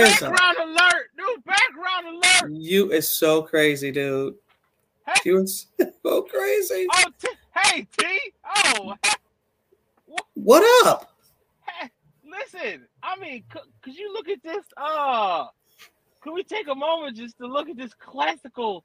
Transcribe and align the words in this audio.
What 0.00 0.08
is 0.08 0.20
background 0.20 0.56
alert? 0.58 1.10
New 1.18 1.36
background 1.46 2.06
alert. 2.24 2.52
You 2.60 2.90
is 2.92 3.08
so 3.08 3.42
crazy, 3.42 3.90
dude. 3.90 4.34
Hey. 5.06 5.12
You 5.24 5.38
is 5.42 5.66
so 6.02 6.22
crazy. 6.22 6.86
Oh, 6.92 7.04
T- 7.20 7.28
hey 7.56 7.86
T. 7.98 8.18
Oh, 8.56 8.94
What 10.34 10.86
up? 10.86 11.10
hey, 11.66 11.90
listen. 12.24 12.86
I 13.02 13.16
mean, 13.18 13.44
c- 13.52 13.60
could 13.82 13.96
you 13.96 14.12
look 14.12 14.28
at 14.28 14.42
this? 14.42 14.64
Uh, 14.76 15.46
could 16.20 16.32
we 16.32 16.42
take 16.42 16.68
a 16.68 16.74
moment 16.74 17.16
just 17.16 17.36
to 17.38 17.46
look 17.46 17.68
at 17.68 17.76
this 17.76 17.92
classical 17.94 18.84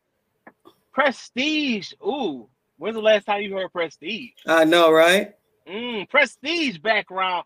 prestige? 0.91 1.91
Ooh, 2.05 2.47
when's 2.77 2.95
the 2.95 3.01
last 3.01 3.25
time 3.25 3.41
you 3.41 3.55
heard 3.55 3.71
prestige? 3.71 4.31
I 4.45 4.65
know, 4.65 4.91
right? 4.91 5.35
Mm, 5.67 6.09
prestige 6.09 6.77
background 6.79 7.45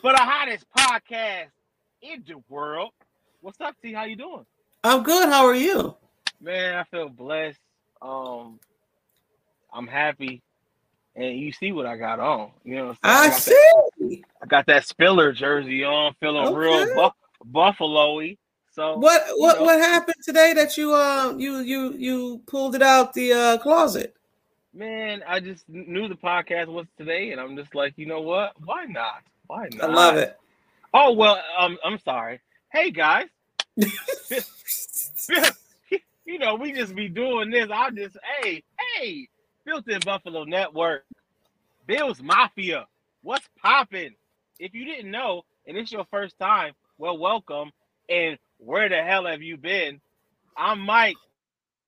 for 0.00 0.12
the 0.12 0.18
hottest 0.18 0.66
podcast 0.76 1.46
in 2.02 2.24
the 2.26 2.34
world. 2.48 2.90
What's 3.40 3.60
up, 3.60 3.74
T? 3.82 3.92
How 3.92 4.04
you 4.04 4.16
doing? 4.16 4.46
I'm 4.84 5.02
good. 5.02 5.28
How 5.28 5.44
are 5.46 5.54
you? 5.54 5.96
Man, 6.40 6.74
I 6.74 6.84
feel 6.84 7.08
blessed. 7.08 7.58
Um, 8.02 8.58
I'm 9.72 9.86
happy, 9.86 10.42
and 11.14 11.38
you 11.38 11.52
see 11.52 11.72
what 11.72 11.86
I 11.86 11.96
got 11.96 12.20
on. 12.20 12.50
You 12.64 12.76
know, 12.76 12.96
I 13.02 13.28
got 13.30 13.40
see. 13.40 13.52
that, 14.00 14.22
I 14.42 14.46
got 14.46 14.66
that 14.66 14.86
Spiller 14.86 15.32
jersey 15.32 15.84
on, 15.84 16.14
feeling 16.20 16.54
real 16.54 16.74
Okay. 16.74 16.92
bu- 16.94 17.50
buffalo-y. 17.52 18.36
So 18.72 18.98
What 18.98 19.22
what 19.36 19.58
know. 19.58 19.64
what 19.64 19.78
happened 19.78 20.16
today 20.22 20.52
that 20.52 20.76
you 20.76 20.92
uh 20.92 21.34
you 21.38 21.60
you 21.60 21.94
you 21.94 22.42
pulled 22.46 22.74
it 22.74 22.82
out 22.82 23.14
the 23.14 23.32
uh 23.32 23.58
closet? 23.58 24.14
man, 24.74 25.22
I 25.26 25.40
just 25.40 25.66
knew 25.70 26.06
the 26.08 26.14
podcast 26.14 26.66
was 26.66 26.84
today, 26.98 27.32
and 27.32 27.40
I'm 27.40 27.56
just 27.56 27.74
like, 27.74 27.94
you 27.96 28.04
know 28.04 28.20
what? 28.20 28.52
Why 28.62 28.84
not? 28.84 29.22
Why 29.46 29.68
not? 29.72 29.88
I 29.88 29.92
love 29.92 30.16
it. 30.18 30.38
Oh 30.98 31.12
well, 31.12 31.38
um, 31.58 31.76
I'm 31.84 31.98
sorry. 31.98 32.40
Hey 32.72 32.90
guys, 32.90 33.26
you 33.76 33.90
know 36.38 36.54
we 36.54 36.72
just 36.72 36.94
be 36.94 37.10
doing 37.10 37.50
this. 37.50 37.68
I 37.70 37.90
just 37.90 38.16
hey 38.40 38.64
hey, 38.80 39.28
built 39.66 39.86
in 39.90 40.00
Buffalo 40.00 40.44
Network, 40.44 41.04
Bills 41.86 42.22
Mafia. 42.22 42.86
What's 43.22 43.46
popping? 43.60 44.14
If 44.58 44.72
you 44.72 44.86
didn't 44.86 45.10
know, 45.10 45.42
and 45.66 45.76
it's 45.76 45.92
your 45.92 46.06
first 46.10 46.38
time, 46.38 46.72
well, 46.96 47.18
welcome. 47.18 47.72
And 48.08 48.38
where 48.56 48.88
the 48.88 49.02
hell 49.02 49.26
have 49.26 49.42
you 49.42 49.58
been? 49.58 50.00
I'm 50.56 50.80
Mike. 50.80 51.16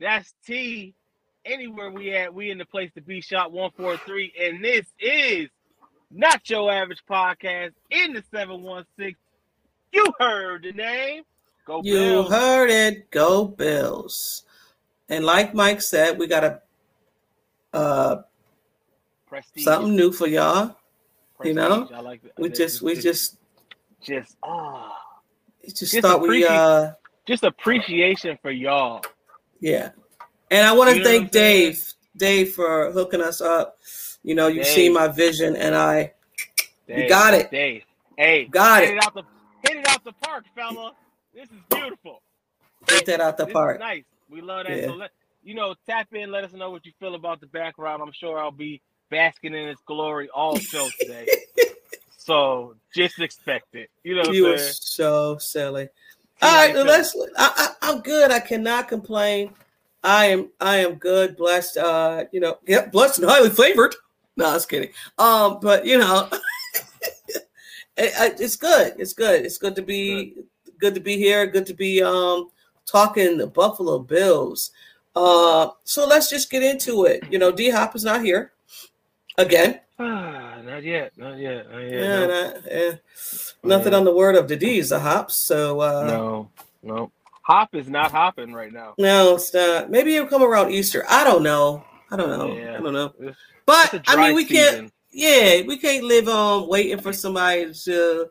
That's 0.01 0.35
T. 0.47 0.95
Anywhere 1.47 1.91
we 1.91 2.15
at, 2.15 2.35
we 2.35 2.51
in 2.51 2.59
the 2.59 2.67
place 2.67 2.91
to 2.95 3.01
be. 3.01 3.23
Shot 3.23 3.53
one 3.53 3.71
four 3.75 3.97
three, 3.97 4.35
and 4.39 4.63
this 4.63 4.85
is 5.01 5.49
not 6.11 6.49
your 6.49 6.73
average 6.73 7.03
podcast 7.09 7.73
in 7.91 8.15
the 8.15 8.23
716. 8.33 9.17
You 9.93 10.05
heard 10.19 10.63
the 10.65 10.73
name. 10.73 11.23
Go 11.67 11.81
You 11.85 11.95
Bills. 11.95 12.31
heard 12.31 12.71
it. 12.71 13.11
Go 13.11 13.45
Bills. 13.47 14.45
And 15.09 15.25
like 15.25 15.55
Mike 15.55 15.81
said, 15.83 16.19
we 16.19 16.27
got 16.27 16.45
a 16.45 16.61
uh 17.73 18.23
Prestige. 19.27 19.65
something 19.65 19.95
new 19.95 20.11
for 20.13 20.27
y'all. 20.27 20.77
you 21.45 21.53
know, 21.55 21.89
I 21.95 22.01
like 22.01 22.23
that. 22.23 22.33
We 22.39 22.49
just 22.49 22.81
we 22.83 22.95
just 22.95 23.37
just 24.01 24.37
ah 24.43 24.97
just 25.67 25.79
Just 25.79 26.01
thought 26.01 26.21
we 26.23 26.45
uh 26.47 26.93
just 27.27 27.45
appreciation 27.45 28.39
for 28.41 28.51
y'all. 28.51 29.03
Yeah. 29.61 29.91
And 30.51 30.67
I 30.67 30.73
want 30.73 30.97
to 30.97 31.05
thank 31.05 31.31
Dave, 31.31 31.93
Dave 32.17 32.55
for 32.55 32.91
hooking 32.93 33.21
us 33.21 33.43
up. 33.43 33.79
You 34.23 34.35
know, 34.35 34.49
you've 34.49 34.65
Dave. 34.65 34.75
seen 34.75 34.93
my 34.93 35.09
vision 35.09 35.57
and 35.57 35.75
I 35.75 36.13
Dave, 36.87 37.09
got 37.09 37.35
it. 37.35 37.51
Dave. 37.51 37.85
Hey, 38.17 38.47
Got 38.47 38.81
hit 38.83 38.91
it. 38.91 38.97
it 38.97 39.05
out 39.05 39.15
the 39.15 39.23
hit 39.63 39.77
it 39.79 39.89
out 39.89 40.05
the 40.05 40.13
park, 40.13 40.45
fella. 40.55 40.93
This 41.35 41.45
is 41.51 41.61
beautiful. 41.71 42.21
hit 42.89 43.07
that 43.07 43.21
out 43.21 43.37
the 43.37 43.45
This 43.45 43.53
park. 43.53 43.79
nice. 43.79 44.05
We 44.31 44.41
love 44.41 44.67
that. 44.67 44.77
Yeah. 44.77 44.87
So 44.87 44.95
let 44.95 45.11
you 45.45 45.55
know, 45.55 45.75
tap 45.87 46.09
in, 46.13 46.31
let 46.33 46.45
us 46.45 46.53
know 46.53 46.71
what 46.71 46.85
you 46.85 46.93
feel 46.99 47.15
about 47.15 47.41
the 47.41 47.47
background. 47.47 48.03
I'm 48.03 48.13
sure 48.13 48.39
I'll 48.39 48.51
be 48.51 48.81
basking 49.09 49.55
in 49.55 49.69
its 49.69 49.81
glory 49.87 50.29
all 50.31 50.59
show 50.59 50.89
today. 51.01 51.27
so 52.19 52.75
just 52.95 53.21
expect 53.21 53.75
it. 53.75 53.89
You 54.03 54.17
know 54.23 54.31
You 54.33 54.49
are 54.53 54.59
so 54.59 55.39
silly. 55.39 55.89
All 56.43 56.55
right, 56.55 56.75
you 56.75 56.83
let's 56.85 57.17
I, 57.37 57.51
I 57.57 57.69
I'm 57.91 58.01
good. 58.01 58.31
I 58.31 58.41
cannot 58.41 58.89
complain. 58.89 59.53
I 60.03 60.27
am 60.27 60.51
I 60.61 60.77
am 60.79 60.95
good, 60.95 61.37
blessed, 61.37 61.77
uh, 61.79 62.25
you 62.33 62.41
know, 62.41 62.59
yep, 62.67 62.93
blessed 62.93 63.21
and 63.21 63.29
highly 63.31 63.51
favored. 63.51 63.95
No, 64.39 64.51
I 64.51 64.55
was 64.55 64.67
kidding. 64.67 64.91
Um, 65.19 65.59
but 65.61 65.85
you 65.85 65.99
know, 65.99 66.29
it- 67.97 68.41
it's 68.41 68.57
good. 68.57 68.95
It's 68.99 69.13
good. 69.13 69.45
It's 69.45 69.59
good 69.59 69.75
to 69.77 69.83
be 69.83 70.35
good 70.79 70.95
to 70.95 71.01
be 71.01 71.17
here. 71.17 71.47
Good 71.47 71.67
to 71.67 71.75
be 71.75 72.03
um 72.03 72.51
talking 72.87 73.37
the 73.37 73.47
Buffalo 73.49 73.99
Bills. 73.99 74.71
Uh, 75.17 75.71
so 75.83 76.07
let's 76.07 76.31
just 76.31 76.51
get 76.51 76.63
into 76.63 77.05
it. 77.05 77.25
You 77.31 77.39
know, 77.41 77.51
D 77.51 77.71
Hop 77.71 77.97
is 77.97 78.05
not 78.05 78.25
here 78.25 78.53
again. 79.37 79.81
Ah, 79.99 80.61
not 80.65 80.85
yet, 80.85 81.11
not 81.19 81.37
yet, 81.39 81.69
not 81.69 81.79
yet. 81.81 81.93
Yeah, 81.93 82.27
no. 82.27 82.29
not- 82.53 82.57
eh, 82.71 82.93
nothing 83.65 83.95
on 83.95 84.05
the 84.05 84.15
word 84.15 84.37
of 84.37 84.47
the 84.47 84.55
D's, 84.57 84.91
the 84.91 85.01
hops. 85.01 85.45
So 85.45 85.81
uh, 85.81 86.05
no, 86.07 86.51
no. 86.85 87.11
Hop 87.43 87.75
is 87.75 87.89
not 87.89 88.13
hopping 88.13 88.53
right 88.53 88.73
now. 88.73 88.95
No, 88.99 89.35
it's 89.35 89.53
not. 89.53 89.91
Maybe 89.91 90.15
it'll 90.15 90.29
come 90.29 90.43
around 90.45 90.71
Easter. 90.71 91.05
I 91.09 91.25
don't 91.25 91.43
know. 91.43 91.83
I 92.11 92.17
don't 92.17 92.31
know. 92.31 92.57
Yeah. 92.57 92.77
I 92.79 92.81
don't 92.81 92.93
know. 92.93 93.13
It's, 93.21 93.37
But 93.67 93.95
it's 93.95 94.11
I 94.11 94.17
mean, 94.17 94.35
we 94.35 94.45
can't. 94.45 94.93
Yeah, 95.11 95.63
we 95.63 95.79
can't 95.79 96.05
live 96.05 96.29
on 96.29 96.69
waiting 96.69 96.99
for 97.01 97.13
somebody 97.13 97.73
to 97.85 98.31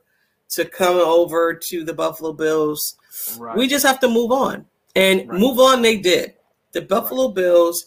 to 0.50 0.66
come 0.66 0.96
over 0.98 1.54
to 1.54 1.84
the 1.84 1.94
Buffalo 1.94 2.34
Bills. 2.34 2.96
Right. 3.38 3.58
We 3.58 3.68
just 3.68 3.86
have 3.86 4.00
to 4.02 4.08
move 4.08 4.32
on, 4.32 4.66
and 4.96 5.28
Right. 5.30 5.40
move 5.40 5.60
on. 5.60 5.82
They 5.82 5.98
did. 5.98 6.36
The 6.72 6.82
Buffalo 6.82 7.30
Bills 7.30 7.86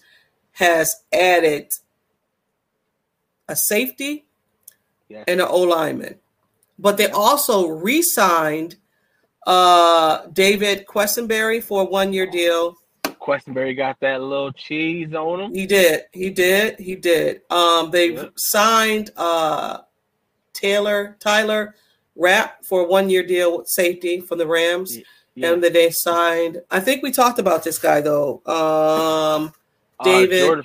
has 0.52 1.02
added 1.12 1.72
a 3.48 3.56
safety 3.56 4.26
Yes. 5.08 5.24
and 5.26 5.40
an 5.40 5.46
O 5.50 5.60
lineman, 5.62 6.18
but 6.78 6.96
they 6.96 7.08
also 7.10 7.66
re-signed 7.68 8.76
uh 9.46 10.26
David 10.32 10.86
Quessenberry 10.86 11.62
for 11.62 11.82
a 11.82 11.84
one-year 11.86 12.26
deal. 12.26 12.76
Quessenberry 13.30 13.76
got 13.76 14.00
that 14.00 14.20
little 14.20 14.52
cheese 14.52 15.14
on 15.14 15.40
him. 15.40 15.54
He 15.54 15.64
did. 15.66 16.02
He 16.12 16.30
did. 16.30 16.80
He 16.80 16.96
did. 16.96 17.42
Um, 17.50 17.90
they've 17.92 18.14
Yep. 18.16 18.32
signed 18.36 19.10
uh 19.16 19.78
Taylor 20.52 21.16
Tyler 21.20 21.76
Rapp 22.16 22.64
for 22.64 22.80
a 22.82 22.84
one 22.86 23.08
year 23.08 23.22
deal 23.22 23.58
with 23.58 23.68
safety 23.68 24.20
from 24.20 24.38
the 24.38 24.46
Rams. 24.46 24.96
Ye- 24.96 25.04
Yeah. 25.36 25.52
and 25.52 25.62
then 25.62 25.72
they 25.72 25.90
signed. 25.90 26.60
I 26.72 26.80
think 26.80 27.02
we 27.04 27.12
talked 27.12 27.38
about 27.38 27.62
this 27.62 27.78
guy 27.78 28.00
though. 28.00 28.42
Um, 28.46 29.52
Uh, 30.00 30.04
David- 30.04 30.40
Jordan 30.46 30.64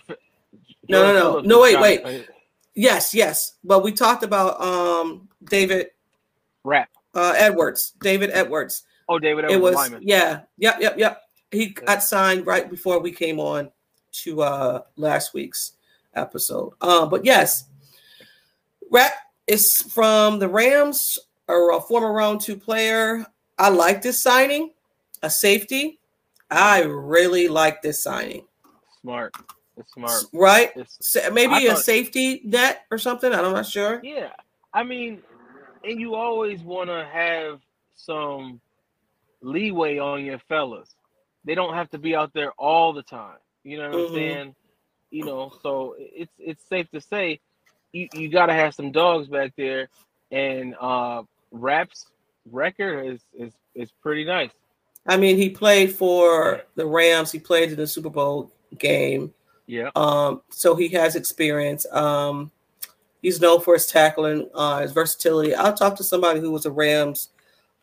No, 0.88 1.04
no, 1.14 1.14
no. 1.14 1.40
No, 1.42 1.60
wait, 1.62 1.80
wait. 1.82 2.26
yes, 2.74 3.14
yes, 3.14 3.54
but 3.66 3.84
we 3.84 3.92
talked 3.92 4.24
about 4.24 4.60
um 4.62 5.28
David 5.44 5.88
Rapp. 6.64 6.90
uh, 7.14 7.34
Edwards. 7.38 7.94
David 8.02 8.32
Edwards. 8.34 8.84
Oh, 9.10 9.20
David 9.20 9.44
Edwards. 9.46 9.54
it 9.56 9.62
was 9.62 9.76
lineman. 9.76 10.02
yeah, 10.04 10.42
yep, 10.58 10.78
yep, 10.80 10.98
yep. 10.98 11.22
He 11.56 11.68
got 11.70 12.04
signed 12.04 12.46
right 12.46 12.70
before 12.70 13.00
we 13.00 13.12
came 13.12 13.40
on 13.40 13.72
to 14.24 14.42
uh 14.42 14.82
last 14.96 15.34
week's 15.34 15.74
episode. 16.14 16.74
Um, 16.82 17.10
but 17.10 17.26
yes, 17.26 17.66
Rapp 18.92 19.14
is 19.48 19.82
from 19.94 20.40
the 20.40 20.48
Rams, 20.48 21.20
or 21.48 21.72
a 21.76 21.82
former 21.82 22.12
round 22.14 22.42
two 22.42 22.56
player. 22.58 23.26
I 23.58 23.70
like 23.70 24.02
this 24.02 24.22
signing, 24.22 24.72
a 25.24 25.30
safety. 25.30 26.00
I 26.52 26.84
really 26.84 27.48
like 27.48 27.82
this 27.82 28.04
signing. 28.04 28.46
Smart. 29.02 29.34
It's 29.78 29.92
smart. 29.94 30.24
Right? 30.34 30.72
It's 30.76 31.16
Maybe 31.34 31.54
I 31.54 31.60
a 31.62 31.70
thought- 31.70 31.80
safety 31.80 32.42
net 32.46 32.86
or 32.92 32.98
something. 32.98 33.34
I'm 33.34 33.52
not 33.54 33.66
sure. 33.66 34.00
Yeah, 34.04 34.30
I 34.74 34.84
mean, 34.84 35.22
and 35.84 36.00
you 36.00 36.16
always 36.16 36.62
want 36.62 36.90
to 36.90 37.08
have 37.12 37.60
some 37.96 38.60
leeway 39.42 39.98
on 40.00 40.24
your 40.26 40.40
fellas. 40.48 40.96
They 41.46 41.56
don't 41.56 41.74
have 41.76 41.90
to 41.92 41.98
be 41.98 42.16
out 42.16 42.34
there 42.34 42.52
all 42.54 42.94
the 42.94 43.04
time. 43.04 43.38
You 43.64 43.78
know 43.78 43.90
what 43.90 43.98
Mhm. 43.98 44.08
I'm 44.10 44.14
saying? 44.14 44.56
You 45.12 45.26
know, 45.26 45.54
so 45.64 45.96
it's 45.98 46.34
it's 46.40 46.64
safe 46.68 46.90
to 46.92 47.02
say 47.02 47.40
you, 47.94 48.10
you 48.12 48.30
got 48.30 48.48
to 48.48 48.54
have 48.54 48.74
some 48.76 48.92
dogs 48.92 49.28
back 49.28 49.54
there, 49.58 49.90
and 50.32 50.76
uh 50.82 51.24
Rapp's 51.52 52.08
record 52.52 53.06
is 53.08 53.22
is 53.38 53.54
is 53.76 53.92
pretty 54.02 54.26
nice. 54.26 54.52
I 55.08 55.18
mean, 55.18 55.38
he 55.38 55.50
played 55.50 55.94
for 55.96 56.64
the 56.76 56.86
Rams. 56.86 57.32
He 57.32 57.40
played 57.40 57.72
in 57.72 57.78
the 57.78 57.88
Super 57.88 58.10
Bowl 58.10 58.52
game. 58.78 59.34
Yeah, 59.68 59.90
Um, 59.96 60.42
so 60.50 60.76
he 60.76 60.90
has 60.90 61.16
experience. 61.16 61.86
Um, 61.92 62.52
he's 63.22 63.40
known 63.42 63.62
for 63.62 63.74
his 63.76 63.88
tackling, 63.88 64.50
uh, 64.54 64.82
his 64.82 64.92
versatility. 64.92 65.56
I'll 65.56 65.74
talk 65.74 65.96
to 65.98 66.04
somebody 66.04 66.40
who 66.40 66.52
was 66.52 66.66
a 66.66 66.72
Rams 66.72 67.30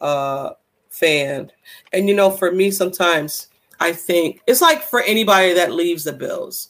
uh, 0.00 0.50
fan, 0.90 1.50
and 1.92 2.08
you 2.08 2.14
know, 2.14 2.30
for 2.30 2.52
me, 2.52 2.70
sometimes 2.70 3.48
I 3.82 3.92
think 3.92 4.40
it's 4.46 4.60
like 4.60 4.82
for 4.82 5.00
anybody 5.02 5.54
that 5.54 5.72
leaves 5.72 6.04
the 6.04 6.12
Bills, 6.12 6.68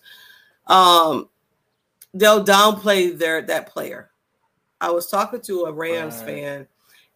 um, 0.67 1.29
they'll 2.14 2.44
downplay 2.44 3.17
their 3.17 3.43
that 3.43 3.69
player. 3.69 4.11
I 4.81 4.91
was 4.91 5.09
talking 5.09 5.41
to 5.43 5.64
a 5.67 5.73
Rams 5.73 6.17
Right. 6.17 6.26
fan, 6.26 6.67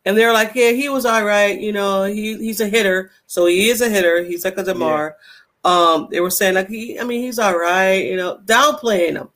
and 0.04 0.16
they're 0.16 0.32
like, 0.32 0.52
"Yeah, 0.54 0.70
he 0.72 0.88
was 0.88 1.06
all 1.06 1.24
right. 1.24 1.58
You 1.58 1.72
know, 1.72 2.04
he 2.04 2.36
he's 2.36 2.60
a 2.60 2.68
hitter, 2.68 3.10
so 3.26 3.46
he 3.46 3.68
is 3.70 3.80
a 3.80 3.88
hitter. 3.88 4.22
He's 4.22 4.44
like 4.44 4.58
a 4.58 4.62
Damar." 4.62 5.16
Um, 5.64 6.08
they 6.10 6.20
were 6.20 6.30
saying 6.30 6.54
like 6.54 6.68
he, 6.68 6.98
I 7.00 7.04
mean, 7.04 7.22
he's 7.22 7.38
all 7.40 7.58
right. 7.58 8.04
You 8.04 8.16
know, 8.16 8.38
downplaying 8.44 9.14
him. 9.14 9.28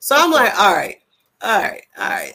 So 0.00 0.16
I'm 0.16 0.30
like, 0.32 0.58
all 0.58 0.74
right, 0.74 0.98
all 1.42 1.60
right, 1.62 1.82
all 1.98 2.08
right. 2.08 2.34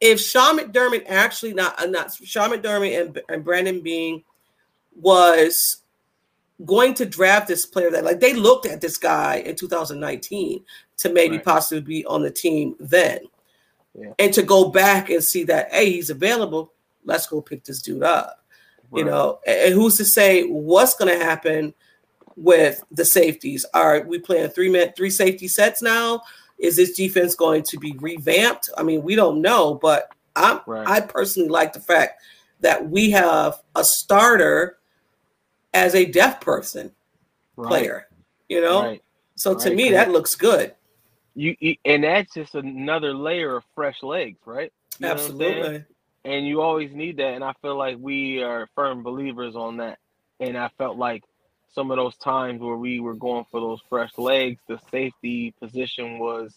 If 0.00 0.20
Sean 0.20 0.58
McDermott 0.58 1.04
actually 1.08 1.54
not 1.54 1.80
uh, 1.80 1.86
not 1.86 2.12
Sean 2.14 2.50
McDermott 2.50 3.00
and, 3.00 3.20
and 3.28 3.44
Brandon 3.44 3.80
Beane 3.80 4.24
was 4.96 5.79
going 6.64 6.94
to 6.94 7.06
draft 7.06 7.48
this 7.48 7.64
player 7.66 7.90
that 7.90 8.04
like 8.04 8.20
they 8.20 8.34
looked 8.34 8.66
at 8.66 8.80
this 8.80 8.96
guy 8.96 9.36
in 9.36 9.56
2019 9.56 10.62
to 10.98 11.12
maybe 11.12 11.36
Right. 11.36 11.44
possibly 11.44 11.80
be 11.80 12.04
on 12.06 12.22
the 12.22 12.30
team 12.30 12.76
then. 12.78 13.20
Yeah. 13.94 14.12
And 14.18 14.32
to 14.34 14.42
go 14.42 14.68
back 14.70 15.10
and 15.10 15.22
see 15.24 15.44
that 15.44 15.72
hey, 15.72 15.92
he's 15.92 16.10
available, 16.10 16.72
let's 17.04 17.26
go 17.26 17.40
pick 17.40 17.64
this 17.64 17.82
dude 17.82 18.02
up. 18.02 18.36
You 18.92 19.04
know, 19.04 19.38
and, 19.46 19.72
who's 19.72 19.96
to 19.98 20.04
say 20.04 20.42
what's 20.48 20.96
gonna 20.96 21.16
happen 21.16 21.72
with 22.34 22.82
the 22.90 23.04
safeties? 23.04 23.64
Are 23.72 24.00
we 24.00 24.18
playing 24.18 24.50
three 24.50 24.68
minute 24.68 24.94
three 24.96 25.10
safety 25.10 25.46
sets 25.46 25.80
now? 25.80 26.22
Is 26.58 26.76
this 26.76 26.92
defense 26.92 27.34
going 27.36 27.62
to 27.62 27.78
be 27.78 27.92
revamped? 28.00 28.68
I 28.76 28.82
mean, 28.82 29.02
we 29.02 29.14
don't 29.14 29.40
know, 29.40 29.74
but 29.74 30.12
I'm 30.34 30.60
Right. 30.66 30.86
I 30.88 31.00
personally 31.00 31.48
like 31.48 31.72
the 31.72 31.80
fact 31.80 32.20
that 32.60 32.90
we 32.90 33.10
have 33.10 33.62
a 33.76 33.84
starter 33.84 34.79
as 35.74 35.94
a 35.94 36.04
deaf 36.06 36.40
person 36.40 36.92
Right, 37.56 37.68
player. 37.68 38.08
You 38.48 38.60
know, 38.60 38.82
right. 38.82 39.02
so 39.36 39.54
to 39.54 39.68
right, 39.68 39.76
me 39.76 39.90
that 39.90 40.10
looks 40.10 40.34
good. 40.34 40.74
You, 41.34 41.54
and 41.84 42.04
that's 42.04 42.34
just 42.34 42.54
another 42.54 43.14
layer 43.14 43.56
of 43.56 43.64
fresh 43.74 44.02
legs, 44.02 44.38
right? 44.46 44.72
You 44.98 45.06
know 45.06 45.14
what 45.14 45.20
I'm 45.24 45.38
saying? 45.38 45.64
Absolutely. 45.64 45.84
and 46.24 46.46
you 46.46 46.60
always 46.60 46.92
need 46.92 47.16
that 47.18 47.34
and 47.34 47.44
i 47.44 47.54
feel 47.62 47.76
like 47.76 47.96
we 47.98 48.42
are 48.42 48.68
firm 48.74 49.02
believers 49.02 49.56
on 49.56 49.78
that 49.78 49.98
and 50.40 50.58
i 50.58 50.68
felt 50.76 50.98
like 50.98 51.22
some 51.72 51.90
of 51.90 51.96
those 51.96 52.16
times 52.18 52.60
where 52.60 52.76
we 52.76 53.00
were 53.00 53.14
going 53.14 53.44
for 53.50 53.60
those 53.60 53.80
fresh 53.88 54.10
legs 54.18 54.60
the 54.68 54.78
safety 54.90 55.54
position 55.60 56.18
was 56.18 56.54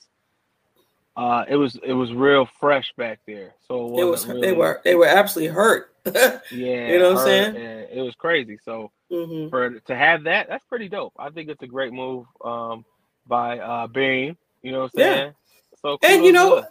uh 1.15 1.45
it 1.47 1.55
was 1.55 1.77
it 1.83 1.93
was 1.93 2.11
real 2.11 2.45
fresh 2.59 2.91
back 2.97 3.19
there 3.27 3.53
so 3.67 3.97
it, 3.97 4.01
It 4.01 4.03
was 4.03 4.25
wasn't 4.25 4.41
they 4.41 4.51
were 4.51 4.81
they 4.83 4.95
were 4.95 5.05
absolutely 5.05 5.53
hurt. 5.53 5.93
yeah 6.13 6.41
you 6.51 6.99
know 6.99 7.13
what 7.13 7.19
I'm 7.21 7.25
saying? 7.25 7.55
it 7.55 8.01
was 8.01 8.15
crazy 8.15 8.57
so 8.65 8.91
Mhm. 9.13 9.49
for 9.51 9.79
to 9.81 9.95
have 9.95 10.23
that 10.23 10.47
that's 10.49 10.65
pretty 10.65 10.89
dope 10.89 11.13
i 11.19 11.29
think 11.29 11.49
it's 11.49 11.61
a 11.61 11.67
great 11.67 11.93
move 11.93 12.25
um 12.43 12.83
by 13.27 13.59
uh 13.59 13.87
Beane, 13.87 14.35
you 14.63 14.71
know 14.71 14.81
what 14.81 14.91
i'm 14.95 15.01
Yeah. 15.01 15.13
saying 15.13 15.33
so 15.81 15.97
And 16.03 16.25
you 16.25 16.31
know, 16.31 16.65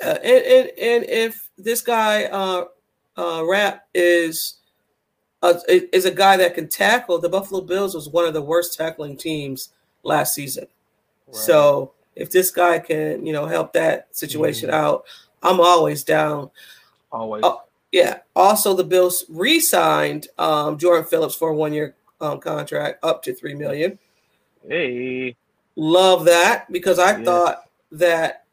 yeah, 0.00 0.12
and, 0.22 0.44
and 0.44 0.70
and 0.78 1.04
if 1.10 1.48
this 1.58 1.82
guy 1.82 2.24
uh 2.24 2.64
uh 3.16 3.44
Rapp 3.44 3.84
is 3.94 4.58
uh, 5.42 5.54
is 5.68 6.04
a 6.04 6.10
guy 6.10 6.36
that 6.36 6.54
can 6.54 6.68
tackle, 6.68 7.18
the 7.18 7.28
Buffalo 7.28 7.60
Bills 7.60 7.94
was 7.94 8.08
one 8.08 8.24
of 8.24 8.32
the 8.32 8.42
worst 8.42 8.76
tackling 8.78 9.16
teams 9.16 9.70
last 10.04 10.34
season. 10.34 10.66
Right. 11.26 11.34
So 11.36 11.92
if 12.14 12.30
this 12.30 12.50
guy 12.50 12.78
can, 12.78 13.26
you 13.26 13.32
know, 13.32 13.46
help 13.46 13.72
that 13.72 14.16
situation 14.16 14.70
Mhm. 14.70 14.74
out, 14.74 15.04
I'm 15.42 15.60
always 15.60 16.04
down. 16.04 16.50
always 17.10 17.44
Oh, 17.44 17.62
Yeah. 17.92 18.20
Also, 18.34 18.74
the 18.74 18.84
Bills 18.84 19.24
re-signed 19.28 20.28
um, 20.38 20.78
Jordan 20.78 21.04
Phillips 21.06 21.34
for 21.34 21.50
a 21.50 21.54
one-year 21.54 21.94
um, 22.20 22.40
contract, 22.40 23.04
up 23.04 23.22
to 23.24 23.34
three 23.34 23.54
million. 23.54 23.98
hey 24.68 25.36
Love 25.76 26.24
that 26.26 26.70
because 26.70 26.98
I 26.98 27.16
Yeah. 27.18 27.24
thought 27.24 27.62
that 27.92 28.44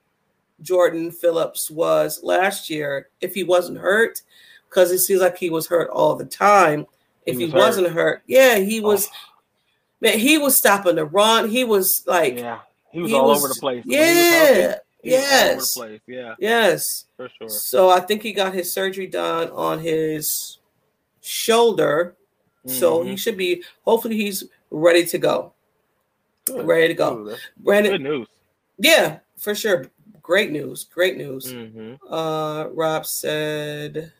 Jordan 0.61 1.11
Phillips 1.11 1.69
was 1.71 2.21
last 2.23 2.69
year 2.69 3.09
if 3.21 3.33
he 3.33 3.43
wasn't 3.43 3.77
hurt, 3.79 4.21
because 4.69 4.91
it 4.91 4.99
seems 4.99 5.21
like 5.21 5.37
he 5.37 5.49
was 5.49 5.67
hurt 5.67 5.89
all 5.89 6.15
the 6.15 6.25
time. 6.25 6.85
If 7.25 7.35
He 7.35 7.41
he, 7.41 7.45
was 7.45 7.53
hurt. 7.53 7.59
wasn't 7.59 7.87
hurt, 7.89 8.21
yeah, 8.27 8.57
he 8.57 8.79
was. 8.79 9.07
Oh. 9.07 9.15
Man, 10.01 10.17
he 10.17 10.37
was 10.37 10.55
stopping 10.57 10.95
the 10.95 11.03
run. 11.05 11.49
He 11.49 11.63
was 11.65 12.03
like, 12.07 12.37
yeah 12.37 12.59
he 12.91 13.01
was 13.01 13.11
he 13.11 13.17
all 13.17 13.27
was- 13.27 13.39
over 13.39 13.47
the 13.53 13.59
place 13.59 13.83
he 13.83 13.93
yeah, 13.95 14.75
he 15.03 15.11
was 15.11 15.75
all 15.77 15.83
over 15.83 15.91
yes. 15.93 16.01
Yeah, 16.07 16.35
yes. 16.39 17.05
for 17.17 17.29
sure. 17.37 17.49
So 17.49 17.89
I 17.89 17.99
think 18.01 18.21
he 18.21 18.33
got 18.33 18.53
his 18.53 18.73
surgery 18.73 19.07
done 19.07 19.49
on 19.51 19.79
his 19.79 20.59
shoulder. 21.21 22.15
So 22.65 23.03
he 23.03 23.13
Mhm. 23.13 23.19
should 23.19 23.37
be. 23.37 23.63
Hopefully, 23.85 24.17
he's 24.17 24.43
ready 24.69 25.05
to 25.05 25.17
go. 25.17 25.53
Good. 26.45 26.65
ready 26.65 26.87
to 26.89 26.93
go. 26.95 27.17
Ooh, 27.19 27.35
Brandon, 27.57 27.93
Good 27.93 28.01
news. 28.01 28.27
yeah, 28.79 29.19
for 29.37 29.53
sure. 29.55 29.85
Great 30.21 30.51
news. 30.51 30.83
Great 30.83 31.15
news. 31.17 31.51
hmm 31.51 31.93
Uh, 32.09 32.67
Rob 32.71 33.05
said, 33.05 34.11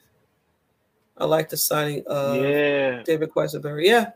"I 1.17 1.25
like 1.25 1.50
the 1.50 1.57
signing 1.57 2.03
of 2.07 2.38
yeah, 2.38 3.01
David 3.03 3.29
Quessenberry." 3.31 3.86
Yeah, 3.88 4.12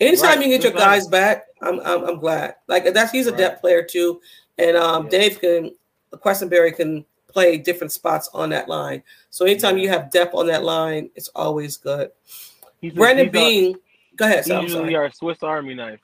anytime 0.00 0.38
Right, 0.38 0.46
you 0.48 0.58
get 0.58 0.62
your 0.64 0.72
guys 0.72 1.06
back, 1.06 1.46
I'm 1.62 1.78
I'm, 1.80 2.04
I'm 2.04 2.18
glad. 2.20 2.56
Like 2.68 2.92
that's 2.94 3.12
he's 3.12 3.26
a 3.26 3.30
Right. 3.30 3.38
depth 3.38 3.60
player 3.60 3.82
too, 3.82 4.20
and 4.58 4.76
um, 4.76 5.04
Yeah. 5.04 5.10
Dave 5.10 5.40
can 5.40 5.74
Quessenberry 6.12 6.74
can 6.74 7.04
play 7.28 7.58
different 7.58 7.92
spots 7.92 8.30
on 8.32 8.50
that 8.50 8.68
line. 8.68 9.02
So 9.30 9.44
anytime 9.44 9.78
you 9.78 9.88
have 9.88 10.10
depth 10.10 10.34
on 10.34 10.46
that 10.46 10.64
line, 10.64 11.10
it's 11.14 11.28
always 11.28 11.76
good. 11.76 12.10
he's, 12.80 12.92
Brandon 12.94 13.26
he's, 13.26 13.34
our, 13.34 13.48
Beane, 13.48 13.76
go 14.16 14.24
ahead. 14.24 14.50
I'm 14.50 14.62
usually 14.62 14.96
our 14.96 15.10
Swiss 15.12 15.42
Army 15.42 15.74
knife. 15.74 16.00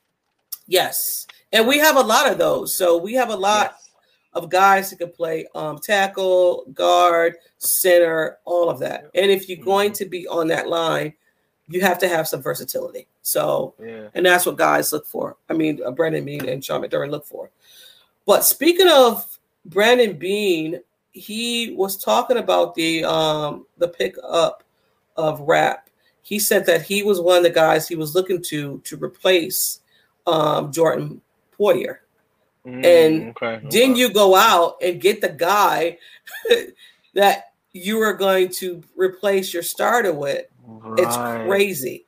Yes, 0.66 1.26
and 1.52 1.66
we 1.66 1.78
have 1.78 1.96
a 1.96 2.00
lot 2.00 2.30
of 2.30 2.38
those. 2.38 2.76
So 2.76 2.96
we 2.96 3.14
have 3.14 3.30
a 3.30 3.36
lot 3.36 3.72
Yes. 3.74 3.90
of 4.34 4.50
guys 4.50 4.90
who 4.90 4.96
can 4.96 5.10
play 5.10 5.46
um, 5.54 5.78
tackle, 5.78 6.64
guard, 6.74 7.36
center, 7.58 8.38
all 8.44 8.68
of 8.70 8.78
that. 8.80 9.10
And 9.14 9.30
if 9.30 9.48
you're 9.48 9.64
going 9.64 9.92
Mhm. 9.92 9.96
to 9.96 10.04
be 10.06 10.26
on 10.26 10.48
that 10.48 10.68
line, 10.68 11.14
you 11.68 11.80
have 11.80 11.98
to 12.00 12.08
have 12.08 12.28
some 12.28 12.42
versatility. 12.42 13.06
So, 13.22 13.74
Yeah, 13.78 14.08
and 14.14 14.26
that's 14.26 14.44
what 14.44 14.56
guys 14.56 14.92
look 14.92 15.06
for. 15.06 15.36
I 15.48 15.54
mean, 15.54 15.80
uh, 15.84 15.90
Brandon 15.92 16.24
Beane 16.24 16.48
and 16.48 16.62
Sean 16.64 16.82
McDermott 16.82 17.10
look 17.10 17.24
for. 17.26 17.50
But 18.26 18.44
speaking 18.44 18.88
of 18.88 19.38
Brandon 19.66 20.16
Beane, 20.18 20.80
he 21.12 21.74
was 21.76 21.96
talking 21.96 22.38
about 22.38 22.74
the 22.74 23.04
um 23.04 23.66
the 23.78 23.88
pickup 23.88 24.64
of 25.16 25.40
Rapp. 25.40 25.88
He 26.22 26.38
said 26.38 26.66
that 26.66 26.82
he 26.82 27.02
was 27.02 27.20
one 27.20 27.38
of 27.38 27.42
the 27.42 27.50
guys 27.50 27.86
he 27.88 27.96
was 27.96 28.14
looking 28.14 28.42
to 28.42 28.80
to 28.84 28.96
replace 28.96 29.80
um 30.26 30.72
Jordan 30.72 31.20
Poyer. 31.58 31.98
Mm, 32.66 32.84
And 32.84 33.36
okay, 33.36 33.60
Didn't 33.68 33.96
you 33.96 34.12
go 34.12 34.34
out 34.34 34.76
and 34.82 35.00
get 35.00 35.20
the 35.20 35.28
guy 35.28 35.98
that 37.14 37.52
you 37.72 38.00
are 38.00 38.14
going 38.14 38.48
to 38.50 38.82
replace 38.96 39.52
your 39.52 39.62
starter 39.62 40.12
with? 40.12 40.46
It's 40.96 41.16
crazy. 41.42 42.06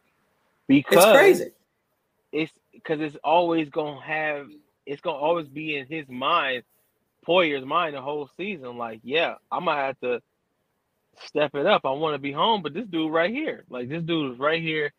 because 0.68 1.04
It's 1.04 1.12
crazy. 1.12 1.50
it's 2.32 2.52
because 2.72 3.00
it's 3.00 3.16
always 3.25 3.68
gonna 3.68 4.00
have 4.00 4.48
it's 4.86 5.00
gonna 5.02 5.18
always 5.18 5.48
be 5.48 5.76
in 5.76 5.86
his 5.86 6.08
mind, 6.08 6.62
Poyer's 7.26 7.64
mind 7.64 7.95
the 7.97 8.00
whole 8.00 8.28
season. 8.37 8.76
Like, 8.78 9.00
yeah, 9.02 9.35
I'm 9.50 9.64
gonna 9.64 9.80
have 9.80 10.00
to 10.00 10.23
step 11.25 11.54
it 11.54 11.66
up. 11.66 11.83
I 11.85 11.90
want 11.90 12.14
to 12.14 12.18
be 12.18 12.33
home, 12.33 12.62
but 12.62 12.75
this 12.75 12.87
dude 12.87 13.12
right 13.12 13.30
here, 13.30 13.64
like 13.68 13.88
this 13.88 14.02
dude 14.02 14.35
is 14.35 14.38
right 14.38 14.62
here, 14.62 14.92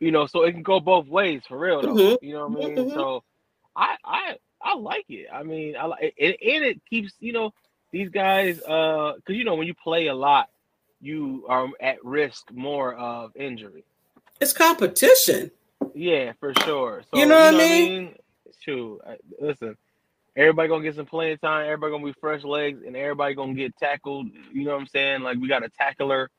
you 0.00 0.10
know. 0.10 0.26
So 0.26 0.42
it 0.44 0.52
can 0.52 0.62
go 0.62 0.80
both 0.80 1.06
ways 1.06 1.42
for 1.46 1.58
real, 1.58 1.82
though. 1.82 1.94
Mhm. 1.94 2.18
You 2.22 2.34
know 2.34 2.48
what 2.48 2.64
I 2.64 2.68
mean? 2.68 2.76
Mhm. 2.90 2.94
So 2.94 3.24
I 3.76 3.96
I 4.04 4.36
I 4.60 4.74
like 4.76 5.06
it. 5.08 5.28
I 5.32 5.42
mean, 5.42 5.76
I 5.76 5.86
like 5.86 6.14
it, 6.16 6.36
and 6.42 6.64
it 6.64 6.84
keeps 6.88 7.12
you 7.20 7.32
know 7.32 7.52
these 7.90 8.08
guys 8.08 8.60
uh 8.62 9.14
because 9.16 9.36
you 9.36 9.44
know 9.44 9.54
when 9.54 9.66
you 9.66 9.74
play 9.74 10.06
a 10.08 10.14
lot, 10.14 10.48
you 11.00 11.44
are 11.48 11.68
at 11.80 12.04
risk 12.04 12.50
more 12.52 12.94
of 12.94 13.36
injury. 13.36 13.84
It's 14.40 14.52
competition. 14.52 15.50
Yeah, 15.94 16.32
for 16.40 16.54
sure. 16.64 17.02
So, 17.10 17.18
You 17.18 17.26
know 17.26 17.34
what 17.38 17.54
I 17.54 17.58
mean? 17.58 18.14
Shoot, 18.60 19.00
listen, 19.40 19.76
everybody 20.36 20.68
gonna 20.68 20.82
get 20.82 20.96
some 20.96 21.06
playing 21.06 21.38
time. 21.38 21.66
Everybody 21.66 21.92
gonna 21.92 22.04
be 22.04 22.14
fresh 22.20 22.42
legs, 22.44 22.80
and 22.86 22.96
everybody 22.96 23.34
gonna 23.34 23.54
get 23.54 23.76
tackled. 23.76 24.28
You 24.52 24.64
know 24.64 24.72
what 24.72 24.80
I'm 24.80 24.86
saying? 24.86 25.22
Like 25.22 25.38
we 25.38 25.48
got 25.48 25.64
a 25.64 25.68
tackler, 25.70 26.30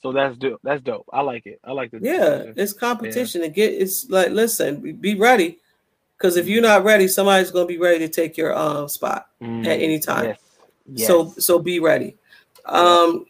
so 0.00 0.12
that's 0.12 0.36
dope. 0.36 0.60
That's 0.62 0.82
dope. 0.82 1.08
I 1.12 1.20
like 1.20 1.46
it. 1.46 1.60
I 1.64 1.72
like 1.72 1.90
the 1.90 2.00
Yeah, 2.00 2.52
it's 2.56 2.72
competition. 2.72 3.42
And 3.42 3.54
get 3.54 3.72
it's 3.72 4.08
like 4.08 4.30
listen, 4.30 4.80
be- 4.80 4.92
be 4.92 5.14
ready. 5.14 5.58
Because 6.16 6.36
if 6.36 6.46
you're 6.46 6.62
not 6.62 6.84
ready, 6.84 7.08
somebody's 7.08 7.50
gonna 7.50 7.66
be 7.66 7.78
ready 7.78 7.98
to 8.00 8.08
take 8.08 8.36
your 8.36 8.56
um 8.56 8.88
spot. 8.88 9.28
Mm, 9.42 9.66
at 9.66 9.80
any 9.80 9.98
time. 9.98 10.26
Yes. 10.26 10.38
yes. 10.94 11.08
So 11.08 11.30
so 11.38 11.58
be 11.58 11.80
ready. 11.80 12.16
Um 12.64 13.26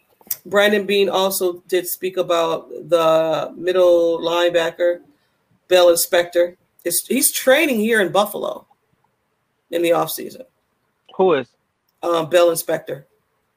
Brandon 0.47 0.87
Beane 0.87 1.11
also 1.11 1.63
did 1.69 1.87
speak 1.87 2.17
about 2.17 2.71
the 2.71 3.53
middle 3.55 4.19
linebacker, 4.21 5.01
Baylon 5.69 5.95
Spector. 5.95 6.57
It's, 6.85 7.07
he's 7.07 7.31
training 7.31 7.81
here 7.81 8.01
in 8.01 8.11
Buffalo 8.11 8.67
in 9.73 9.83
the 9.83 9.91
offseason. 9.91 10.45
who 11.17 11.35
is? 11.35 11.49
Um, 12.03 12.31
Baylon 12.31 12.55
Spector, 12.63 13.05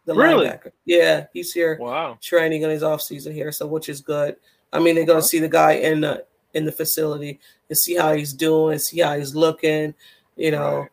the 0.06 0.14
Really? 0.14 0.48
linebacker. 0.48 0.72
Yeah, 0.86 1.28
he's 1.34 1.54
here 1.54 1.78
Wow. 1.80 2.18
training 2.22 2.64
in 2.64 2.70
his 2.70 2.84
offseason 2.84 3.34
here, 3.34 3.52
so 3.52 3.66
which 3.66 3.88
is 3.90 4.02
good. 4.02 4.36
I 4.74 4.80
mean, 4.80 4.96
they're 4.96 5.06
gonna 5.06 5.22
see 5.22 5.40
the 5.40 5.48
guy 5.50 5.74
in 5.74 6.02
the 6.02 6.26
in 6.54 6.66
the 6.66 6.72
facility 6.72 7.40
and 7.70 7.78
see 7.78 7.96
how 7.96 8.14
he's 8.14 8.34
doing, 8.34 8.78
see 8.80 9.00
how 9.02 9.18
he's 9.18 9.36
looking, 9.36 9.94
you 10.36 10.52
know. 10.52 10.88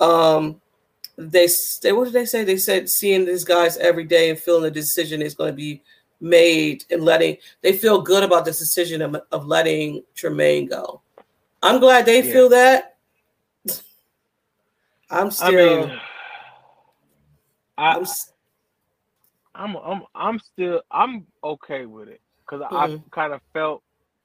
Um 0.00 0.60
they 1.16 1.48
they 1.82 1.92
what 1.92 2.04
did 2.04 2.12
they 2.12 2.26
say? 2.26 2.44
They 2.44 2.56
said 2.58 2.88
seeing 2.90 3.24
these 3.24 3.44
guys 3.44 3.76
every 3.78 4.04
day 4.04 4.28
and 4.30 4.38
feeling 4.38 4.64
the 4.64 4.70
decision 4.70 5.22
is 5.22 5.34
going 5.34 5.50
to 5.52 5.56
be 5.56 5.82
made 6.20 6.84
and 6.90 7.02
letting 7.04 7.36
they 7.62 7.72
feel 7.72 8.00
good 8.02 8.22
about 8.22 8.44
this 8.44 8.58
decision 8.58 9.00
of, 9.02 9.16
of 9.32 9.46
letting 9.46 10.02
Tremaine 10.14 10.66
go. 10.66 11.00
I'm 11.62 11.80
glad 11.80 12.04
they 12.04 12.22
Yeah. 12.22 12.32
feel 12.32 12.48
that. 12.50 12.95
I'm 15.10 15.30
I 15.38 15.50
still 15.50 15.52
mean, 15.52 15.92
I, 17.78 17.96
I'm 17.96 18.06
I'm 19.54 19.76
I'm 19.76 20.02
I'm 20.14 20.40
still 20.40 20.82
I'm 20.90 21.26
okay 21.44 21.86
with 21.86 22.08
it 22.08 22.22
because 22.40 22.62
I 22.72 22.88
Mhm. 22.88 23.04
kind 23.12 23.34
of 23.34 23.42
felt, 23.54 23.82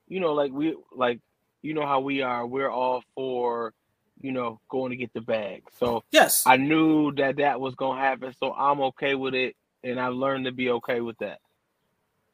you 0.08 0.22
know, 0.22 0.34
like 0.34 0.54
we 0.54 0.78
like 0.94 1.22
you 1.64 1.76
know 1.76 1.86
how 1.88 2.02
we 2.02 2.24
are. 2.24 2.48
We're 2.48 2.72
all 2.72 3.04
for, 3.16 3.74
you 4.22 4.32
know, 4.34 4.62
going 4.70 4.92
to 4.92 4.98
get 4.98 5.14
the 5.14 5.22
bag. 5.22 5.64
So 5.80 6.04
yes. 6.12 6.44
I 6.46 6.58
knew 6.58 7.14
that 7.14 7.38
that 7.38 7.60
was 7.62 7.76
gonna 7.76 8.02
happen. 8.02 8.34
So 8.40 8.54
I'm 8.54 8.82
okay 8.82 9.16
with 9.16 9.36
it, 9.36 9.56
and 9.84 10.00
I've 10.00 10.14
learned 10.14 10.46
to 10.46 10.54
be 10.54 10.72
okay 10.72 11.02
with 11.02 11.18
that. 11.20 11.40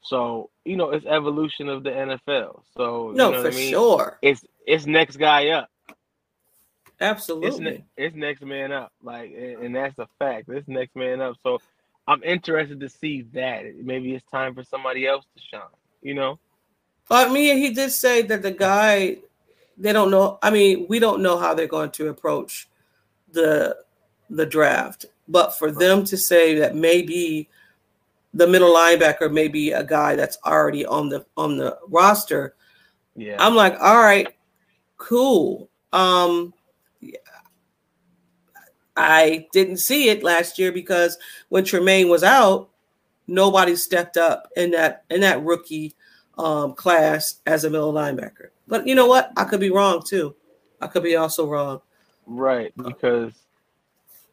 So 0.03 0.51
you 0.65 0.77
know, 0.77 0.91
it's 0.91 1.05
evolution 1.05 1.69
of 1.69 1.83
the 1.83 1.91
NFL. 1.91 2.63
So 2.77 3.13
you 3.15 3.17
no, 3.17 3.29
know 3.29 3.39
for 3.41 3.43
what 3.43 3.53
I 3.53 3.55
mean? 3.55 3.81
sure. 3.81 4.19
It's 4.21 4.45
it's 4.67 4.85
next 4.85 5.17
guy 5.17 5.49
up. 5.49 5.69
It's 6.99 7.03
Absolutely. 7.03 7.59
ne- 7.59 7.85
it's 7.95 8.15
next 8.15 8.41
man 8.41 8.71
up. 8.71 8.91
Like, 9.03 9.31
and, 9.31 9.75
that's 9.75 9.97
a 9.99 10.07
fact. 10.17 10.49
It's 10.49 10.67
next 10.67 10.95
man 10.95 11.21
up. 11.21 11.35
So 11.43 11.59
I'm 12.07 12.23
interested 12.23 12.79
to 12.79 12.89
see 12.89 13.21
that. 13.33 13.65
Maybe 13.83 14.15
it's 14.15 14.25
time 14.31 14.55
for 14.55 14.63
somebody 14.63 15.05
else 15.05 15.23
to 15.35 15.41
shine. 15.51 15.61
You 16.01 16.15
know? 16.15 16.39
But 17.07 17.31
me, 17.31 17.53
he 17.59 17.69
did 17.71 17.91
say 17.91 18.23
that 18.23 18.41
the 18.41 18.51
guy, 18.51 19.17
they 19.77 19.93
don't 19.93 20.09
know. 20.09 20.39
I 20.41 20.49
mean, 20.49 20.87
we 20.89 20.97
don't 20.97 21.21
know 21.21 21.37
how 21.37 21.53
they're 21.53 21.67
going 21.67 21.91
to 21.91 22.07
approach 22.07 22.67
the 23.31 23.77
the 24.29 24.45
draft. 24.45 25.05
But 25.27 25.57
for 25.57 25.71
them 25.71 26.03
to 26.05 26.17
say 26.17 26.55
that 26.55 26.75
maybe 26.75 27.47
the 28.33 28.47
middle 28.47 28.73
linebacker 28.73 29.31
may 29.31 29.47
be 29.47 29.71
a 29.71 29.83
guy 29.83 30.15
that's 30.15 30.37
already 30.45 30.85
on 30.85 31.09
the 31.09 31.25
on 31.37 31.57
the 31.57 31.77
roster, 31.89 32.55
Yeah. 33.15 33.35
I'm 33.39 33.55
like, 33.55 33.79
all 33.79 33.99
right, 34.01 34.27
cool. 34.97 35.69
Um. 35.93 36.53
I 38.97 39.47
didn't 39.51 39.77
see 39.77 40.09
it 40.09 40.23
last 40.23 40.57
year 40.57 40.71
because 40.71 41.17
when 41.49 41.63
Tremaine 41.63 42.09
was 42.09 42.23
out, 42.23 42.69
nobody 43.27 43.75
stepped 43.75 44.17
up 44.17 44.49
in 44.57 44.71
that 44.71 45.03
in 45.09 45.21
that 45.21 45.43
rookie 45.43 45.93
um, 46.37 46.73
class 46.73 47.35
as 47.45 47.63
a 47.63 47.69
middle 47.69 47.93
linebacker. 47.93 48.49
But 48.67 48.87
you 48.87 48.95
know 48.95 49.05
what? 49.05 49.31
I 49.37 49.43
could 49.43 49.59
be 49.59 49.69
wrong 49.69 50.01
too. 50.03 50.35
I 50.81 50.87
could 50.87 51.03
be 51.03 51.15
also 51.15 51.47
wrong. 51.47 51.81
Right, 52.25 52.73
because 52.75 53.33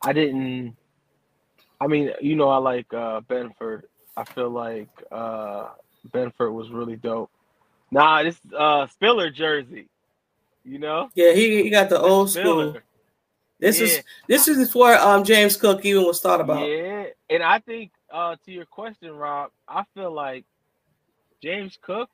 I 0.03 0.13
didn't. 0.13 0.77
I 1.81 1.87
mean, 1.87 2.11
you 2.21 2.35
know, 2.35 2.49
I 2.49 2.57
like 2.57 2.93
uh, 2.93 3.21
Benford. 3.21 3.83
I 4.17 4.25
feel 4.25 4.51
like 4.51 4.89
uh, 5.13 5.69
Benford 6.11 6.53
was 6.53 6.71
really 6.71 6.97
dope. 6.97 7.31
Nah, 7.91 8.23
this 8.23 8.41
uh, 8.57 8.87
Spiller 8.87 9.31
jersey. 9.31 9.89
You 10.65 10.79
know, 10.79 11.11
Yeah, 11.15 11.33
he, 11.33 11.63
he 11.63 11.71
got 11.71 11.91
the 11.91 12.01
old 12.01 12.31
school. 12.31 12.75
This 13.65 13.79
Yeah. 13.81 13.87
is 13.87 14.03
this 14.29 14.49
is 14.49 14.59
before 14.59 14.95
um, 14.95 15.25
James 15.25 15.57
Cook 15.57 15.85
even 15.87 16.05
was 16.05 16.21
thought 16.21 16.41
about. 16.43 16.69
Yeah, 16.69 17.07
and 17.31 17.43
I 17.43 17.61
think 17.61 17.93
uh, 18.13 18.37
to 18.45 18.53
your 18.53 18.67
question, 18.67 19.11
Rob, 19.17 19.53
I 19.67 19.85
feel 19.95 20.13
like 20.13 20.45
James 21.43 21.79
Cook, 21.81 22.11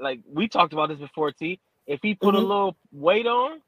like 0.00 0.20
we 0.28 0.48
talked 0.48 0.72
about 0.72 0.88
this 0.88 0.98
before, 0.98 1.30
T. 1.30 1.60
If 1.86 2.00
he 2.02 2.16
put 2.16 2.34
a 2.34 2.38
Mhm. 2.38 2.48
little 2.48 2.76
weight 2.90 3.26
on, 3.28 3.62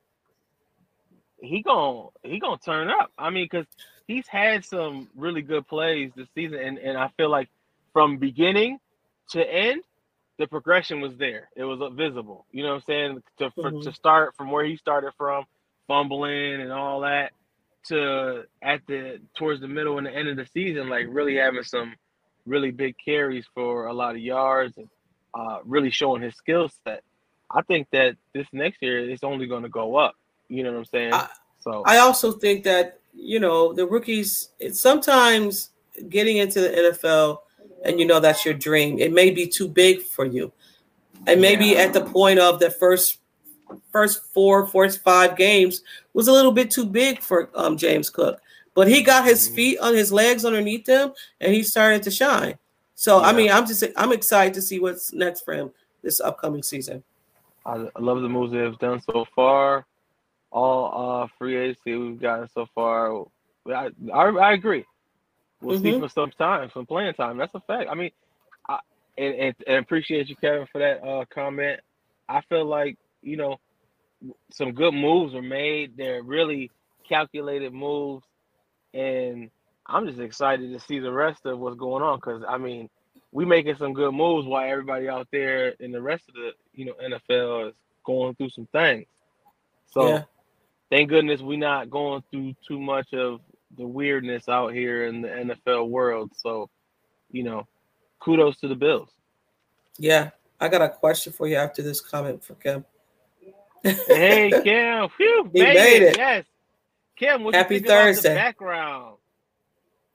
he 1.41 1.63
gonna 1.63 2.09
he 2.25 2.41
gonna 2.41 2.59
turn 2.59 2.91
up. 2.91 3.13
I 3.19 3.31
mean, 3.31 3.45
because 3.45 3.67
he's 4.09 4.27
had 4.27 4.65
some 4.65 5.09
really 5.15 5.43
good 5.43 5.69
plays 5.69 6.11
this 6.17 6.29
season, 6.35 6.59
and 6.59 6.79
and 6.79 6.99
I 6.99 7.09
feel 7.17 7.29
like 7.31 7.51
from 7.93 8.17
beginning 8.19 8.81
to 9.31 9.49
end, 9.49 9.85
the 10.39 10.49
progression 10.49 11.01
was 11.01 11.17
there. 11.19 11.51
It 11.55 11.63
was 11.65 11.79
visible. 11.95 12.47
You 12.51 12.65
know 12.65 12.71
what 12.71 12.75
I'm 12.77 12.83
saying? 12.83 13.23
To 13.39 13.51
for, 13.61 13.71
Mhm. 13.71 13.83
to 13.85 13.93
start 13.93 14.35
from 14.37 14.51
where 14.51 14.65
he 14.65 14.77
started 14.77 15.13
from, 15.17 15.47
fumbling 15.87 16.61
and 16.61 16.73
all 16.73 17.01
that, 17.01 17.33
to 17.89 18.45
at 18.63 18.81
the 18.87 19.21
towards 19.37 19.61
the 19.61 19.69
middle 19.69 19.99
and 19.99 20.07
the 20.07 20.11
end 20.15 20.29
of 20.29 20.37
the 20.37 20.47
season, 20.47 20.89
like 20.89 21.07
really 21.09 21.37
having 21.37 21.63
some 21.63 21.95
really 22.47 22.71
big 22.71 22.95
carries 23.03 23.47
for 23.55 23.87
a 23.87 23.93
lot 23.93 24.15
of 24.15 24.21
yards 24.21 24.77
and 24.77 24.89
uh, 25.35 25.59
really 25.65 25.91
showing 25.91 26.23
his 26.23 26.35
skill 26.37 26.71
set. 26.85 27.03
I 27.51 27.63
think 27.63 27.89
that 27.93 28.17
this 28.33 28.47
next 28.53 28.79
year 28.83 29.09
it's 29.11 29.25
only 29.25 29.47
going 29.47 29.63
to 29.65 29.69
go 29.69 29.97
up. 29.97 30.15
You 30.49 30.63
know 30.63 30.73
what 30.73 30.79
I'm 30.79 30.85
saying? 30.87 31.13
I- 31.15 31.29
so 31.61 31.83
I 31.87 31.97
also 31.99 32.33
think 32.33 32.65
that 32.65 33.01
you 33.15 33.41
know 33.41 33.73
the 33.73 33.87
rookies. 33.87 34.51
It's 34.59 34.79
sometimes 34.79 35.71
getting 36.11 36.37
into 36.37 36.61
the 36.61 36.69
NFL, 36.69 37.39
and 37.87 37.99
you 37.99 38.07
know 38.07 38.21
that's 38.21 38.45
your 38.45 38.53
dream. 38.53 38.99
It 38.99 39.15
may 39.15 39.31
be 39.31 39.47
too 39.47 39.67
big 39.67 40.03
for 40.03 40.27
you, 40.27 40.53
and 41.27 41.41
maybe 41.41 41.69
Yeah. 41.69 41.79
at 41.85 41.95
the 41.95 42.05
point 42.05 42.39
of 42.39 42.61
the 42.61 42.71
first 42.71 43.21
first 43.93 44.23
four, 44.33 44.67
first 44.67 45.03
five 45.03 45.37
games 45.37 45.83
was 46.13 46.29
a 46.29 46.33
little 46.33 46.53
bit 46.53 46.71
too 46.71 46.87
big 46.87 47.21
for 47.21 47.51
um, 47.55 47.77
James 47.77 48.11
Cook. 48.11 48.41
But 48.75 48.89
he 48.89 49.03
got 49.03 49.25
his 49.25 49.49
Mhm. 49.49 49.55
feet 49.55 49.79
on 49.79 49.95
his 49.95 50.13
legs 50.13 50.45
underneath 50.45 50.87
him, 50.87 51.13
and 51.41 51.55
he 51.55 51.63
started 51.63 52.03
to 52.05 52.11
shine. 52.11 52.59
So 52.97 53.21
I 53.21 53.33
mean, 53.33 53.51
I'm 53.51 53.67
just 53.67 53.85
I'm 53.97 54.13
excited 54.13 54.55
to 54.55 54.63
see 54.63 54.79
what's 54.81 55.13
next 55.13 55.43
for 55.45 55.55
him 55.55 55.71
this 56.03 56.21
upcoming 56.21 56.63
season. 56.63 57.03
I, 57.67 57.89
love 57.99 58.21
the 58.21 58.29
moves 58.29 58.53
they've 58.53 58.79
done 58.79 59.01
so 59.01 59.27
far. 59.35 59.87
All 60.51 61.23
uh, 61.23 61.29
free 61.39 61.57
agency 61.57 61.95
we've 61.97 62.21
gotten 62.21 62.49
so 62.49 62.67
far. 62.75 63.25
I 63.69 63.91
I, 64.13 64.29
I 64.29 64.53
agree. 64.53 64.85
We'll 65.61 65.79
see 65.79 65.93
Mhm. 65.93 66.01
for 66.01 66.09
some 66.09 66.31
time, 66.33 66.71
some 66.75 66.85
playing 66.87 67.15
time. 67.15 67.39
That's 67.39 67.55
a 67.55 67.61
fact. 67.61 67.89
I 67.91 67.95
mean, 67.95 68.11
I, 68.69 68.81
and, 69.17 69.35
and 69.35 69.55
and 69.67 69.77
appreciate 69.79 70.29
you, 70.29 70.37
Kevin, 70.37 70.67
for 70.71 70.79
that 70.79 71.03
uh, 71.03 71.25
comment. 71.31 71.81
I 72.29 72.41
feel 72.43 72.65
like 72.65 72.99
you 73.23 73.37
know 73.37 73.59
some 74.51 74.73
good 74.73 74.95
moves 74.95 75.35
were 75.35 75.43
made. 75.43 75.97
They're 75.97 76.23
really 76.23 76.71
calculated 77.09 77.73
moves, 77.73 78.25
and 78.93 79.51
I'm 79.87 80.07
just 80.07 80.21
excited 80.21 80.73
to 80.73 80.81
see 80.81 80.99
the 80.99 81.13
rest 81.13 81.45
of 81.47 81.59
what's 81.59 81.77
going 81.77 82.03
on. 82.03 82.19
Because 82.19 82.43
I 82.49 82.59
mean, 82.59 82.89
we 83.33 83.45
making 83.45 83.77
some 83.77 83.93
good 83.93 84.13
moves 84.13 84.47
while 84.47 84.69
everybody 84.69 85.09
out 85.09 85.29
there 85.33 85.69
in 85.81 85.93
the 85.93 86.01
rest 86.01 86.29
of 86.29 86.35
the 86.35 86.53
you 86.73 86.87
know 86.87 86.95
NFL 87.03 87.69
is 87.69 87.75
going 88.05 88.35
through 88.37 88.51
some 88.51 88.67
things. 88.67 89.07
So 89.91 90.09
Yeah. 90.09 90.23
thank 90.91 91.09
goodness 91.09 91.41
we're 91.41 91.59
not 91.59 91.91
going 91.91 92.23
through 92.31 92.55
too 92.67 92.79
much 92.79 93.13
of 93.13 93.41
the 93.77 93.87
weirdness 93.87 94.49
out 94.49 94.73
here 94.73 95.07
in 95.07 95.21
the 95.23 95.29
NFL 95.29 95.89
world. 95.89 96.31
So, 96.37 96.69
you 97.31 97.43
know, 97.43 97.67
kudos 98.21 98.59
to 98.61 98.69
the 98.69 98.75
Bills. 98.75 99.09
Yeah, 99.99 100.31
I 100.61 100.69
got 100.69 100.83
a 100.83 100.89
question 100.89 101.33
for 101.33 101.47
you 101.47 101.57
after 101.57 101.83
this 101.83 102.01
comment 102.01 102.43
for 102.45 102.55
Kim. 102.55 102.85
Hey 103.85 104.51
Kim, 104.65 105.09
Phew, 105.17 105.51
He 105.53 105.63
made, 105.63 105.75
made 105.75 106.03
it. 106.03 106.03
it. 106.03 106.17
Yes, 106.19 106.45
Kim. 107.17 107.45
What 107.45 107.55
Happy 107.55 107.75
you 107.75 107.81
think 107.81 107.91
about 107.91 108.03
Thursday. 108.05 108.29
the 108.31 108.35
background? 108.35 109.17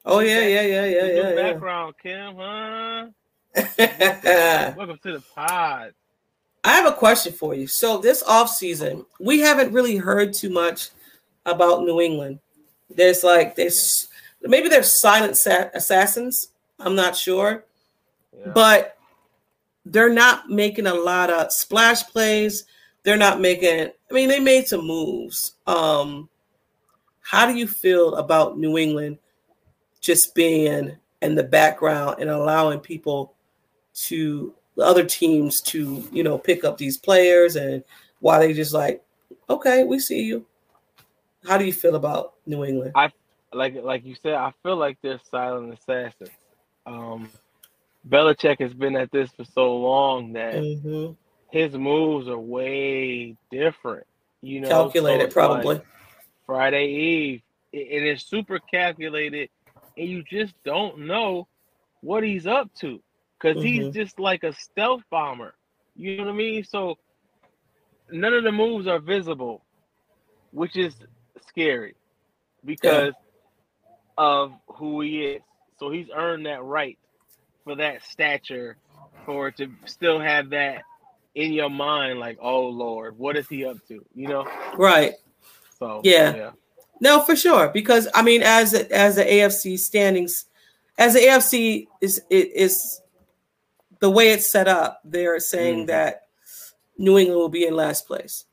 Oh 0.06 0.20
yeah, 0.20 0.40
yeah, 0.42 0.62
yeah, 0.62 0.82
The 0.82 0.92
yeah, 0.92 1.02
new 1.24 1.30
yeah, 1.36 1.36
background, 1.52 1.94
Kim, 2.02 2.36
huh? 2.36 3.08
yeah. 3.78 4.76
Welcome 4.78 5.00
to 5.04 5.14
the 5.14 5.24
pod. 5.36 5.94
I 6.64 6.70
have 6.76 6.86
a 6.88 6.96
question 6.96 7.32
for 7.34 7.54
you. 7.54 7.68
So 7.68 7.98
this 8.00 8.22
off 8.24 8.50
season, 8.50 9.06
we 9.20 9.40
haven't 9.40 9.72
really 9.74 9.96
heard 9.98 10.34
too 10.34 10.50
much 10.50 10.90
about 11.46 11.84
New 11.84 12.02
England. 12.02 12.40
There's 12.94 13.24
like 13.24 13.56
there's 13.56 14.08
maybe 14.42 14.68
there's 14.70 15.00
silent 15.00 15.38
sa- 15.38 15.70
assassins. 15.74 16.50
I'm 16.80 16.96
not 16.96 17.16
sure, 17.16 17.66
Yeah. 18.38 18.52
but 18.54 18.98
they're 19.86 20.14
not 20.14 20.50
making 20.50 20.88
a 20.88 20.94
lot 20.94 21.30
of 21.30 21.52
splash 21.52 22.04
plays. 22.04 22.66
They're 23.04 23.18
not 23.18 23.40
making. 23.40 23.92
I 24.10 24.14
mean, 24.14 24.30
they 24.30 24.40
made 24.40 24.68
some 24.68 24.86
moves. 24.86 25.56
Um, 25.68 26.30
how 27.22 27.46
do 27.46 27.58
you 27.58 27.68
feel 27.68 28.16
about 28.16 28.58
New 28.58 28.78
England 28.78 29.20
just 30.02 30.34
being 30.36 30.96
in 31.22 31.36
the 31.36 31.44
background 31.44 32.18
and 32.20 32.30
allowing 32.30 32.80
people 32.80 33.34
to 33.94 34.54
the 34.76 34.84
other 34.84 35.04
teams 35.04 35.62
to 35.62 36.08
you 36.12 36.24
know 36.24 36.38
pick 36.38 36.64
up 36.64 36.78
these 36.78 36.98
players 36.98 37.58
and 37.58 37.84
why 38.22 38.40
they 38.40 38.54
just 38.54 38.74
like 38.74 39.04
okay 39.50 39.84
we 39.84 40.00
see 40.00 40.22
you 40.22 40.46
how 41.46 41.58
do 41.58 41.66
you 41.66 41.74
feel 41.74 41.96
about 41.96 42.36
new 42.46 42.64
england 42.64 42.94
I 42.96 43.12
like 43.54 43.76
like 43.82 44.06
you 44.06 44.16
said, 44.16 44.34
I 44.36 44.54
feel 44.64 44.76
like 44.78 44.98
they're 45.02 45.20
silent 45.30 45.74
assassins. 45.74 46.30
Um, 46.86 47.30
Belichick 48.08 48.60
has 48.60 48.74
been 48.74 48.96
at 48.96 49.12
this 49.12 49.32
for 49.32 49.44
so 49.44 49.76
long 49.76 50.34
that 50.34 50.56
Mhm. 50.56 51.16
His 51.52 51.74
moves 51.76 52.28
are 52.28 52.40
way 52.40 53.36
different. 53.52 54.06
You 54.42 54.62
know, 54.62 54.94
calculated 54.94 55.32
it's 55.32 55.34
probably 55.34 55.42
like 55.42 55.82
Friday 56.46 56.88
Eve, 56.88 57.42
and 57.74 58.06
it's 58.06 58.26
super 58.30 58.60
calculated, 58.72 59.50
and 59.98 60.08
you 60.08 60.24
just 60.24 60.54
don't 60.66 61.08
know 61.08 61.48
what 62.02 62.24
he's 62.24 62.48
up 62.48 62.70
to 62.82 63.02
because 63.40 63.62
he's 63.62 63.90
Mhm. 63.90 63.90
just 63.90 64.20
like 64.20 64.44
a 64.44 64.54
stealth 64.54 65.04
bomber. 65.12 65.56
You 65.96 66.12
know 66.12 66.18
what 66.26 66.30
I 66.32 66.34
mean? 66.36 66.64
So 66.64 66.98
none 68.10 68.34
of 68.34 68.44
the 68.44 68.52
moves 68.52 68.88
are 68.88 69.00
visible, 69.00 69.66
which 70.52 70.76
is 70.78 70.96
scary 71.48 71.96
because 72.66 73.16
of 74.18 74.52
who 74.78 75.02
he 75.02 75.24
is. 75.24 75.42
So 75.80 75.92
he's 75.92 76.08
earned 76.14 76.46
that 76.46 76.64
right 76.64 76.98
for 77.64 77.76
that 77.76 78.04
stature, 78.04 78.78
for 79.26 79.52
to 79.52 79.68
still 79.86 80.20
have 80.20 80.50
that 80.52 80.84
in 81.36 81.54
your 81.54 81.70
mind, 81.70 82.20
like, 82.20 82.38
oh 82.42 82.68
Lord, 82.68 83.18
what 83.18 83.38
is 83.38 83.48
he 83.48 83.66
up 83.66 83.78
to? 83.88 84.04
You 84.16 84.28
know? 84.28 84.48
right 84.78 85.14
So 85.78 86.02
Yeah. 86.04 86.36
yeah. 86.36 86.52
no 87.02 87.22
for 87.22 87.36
sure 87.36 87.70
because 87.70 88.08
i 88.14 88.22
mean 88.22 88.42
as 88.44 88.74
as 88.74 89.16
the 89.16 89.24
afc 89.24 89.80
standings 89.80 90.46
as 90.98 91.14
the 91.14 91.22
afc 91.22 91.88
is 92.02 92.22
it 92.30 92.52
is 92.54 93.02
the 94.00 94.10
way 94.10 94.32
it's 94.32 94.50
set 94.52 94.68
up 94.68 95.00
they're 95.06 95.40
saying 95.40 95.84
Mhm. 95.84 95.88
that 95.88 96.28
new 96.98 97.18
england 97.18 97.40
will 97.40 97.50
be 97.50 97.66
in 97.66 97.74
last 97.76 98.06
place 98.08 98.46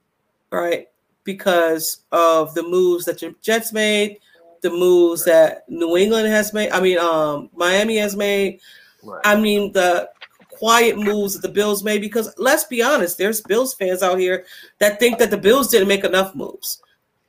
right 0.50 0.88
because 1.24 2.02
of 2.12 2.54
the 2.54 2.62
moves 2.62 3.04
that 3.06 3.18
the 3.18 3.34
jets 3.42 3.72
made 3.72 4.18
the 4.62 4.70
moves 4.70 5.24
that 5.24 5.68
new 5.68 5.96
england 5.96 6.28
has 6.28 6.52
made 6.52 6.70
i 6.70 6.80
mean 6.80 6.98
um 6.98 7.50
miami 7.54 7.96
has 7.96 8.14
made 8.16 8.60
Right. 9.02 9.20
I 9.24 9.36
mean, 9.36 9.70
the 9.70 10.10
quiet 10.56 10.96
moves 10.98 11.34
that 11.34 11.42
the 11.42 11.52
Bills 11.52 11.84
made, 11.84 12.00
because 12.00 12.32
let's 12.38 12.64
be 12.64 12.82
honest, 12.82 13.18
there's 13.18 13.40
Bills 13.42 13.74
fans 13.74 14.02
out 14.02 14.18
here 14.18 14.44
that 14.78 14.98
think 14.98 15.18
that 15.18 15.30
the 15.30 15.36
Bills 15.36 15.68
didn't 15.68 15.88
make 15.88 16.04
enough 16.04 16.34
moves. 16.34 16.82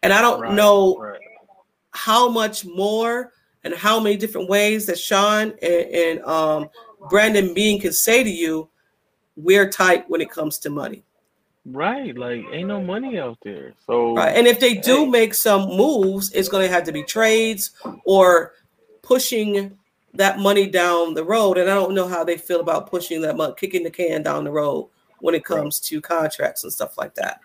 And 0.04 0.14
I 0.14 0.22
don't 0.22 0.40
Right, 0.42 0.54
know 0.54 0.98
right. 0.98 1.20
how 1.92 2.30
much 2.30 2.66
more 2.66 3.34
and 3.63 3.74
how 3.74 4.00
many 4.00 4.16
different 4.18 4.50
ways 4.50 4.86
that 4.86 4.98
Sean 4.98 5.54
and, 5.62 5.86
and 6.02 6.22
um, 6.26 6.70
Brandon 7.10 7.54
Beane 7.54 7.82
can 7.82 7.92
say 7.94 8.24
to 8.24 8.30
you, 8.30 8.70
we're 9.36 9.70
tight 9.70 10.10
when 10.10 10.22
it 10.22 10.30
comes 10.32 10.58
to 10.60 10.70
money. 10.70 11.04
Right. 11.66 12.18
Like 12.18 12.46
ain't 12.54 12.70
no 12.70 12.82
money 12.82 13.20
out 13.20 13.38
there. 13.44 13.74
So 13.86 14.13
Right. 14.16 14.36
And 14.38 14.48
if 14.48 14.60
they 14.60 14.76
do 14.76 15.04
Hey. 15.04 15.10
make 15.10 15.34
some 15.34 15.68
moves, 15.76 16.32
it's 16.34 16.48
going 16.48 16.66
to 16.66 16.74
have 16.74 16.86
to 16.86 16.92
be 16.94 17.04
trades 17.04 17.72
or 18.06 18.54
pushing 19.02 19.78
that 20.17 20.39
money 20.39 20.67
down 20.67 21.13
the 21.13 21.23
road. 21.23 21.58
And 21.58 21.69
I 21.69 21.73
don't 21.73 21.95
know 21.95 22.08
how 22.08 22.23
they 22.23 22.38
feel 22.38 22.60
about 22.60 22.89
pushing 22.89 23.21
that 23.21 23.38
money, 23.38 23.53
kicking 23.58 23.84
the 23.84 23.91
can 23.91 24.23
down 24.23 24.43
the 24.43 24.51
road 24.51 24.89
when 25.19 25.34
it 25.36 25.45
comes 25.45 25.80
to 25.80 26.01
contracts 26.01 26.63
and 26.63 26.71
stuff 26.71 26.97
like 26.97 27.15
that. 27.15 27.41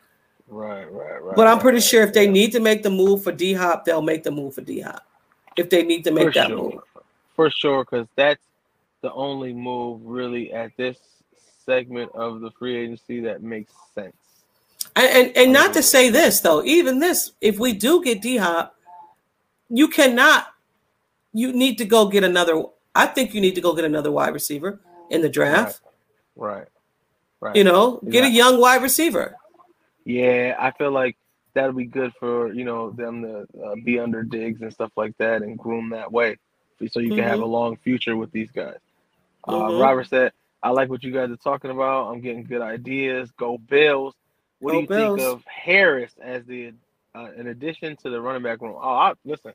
right, 0.48 0.90
right, 0.92 1.22
right. 1.22 1.36
But 1.36 1.46
I'm 1.46 1.58
pretty 1.58 1.76
right, 1.76 1.84
sure 1.84 2.02
if 2.02 2.12
they 2.12 2.26
yeah. 2.26 2.32
need 2.32 2.52
to 2.52 2.60
make 2.60 2.82
the 2.82 2.90
move 2.90 3.22
for 3.22 3.32
D 3.32 3.54
Hop, 3.54 3.84
they'll 3.84 4.02
make 4.02 4.22
the 4.22 4.30
move 4.30 4.54
for 4.54 4.60
D 4.60 4.80
Hop. 4.80 5.06
If 5.56 5.70
they 5.70 5.82
need 5.82 6.04
to 6.04 6.10
make 6.10 6.28
for 6.28 6.32
that 6.32 6.48
sure. 6.48 6.56
move. 6.56 6.80
For 7.34 7.50
sure, 7.50 7.84
because 7.84 8.06
that's 8.14 8.42
the 9.00 9.12
only 9.12 9.52
move 9.52 10.00
really 10.04 10.52
at 10.52 10.76
this 10.76 10.98
segment 11.64 12.10
of 12.14 12.40
the 12.40 12.50
free 12.52 12.76
agency 12.76 13.20
that 13.20 13.42
makes 13.42 13.72
sense. 13.94 14.14
And, 14.96 15.06
and 15.28 15.36
and 15.36 15.52
not 15.52 15.72
to 15.74 15.82
say 15.82 16.10
this 16.10 16.40
though, 16.40 16.62
even 16.64 16.98
this, 16.98 17.32
if 17.40 17.58
we 17.58 17.72
do 17.72 18.02
get 18.02 18.20
D 18.20 18.36
Hop, 18.36 18.76
you 19.68 19.88
cannot. 19.88 20.51
You 21.32 21.52
need 21.52 21.78
to 21.78 21.84
go 21.84 22.06
get 22.08 22.24
another. 22.24 22.62
I 22.94 23.06
think 23.06 23.34
you 23.34 23.40
need 23.40 23.54
to 23.54 23.60
go 23.60 23.74
get 23.74 23.84
another 23.84 24.10
wide 24.12 24.34
receiver 24.34 24.80
in 25.10 25.22
the 25.22 25.28
draft. 25.28 25.80
Right. 26.36 26.66
Right. 27.40 27.56
You 27.56 27.64
know, 27.64 28.00
get 28.08 28.24
a 28.24 28.30
young 28.30 28.60
wide 28.60 28.82
receiver. 28.82 29.36
Yeah, 30.04 30.56
I 30.58 30.70
feel 30.72 30.90
like 30.90 31.16
that'll 31.54 31.72
be 31.72 31.84
good 31.84 32.12
for 32.18 32.52
you 32.52 32.64
know 32.64 32.90
them 32.90 33.22
to 33.22 33.46
uh, 33.64 33.74
be 33.84 33.98
under 33.98 34.22
Diggs 34.22 34.60
and 34.62 34.72
stuff 34.72 34.92
like 34.96 35.16
that 35.18 35.42
and 35.42 35.58
groom 35.58 35.90
that 35.90 36.10
way, 36.12 36.36
so 36.90 37.00
you 37.00 37.10
can 37.10 37.18
have 37.18 37.34
Mm-hmm. 37.34 37.42
a 37.42 37.46
long 37.46 37.76
future 37.78 38.16
with 38.16 38.30
these 38.32 38.50
guys. 38.50 38.78
Uh, 39.46 39.52
Mhm. 39.54 39.80
Robert 39.82 40.06
said, 40.08 40.32
"I 40.62 40.70
like 40.70 40.88
what 40.88 41.02
you 41.02 41.10
guys 41.12 41.30
are 41.30 41.36
talking 41.36 41.70
about. 41.70 42.12
I'm 42.12 42.20
getting 42.20 42.44
good 42.44 42.62
ideas. 42.62 43.30
Go 43.32 43.58
Bills. 43.58 44.14
What 44.60 44.72
Go 44.72 44.76
do 44.78 44.82
you 44.82 44.88
Bills. 44.88 45.18
think 45.20 45.32
of 45.32 45.44
Harris 45.46 46.12
as 46.22 46.44
the 46.46 46.72
uh, 47.14 47.28
in 47.36 47.48
addition 47.48 47.96
to 47.98 48.10
the 48.10 48.20
running 48.20 48.42
back 48.42 48.60
room? 48.60 48.74
Oh, 48.76 48.88
I, 48.88 49.12
listen, 49.24 49.52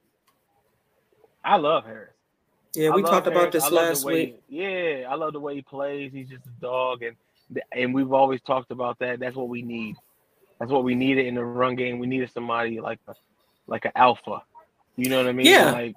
I 1.47 1.55
love 1.55 1.85
Harris. 1.85 2.11
Yeah, 2.73 2.89
we 2.89 3.01
talked 3.01 3.25
about 3.27 3.51
this 3.51 3.63
I 3.63 3.69
love 3.69 3.73
the 3.85 3.89
last 3.89 4.05
week. 4.05 4.41
Yeah, 4.49 5.07
I 5.09 5.15
love 5.15 5.33
the 5.33 5.39
way 5.39 5.55
he 5.55 5.61
plays. 5.61 6.11
He's 6.13 6.27
just 6.29 6.45
a 6.45 6.61
dog, 6.61 7.01
and 7.01 7.15
and 7.71 7.93
we've 7.93 8.11
always 8.11 8.41
talked 8.41 8.71
about 8.71 8.99
that. 8.99 9.19
That's 9.19 9.35
what 9.35 9.47
we 9.49 9.61
need. 9.61 9.95
That's 10.59 10.71
what 10.71 10.83
we 10.83 10.93
needed 10.93 11.25
in 11.25 11.35
the 11.35 11.45
run 11.45 11.75
game. 11.75 11.97
We 11.99 12.07
needed 12.07 12.29
somebody 12.31 12.79
like 12.79 12.99
a 13.07 13.15
like 13.67 13.85
an 13.85 13.91
alpha. 13.95 14.43
You 14.95 15.09
know 15.09 15.17
what 15.17 15.27
I 15.27 15.31
mean? 15.31 15.45
Yeah. 15.47 15.71
Like 15.71 15.95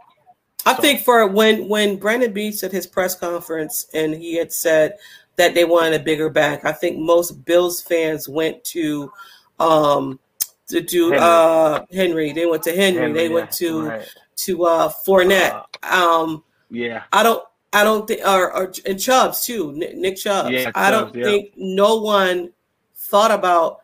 I 0.65 0.75
So- 0.77 0.83
think 0.83 1.01
for 1.01 1.27
when 1.27 1.69
when 1.69 1.97
Brandon 1.97 2.33
Beane 2.33 2.55
at 2.63 2.71
his 2.73 2.87
press 2.87 3.15
conference 3.15 3.89
and 3.93 4.15
he 4.15 4.37
had 4.37 4.53
said 4.53 4.97
that 5.37 5.55
they 5.55 5.65
wanted 5.65 6.01
a 6.01 6.05
bigger 6.05 6.31
back, 6.31 6.65
I 6.65 6.73
think 6.73 6.99
most 6.99 7.45
Bills 7.45 7.81
fans 7.83 8.29
went 8.29 8.63
to 8.65 9.13
um 9.59 10.21
to 10.69 10.81
do 10.81 11.11
Henry. 11.11 11.19
uh 11.21 11.81
Henry. 11.93 12.33
They 12.33 12.47
went 12.47 12.63
to 12.63 12.73
Henry. 12.77 13.01
Henry, 13.03 13.13
they 13.19 13.29
yeah, 13.29 13.35
went 13.35 13.51
to 13.53 13.89
right. 13.89 14.09
To 14.45 14.65
uh 14.65 14.93
Fournette. 15.07 15.65
um 15.91 16.43
yeah, 16.71 17.05
I 17.13 17.23
don't 17.23 17.43
I 17.73 17.85
don't 17.85 18.07
think 18.07 18.21
or, 18.27 18.53
or 18.53 18.73
and 18.87 18.99
Chubbs 19.01 19.45
too, 19.45 19.73
Nick, 19.73 19.97
Nick 19.97 20.17
Chubbs. 20.17 20.51
Yeah, 20.51 20.71
I 20.75 20.91
don't 20.91 21.15
yeah. 21.15 21.25
think 21.25 21.53
no 21.57 21.97
one 22.01 22.53
thought 22.97 23.31
about 23.31 23.81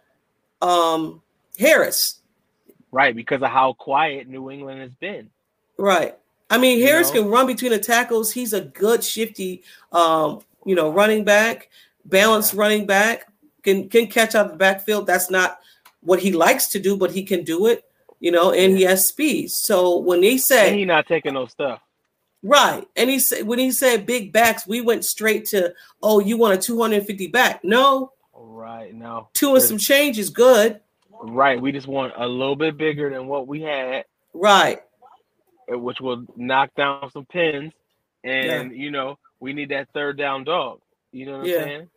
um 0.62 1.23
Harris. 1.59 2.21
right. 2.92 3.14
Because 3.16 3.42
of 3.42 3.49
how 3.49 3.73
quiet 3.75 4.29
New 4.29 4.51
England 4.51 4.81
has 4.81 4.95
been. 4.95 5.31
Right. 5.79 6.14
I 6.51 6.59
mean, 6.59 6.79
You 6.79 6.87
Harris 6.87 7.12
know? 7.12 7.23
can 7.23 7.31
run 7.31 7.47
between 7.47 7.73
the 7.73 7.79
tackles. 7.79 8.33
He's 8.33 8.53
a 8.53 8.61
good 8.61 9.03
shifty, 9.03 9.62
um, 9.92 10.40
you 10.64 10.75
know, 10.75 10.90
running 10.90 11.25
back, 11.25 11.71
balanced 12.05 12.55
running 12.55 12.87
back. 12.87 13.27
Can 13.62 13.88
can 13.88 14.07
catch 14.07 14.35
out 14.35 14.51
the 14.51 14.57
backfield. 14.57 15.07
That's 15.07 15.29
not 15.31 15.59
what 16.03 16.21
he 16.21 16.31
likes 16.33 16.69
to 16.69 16.79
do, 16.79 16.97
but 16.97 17.11
he 17.11 17.25
can 17.25 17.42
do 17.42 17.66
it. 17.66 17.85
You 18.21 18.31
know, 18.31 18.51
and 18.53 18.77
he 18.77 18.85
has 18.85 19.07
speed. 19.07 19.51
So 19.51 19.99
when 19.99 20.23
he 20.23 20.39
said 20.39 20.69
And 20.69 20.79
he 20.79 20.85
not 20.85 21.07
taking 21.07 21.35
no 21.35 21.47
stuff. 21.47 21.81
right, 22.43 22.87
and 22.97 23.11
he 23.11 23.19
said 23.19 23.47
when 23.47 23.59
he 23.59 23.71
said 23.71 24.07
big 24.07 24.33
backs, 24.33 24.67
we 24.67 24.81
went 24.81 25.05
straight 25.05 25.45
to 25.47 25.75
oh, 26.03 26.21
you 26.21 26.37
want 26.39 26.55
a 26.55 26.59
two 26.59 26.81
hundred 26.81 26.97
and 26.99 27.07
fifty 27.07 27.27
back? 27.27 27.63
No, 27.65 28.13
Right 28.39 28.95
now, 28.95 29.29
two 29.35 29.55
and 29.55 29.63
some 29.63 29.79
change 29.79 30.19
is 30.19 30.31
good. 30.31 30.81
right. 31.23 31.61
We 31.61 31.73
just 31.73 31.87
want 31.87 32.13
a 32.17 32.27
little 32.27 32.57
bit 32.57 32.77
bigger 32.77 33.09
than 33.11 33.27
what 33.27 33.47
we 33.47 33.61
had, 33.63 34.05
Right. 34.35 34.83
uh, 35.73 35.79
which 35.79 36.01
will 36.01 36.25
knock 36.37 36.75
down 36.75 37.11
some 37.13 37.25
pins. 37.27 37.73
And 38.25 38.75
you 38.77 38.91
know, 38.91 39.19
we 39.41 39.53
need 39.53 39.69
that 39.71 39.89
third 39.95 40.17
down 40.19 40.45
dog. 40.45 40.81
You 41.13 41.27
know 41.27 41.39
what 41.39 41.47
Yeah. 41.49 41.57
I'm 41.57 41.65
saying? 41.65 41.91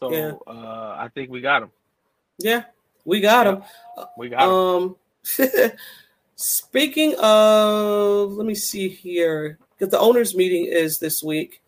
So 0.00 0.12
Yeah. 0.12 0.32
uh, 0.46 0.96
I 0.98 1.08
think 1.14 1.30
we 1.30 1.40
got 1.40 1.62
him. 1.62 1.70
Yeah, 2.38 2.64
we 3.04 3.20
got 3.20 3.46
him. 3.46 3.62
We 4.16 4.28
got 4.30 4.42
him. 4.42 4.50
Um, 4.50 4.96
speaking 6.36 7.14
of, 7.18 8.32
let 8.32 8.46
me 8.46 8.54
see 8.54 8.88
here 8.88 9.58
because 9.76 9.90
the 9.90 9.98
owners' 9.98 10.34
meeting 10.34 10.66
is 10.66 10.98
this 10.98 11.22
week, 11.22 11.62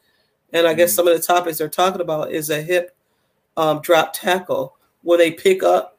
and 0.53 0.67
I 0.67 0.75
guess 0.75 0.93
Mhm. 0.93 0.97
some 0.97 1.09
of 1.09 1.17
the 1.17 1.23
topics 1.23 1.59
they're 1.59 1.69
talking 1.69 2.01
about 2.01 2.33
is 2.33 2.51
a 2.51 2.61
hip 2.63 2.97
um, 3.57 3.81
drop 3.83 4.13
tackle 4.13 4.77
when 5.03 5.19
they 5.19 5.31
pick 5.31 5.63
up 5.63 5.97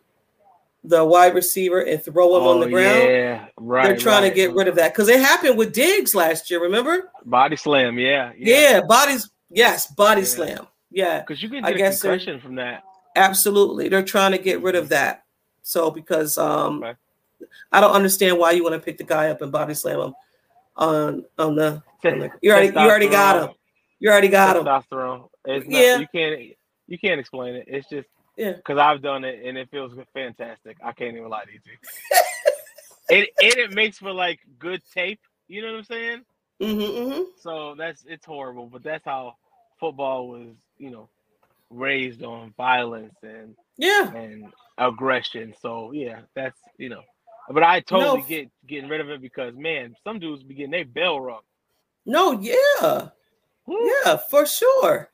the 0.83 1.03
wide 1.03 1.33
receiver 1.33 1.79
and 1.81 2.03
throw 2.03 2.35
him 2.37 2.43
on 2.43 2.59
the 2.59 2.65
Oh, 2.67 2.69
ground. 2.69 3.09
Yeah, 3.09 3.45
right. 3.57 3.83
They're 3.87 3.97
trying 3.97 4.23
right. 4.23 4.29
to 4.29 4.35
get 4.35 4.53
rid 4.53 4.67
of 4.67 4.75
that 4.75 4.93
because 4.93 5.07
it 5.07 5.19
happened 5.19 5.57
with 5.57 5.73
Diggs 5.73 6.13
last 6.13 6.51
year. 6.51 6.61
Remember? 6.61 7.11
body 7.25 7.55
slam. 7.55 7.97
Yeah, 7.97 8.33
Yeah, 8.37 8.81
bodies. 8.81 9.29
Yes, 9.49 9.87
body 9.87 10.21
Yeah. 10.21 10.27
slam. 10.27 10.67
Yeah, 10.91 11.19
Because 11.21 11.41
you 11.41 11.49
can 11.49 11.65
I 11.65 11.69
get 11.69 11.75
a 11.75 11.77
guess 11.79 12.01
concussion 12.01 12.39
from 12.39 12.55
that. 12.55 12.83
absolutely. 13.15 13.89
They're 13.89 14.03
trying 14.03 14.31
to 14.33 14.37
get 14.37 14.61
rid 14.61 14.75
of 14.75 14.89
that. 14.89 15.23
So 15.63 15.89
because 15.89 16.37
um, 16.37 16.83
Okay. 16.83 16.97
I 17.71 17.81
don't 17.81 17.91
understand 17.91 18.37
why 18.37 18.51
you 18.51 18.63
want 18.63 18.73
to 18.75 18.79
pick 18.79 18.97
the 18.97 19.03
guy 19.03 19.29
up 19.29 19.41
and 19.41 19.51
body 19.51 19.73
slam 19.73 19.99
him 19.99 20.13
on 20.75 21.25
on 21.37 21.55
the. 21.55 21.83
on 22.05 22.19
the- 22.19 22.31
you 22.41 22.51
already 22.51 22.67
you 22.67 22.73
already 22.77 23.07
got 23.09 23.49
him. 23.49 23.55
You 23.99 24.09
already 24.09 24.27
got 24.27 24.57
him. 24.57 24.65
Testosterone. 24.65 25.29
It's 25.45 25.67
not, 25.67 25.79
Yeah. 25.81 25.97
you 25.99 26.07
can't 26.13 26.41
you 26.87 26.99
can't 26.99 27.19
explain 27.19 27.55
it. 27.55 27.65
It's 27.67 27.87
just 27.89 28.07
Yeah. 28.37 28.53
because 28.53 28.77
I've 28.77 29.01
done 29.01 29.23
it 29.23 29.43
and 29.45 29.57
it 29.57 29.69
feels 29.71 29.93
fantastic. 30.13 30.77
I 30.83 30.91
can't 30.91 31.15
even 31.15 31.29
lie 31.29 31.45
to 31.45 31.51
you. 31.51 31.59
it 33.09 33.29
and 33.41 33.55
it 33.55 33.71
makes 33.73 33.97
for 33.97 34.11
like 34.11 34.39
good 34.59 34.81
tape. 34.93 35.19
You 35.47 35.61
know 35.61 35.71
what 35.71 35.77
I'm 35.77 35.83
saying? 35.85 36.21
Mm-hmm, 36.61 37.13
hmm 37.13 37.23
So 37.39 37.75
that's 37.77 38.03
it's 38.07 38.25
horrible, 38.25 38.67
but 38.67 38.83
that's 38.83 39.05
how 39.05 39.35
football 39.79 40.27
was. 40.29 40.55
You 40.77 40.91
know, 40.91 41.09
raised 41.69 42.21
on 42.23 42.53
violence 42.57 43.15
and 43.23 43.55
Yeah. 43.77 44.11
and 44.13 44.51
aggression. 44.77 45.53
So 45.61 45.91
yeah, 45.93 46.21
that's 46.35 46.59
you 46.77 46.89
know. 46.89 47.01
But 47.49 47.63
I 47.63 47.79
totally 47.81 48.21
No. 48.21 48.25
get 48.27 48.49
getting 48.67 48.89
rid 48.89 49.01
of 49.01 49.09
it 49.09 49.21
because 49.21 49.53
man, 49.55 49.95
some 50.03 50.19
dudes 50.19 50.43
be 50.43 50.55
getting 50.55 50.71
their 50.71 50.85
bell 50.85 51.19
rung. 51.19 51.41
No. 52.05 52.31
Yeah. 52.39 53.09
Woo. 53.65 53.91
Yeah. 54.05 54.17
For 54.17 54.45
sure. 54.45 55.11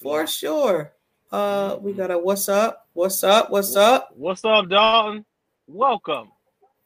For 0.00 0.26
sure. 0.26 0.92
Uh, 1.30 1.76
we 1.80 1.92
got 1.92 2.10
a 2.10 2.18
what's 2.18 2.48
up? 2.48 2.88
What's 2.94 3.22
up? 3.22 3.50
What's 3.50 3.76
up? 3.76 4.08
What's 4.16 4.44
up, 4.44 4.68
Dalton? 4.68 5.24
Welcome. 5.66 6.32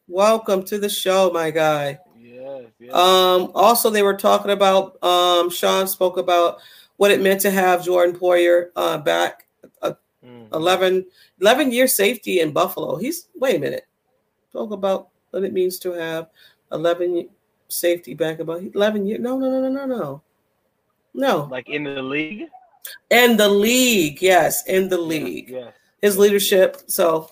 Welcome 0.09 0.65
to 0.65 0.79
the 0.79 0.89
show, 0.89 1.31
my 1.33 1.51
guy. 1.51 1.99
Yes, 2.19 2.65
yes. 2.79 2.93
Um, 2.95 3.51
also, 3.55 3.89
they 3.89 4.03
were 4.03 4.17
talking 4.17 4.51
about 4.51 5.03
um, 5.03 5.49
Sean 5.49 5.87
spoke 5.87 6.19
about 6.19 6.59
what 6.97 7.11
it 7.11 7.23
meant 7.23 7.41
to 7.43 7.51
have 7.51 7.85
Jordan 7.85 8.15
Poyer 8.19 8.71
uh, 8.77 8.99
back. 8.99 9.47
Mhm. 9.83 10.53
11, 10.55 11.07
11 11.41 11.71
year 11.71 11.87
safety 11.87 12.41
in 12.41 12.51
Buffalo. 12.53 12.97
He's 12.97 13.29
wait 13.35 13.57
a 13.57 13.59
minute. 13.59 13.87
Talk 14.55 14.71
about 14.71 15.09
what 15.31 15.43
it 15.43 15.53
means 15.53 15.81
to 15.81 15.93
have 15.93 16.29
11 16.71 17.29
safety 17.67 18.15
back 18.15 18.39
about 18.39 18.63
11 18.63 19.05
years. 19.05 19.21
No, 19.21 19.37
no, 19.37 19.51
no, 19.51 19.69
no, 19.69 19.85
no, 19.85 19.97
no. 19.97 20.23
No. 21.13 21.49
Like 21.51 21.69
in 21.69 21.83
the 21.83 22.01
league. 22.01 22.49
In 23.11 23.37
the 23.37 23.49
league, 23.49 24.23
yes, 24.23 24.65
in 24.69 24.89
the 24.89 24.99
league. 24.99 25.51
Yeah. 25.51 25.71
His 26.01 26.17
leadership. 26.17 26.83
So, 26.87 27.31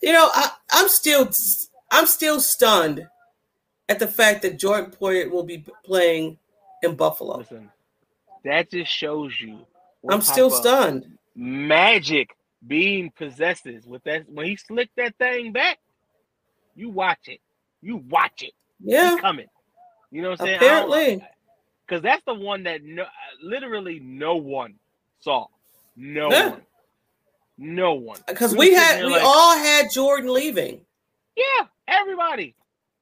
you 0.00 0.12
know, 0.12 0.28
I, 0.32 0.50
I'm 0.70 0.88
still 0.88 1.28
I'm 1.90 2.06
still 2.06 2.40
stunned 2.40 3.08
at 3.88 3.98
the 3.98 4.06
fact 4.06 4.42
that 4.42 4.58
Jordan 4.58 4.92
Poyer 4.92 5.30
will 5.30 5.42
be 5.42 5.64
playing 5.84 6.38
in 6.82 6.94
Buffalo. 6.94 7.38
Listen, 7.38 7.70
that 8.44 8.70
just 8.70 8.92
shows 8.92 9.40
you. 9.40 9.66
I'm 10.08 10.20
still 10.20 10.50
stunned. 10.50 11.18
Magic 11.34 12.36
being 12.66 13.10
possesses 13.10 13.86
with 13.86 14.04
that 14.04 14.28
when 14.28 14.46
he 14.46 14.56
slicked 14.56 14.94
that 14.96 15.16
thing 15.16 15.52
back. 15.52 15.78
You 16.74 16.90
watch 16.90 17.28
it. 17.28 17.40
You 17.80 17.96
watch 18.08 18.42
it. 18.42 18.52
Yeah, 18.80 19.16
coming. 19.20 19.46
You 20.10 20.22
know 20.22 20.30
what 20.30 20.40
I'm 20.40 20.46
saying? 20.46 20.56
apparently. 20.56 21.26
Because 21.86 22.02
that's 22.02 22.24
the 22.24 22.34
one 22.34 22.64
that 22.64 22.82
no, 22.84 23.04
literally 23.42 24.00
no 24.00 24.36
one 24.36 24.74
saw. 25.20 25.46
No 25.96 26.30
Yeah. 26.30 26.50
one. 26.50 26.62
No 27.58 27.94
one. 27.94 28.18
Because 28.26 28.52
were 28.52 28.58
we 28.60 28.74
had 28.74 29.04
we 29.04 29.12
like, 29.12 29.22
all 29.22 29.56
had 29.56 29.90
Jordan 29.92 30.32
leaving. 30.32 30.80
Yeah, 31.36 31.66
everybody. 31.86 32.54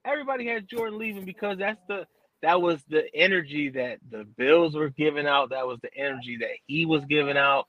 Everybody 0.05 0.47
had 0.47 0.69
Jordan 0.69 0.99
leaving 0.99 1.25
because 1.25 1.59
that's 1.59 1.81
the 1.89 2.07
that 2.43 2.61
was 2.61 2.83
the 2.89 3.05
energy 3.15 3.69
that 3.71 3.99
the 4.11 4.25
Bills 4.25 4.75
were 4.75 4.89
giving 4.91 5.27
out. 5.27 5.51
That 5.51 5.67
was 5.67 5.79
the 5.83 5.95
energy 5.95 6.39
that 6.39 6.51
he 6.67 6.87
was 6.87 7.05
giving 7.05 7.37
out. 7.37 7.67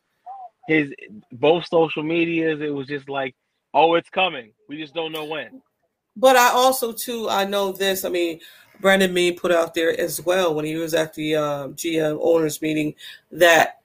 His 0.67 0.93
both 1.31 1.65
social 1.67 2.03
medias, 2.03 2.61
it 2.61 2.73
was 2.73 2.87
just 2.87 3.09
like, 3.09 3.35
oh, 3.73 3.95
it's 3.95 4.09
coming. 4.09 4.53
We 4.69 4.77
just 4.77 4.93
don't 4.93 5.11
know 5.11 5.25
when. 5.25 5.61
But 6.15 6.36
I 6.36 6.50
also 6.50 6.91
too 6.91 7.30
I 7.30 7.45
know 7.45 7.71
this. 7.71 8.06
I 8.06 8.10
mean, 8.10 8.39
Brandon 8.82 9.13
Mead 9.13 9.38
put 9.38 9.52
out 9.52 9.74
there 9.74 9.97
as 10.00 10.21
well 10.21 10.54
when 10.54 10.65
he 10.65 10.76
was 10.76 10.93
at 10.93 11.13
the 11.13 11.36
um, 11.36 11.76
GM 11.76 12.17
owners 12.21 12.62
meeting 12.62 12.95
that 13.32 13.82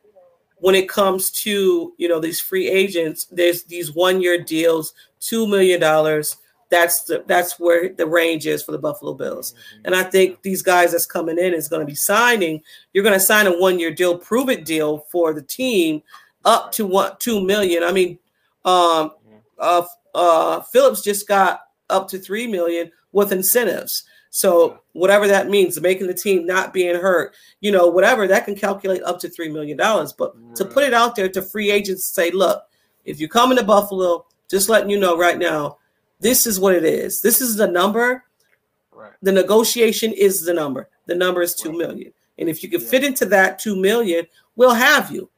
when 0.58 0.74
it 0.74 0.88
comes 0.88 1.30
to 1.30 1.94
you 1.96 2.08
know 2.08 2.18
these 2.18 2.40
free 2.40 2.68
agents, 2.68 3.26
there's 3.26 3.64
these 3.64 3.94
one 3.94 4.20
year 4.20 4.42
deals, 4.42 4.94
two 5.20 5.46
million 5.46 5.80
dollars. 5.80 6.38
That's 6.68 7.02
the 7.02 7.22
that's 7.26 7.60
where 7.60 7.92
the 7.92 8.06
range 8.06 8.46
is 8.46 8.62
for 8.62 8.72
the 8.72 8.78
Buffalo 8.78 9.14
Bills. 9.14 9.54
And 9.84 9.94
I 9.94 10.02
think 10.02 10.42
these 10.42 10.62
guys 10.62 10.92
that's 10.92 11.06
coming 11.06 11.38
in 11.38 11.54
is 11.54 11.68
going 11.68 11.80
to 11.80 11.86
be 11.86 11.94
signing. 11.94 12.62
You're 12.92 13.04
going 13.04 13.12
to 13.12 13.20
sign 13.20 13.46
a 13.46 13.56
one 13.56 13.78
year 13.78 13.94
deal, 13.94 14.18
prove 14.18 14.48
it 14.48 14.64
deal 14.64 14.98
for 15.12 15.32
the 15.32 15.42
team 15.42 16.02
up 16.44 16.72
to 16.72 16.86
one 16.86 17.12
two 17.18 17.40
million. 17.40 17.84
I 17.84 17.92
mean, 17.92 18.18
um, 18.64 19.12
uh, 19.58 19.82
uh, 20.14 20.60
Phillips 20.62 21.02
just 21.02 21.28
got 21.28 21.60
up 21.90 22.08
to 22.08 22.18
three 22.18 22.46
million 22.46 22.90
with 23.12 23.32
incentives. 23.32 24.04
So 24.30 24.80
whatever 24.92 25.26
that 25.28 25.48
means, 25.48 25.80
making 25.80 26.08
the 26.08 26.14
team 26.14 26.44
not 26.44 26.74
being 26.74 26.94
hurt, 26.94 27.34
you 27.60 27.72
know, 27.72 27.86
whatever 27.86 28.26
that 28.26 28.44
can 28.44 28.54
calculate 28.54 29.02
up 29.02 29.18
to 29.20 29.28
three 29.30 29.48
million 29.48 29.76
dollars. 29.78 30.12
But 30.12 30.34
to 30.56 30.64
put 30.64 30.84
it 30.84 30.92
out 30.92 31.16
there 31.16 31.28
to 31.30 31.40
free 31.42 31.70
agents, 31.70 32.04
say, 32.04 32.30
look, 32.30 32.62
if 33.04 33.18
you 33.20 33.28
come 33.28 33.50
into 33.50 33.64
Buffalo, 33.64 34.26
just 34.50 34.68
letting 34.68 34.90
you 34.90 34.98
know 34.98 35.16
right 35.16 35.38
now, 35.38 35.78
this 36.20 36.46
is 36.46 36.60
what 36.60 36.74
it 36.74 36.84
is. 36.84 37.20
This 37.22 37.40
is 37.40 37.56
the 37.56 37.66
number. 37.66 38.24
Right. 38.92 39.12
The 39.22 39.32
negotiation 39.32 40.12
is 40.12 40.42
the 40.44 40.52
number. 40.54 40.88
The 41.06 41.14
number 41.14 41.40
is 41.42 41.54
two 41.54 41.70
Right. 41.70 41.78
million, 41.78 42.12
and 42.38 42.48
if 42.48 42.62
you 42.62 42.68
can 42.68 42.80
Yeah. 42.80 42.88
fit 42.88 43.04
into 43.04 43.26
that 43.26 43.58
two 43.58 43.76
million, 43.76 44.26
we'll 44.56 44.74
have 44.74 45.10
you. 45.10 45.30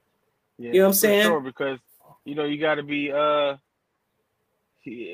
Yeah, 0.59 0.73
You 0.73 0.79
know 0.79 0.87
what 0.87 0.89
I'm 0.89 0.95
saying? 0.95 1.25
Sure, 1.25 1.41
because 1.41 1.79
you 2.25 2.35
know 2.35 2.45
you 2.45 2.59
got 2.59 2.77
to 2.77 2.83
be 2.83 3.13
uh, 3.13 3.57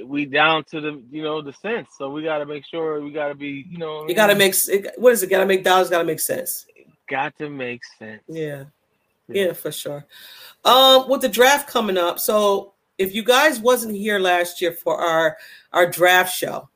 we 0.07 0.25
down 0.27 0.65
to 0.65 0.81
the 0.81 1.03
you 1.11 1.23
know 1.23 1.41
the 1.43 1.53
sense. 1.55 1.89
so 1.99 2.11
we 2.11 2.23
got 2.23 2.39
to 2.39 2.47
make 2.47 2.65
sure 2.67 3.01
we 3.01 3.11
got 3.11 3.29
to 3.29 3.35
be 3.35 3.67
you 3.69 3.79
know 3.79 4.07
You 4.09 4.15
got 4.15 4.29
to 4.29 4.35
make 4.35 4.55
it- 4.69 4.93
what 4.97 5.13
is 5.13 5.23
it? 5.23 5.31
Got 5.31 5.41
to 5.41 5.47
make 5.47 5.65
dollars. 5.65 5.91
Got 5.91 5.99
to 5.99 6.05
make 6.05 6.21
sense. 6.21 6.67
got 7.09 7.37
to 7.39 7.49
make 7.51 7.81
sense. 7.99 8.23
Yeah. 8.29 8.65
Yeah. 9.29 9.47
Yeah, 9.47 9.53
for 9.55 9.73
sure. 9.73 10.05
Um, 10.65 11.09
with 11.09 11.23
the 11.23 11.29
draft 11.29 11.69
coming 11.69 11.97
up, 11.97 12.19
so 12.19 12.75
if 12.99 13.15
you 13.15 13.23
guys 13.25 13.59
wasn't 13.59 13.97
here 13.97 14.19
last 14.19 14.61
year 14.61 14.73
for 14.73 14.99
our 15.01 15.37
our 15.73 15.87
draft 15.91 16.35
show, 16.35 16.69